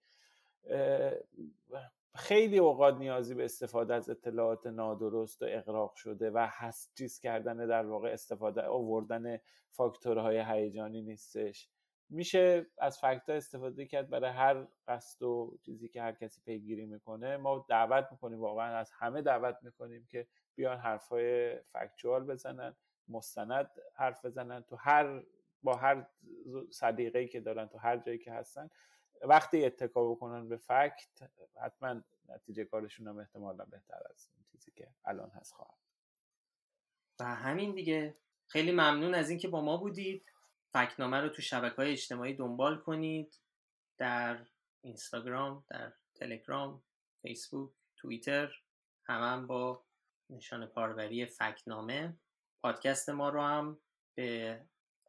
خیلی 2.15 2.59
اوقات 2.59 2.97
نیازی 2.97 3.35
به 3.35 3.45
استفاده 3.45 3.95
از 3.95 4.11
اطلاعات 4.11 4.67
نادرست 4.67 5.43
و 5.43 5.47
اقراق 5.49 5.95
شده 5.95 6.31
و 6.31 6.47
هست 6.51 6.95
چیز 6.95 7.19
کردن 7.19 7.67
در 7.67 7.87
واقع 7.87 8.09
استفاده 8.09 8.63
آوردن 8.63 9.39
فاکتورهای 9.71 10.45
هیجانی 10.47 11.03
نیستش. 11.03 11.69
میشه 12.13 12.67
از 12.79 12.99
فکت 12.99 13.29
استفاده 13.29 13.87
کرد 13.87 14.11
برای 14.11 14.31
هر 14.31 14.67
قصد 14.89 15.23
و 15.23 15.59
چیزی 15.63 15.89
که 15.89 16.03
هر 16.03 16.13
کسی 16.13 16.41
پیگیری 16.41 16.87
می‌کنه. 16.87 17.37
ما 17.37 17.67
دعوت 17.69 18.09
می‌کنیم 18.11 18.41
واقعا 18.41 18.77
از 18.77 18.91
همه 18.91 19.23
دعوت 19.23 19.59
می‌کنیم 19.63 20.07
که 20.07 20.27
بیان 20.55 20.79
حرفای 20.79 21.57
فکتوال 21.63 22.25
بزنن 22.25 22.77
مستند 23.09 23.71
حرف 23.95 24.25
بزنن. 24.25 24.63
تو 24.63 24.77
هر 24.77 25.23
با 25.63 25.75
هر 25.75 26.07
صدیقه 26.71 27.27
که 27.27 27.41
دارن 27.41 27.67
تو 27.67 27.79
هر 27.79 27.97
جایی 27.97 28.19
که 28.19 28.33
هستن 28.33 28.71
وقتی 29.23 29.65
اتکا 29.65 30.11
بکنن 30.11 30.49
به 30.49 30.57
فکت 30.57 31.31
حتما 31.61 32.03
نتیجه 32.29 32.65
کارشون 32.65 33.09
هم 33.09 33.19
احتمالا 33.19 33.65
بهتر 33.65 34.03
از 34.11 34.31
این 34.37 34.45
چیزی 34.53 34.71
که 34.71 34.89
الان 35.05 35.31
هست 35.31 35.53
خواهد. 35.53 35.79
و 37.21 37.25
همین 37.25 37.75
دیگه. 37.75 38.17
خیلی 38.47 38.73
ممنون 38.73 39.15
از 39.15 39.31
اینکه 39.31 39.49
با 39.49 39.61
ما 39.61 39.77
بودید. 39.77 40.32
فکنامه 40.73 41.21
رو 41.21 41.29
تو 41.29 41.43
شبکه 41.43 41.77
های 41.77 41.93
اجتماعی 41.93 42.35
دنبال 42.35 42.79
کنید 42.79 43.41
در 43.99 44.47
اینستاگرام 44.85 45.65
در 45.71 45.93
تلگرام 46.15 46.83
فیسبوک 47.23 47.71
توییتر. 47.97 48.55
همه 49.07 49.27
هم 49.27 49.47
با 49.47 49.85
نشان 50.31 50.67
پاروری 50.67 51.27
فکنامه. 51.27 52.17
پادکست 52.63 53.09
ما 53.09 53.29
رو 53.29 53.43
هم 53.43 53.81
به 54.15 54.61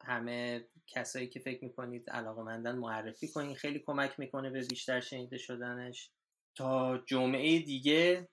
همه 0.02 0.68
کسایی 0.86 1.28
که 1.28 1.40
فکر 1.40 1.64
می‌کنید 1.64 2.10
علاقه 2.10 2.42
مندن 2.42 2.78
معرفی 2.78 3.28
کنید 3.28 3.56
خیلی 3.56 3.78
کمک 3.78 4.20
می‌کنه 4.20 4.50
به 4.50 4.66
بیشتر 4.70 5.00
شنیده 5.00 5.38
شدنش. 5.38 6.10
تا 6.54 6.98
جمعه 6.98 7.58
دیگه 7.58 8.28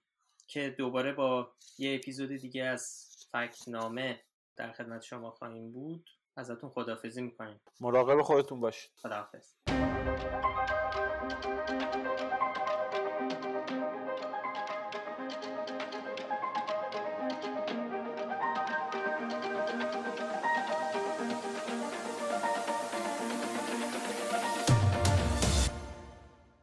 که 0.48 0.70
دوباره 0.70 1.14
با 1.14 1.56
یه 1.78 1.96
اپیزود 1.96 2.30
دیگه 2.30 2.64
از 2.64 3.08
فکنامه 3.32 4.24
در 4.56 4.72
خدمت 4.72 5.02
شما 5.02 5.32
خواهیم 5.32 5.72
بود. 5.72 6.10
ازتون 6.42 6.70
خدافزی 6.70 7.22
می‌کنیم. 7.22 7.60
مراقب 7.82 8.22
خودتون 8.22 8.60
باشید. 8.60 8.92
خداحافظ. 8.96 9.54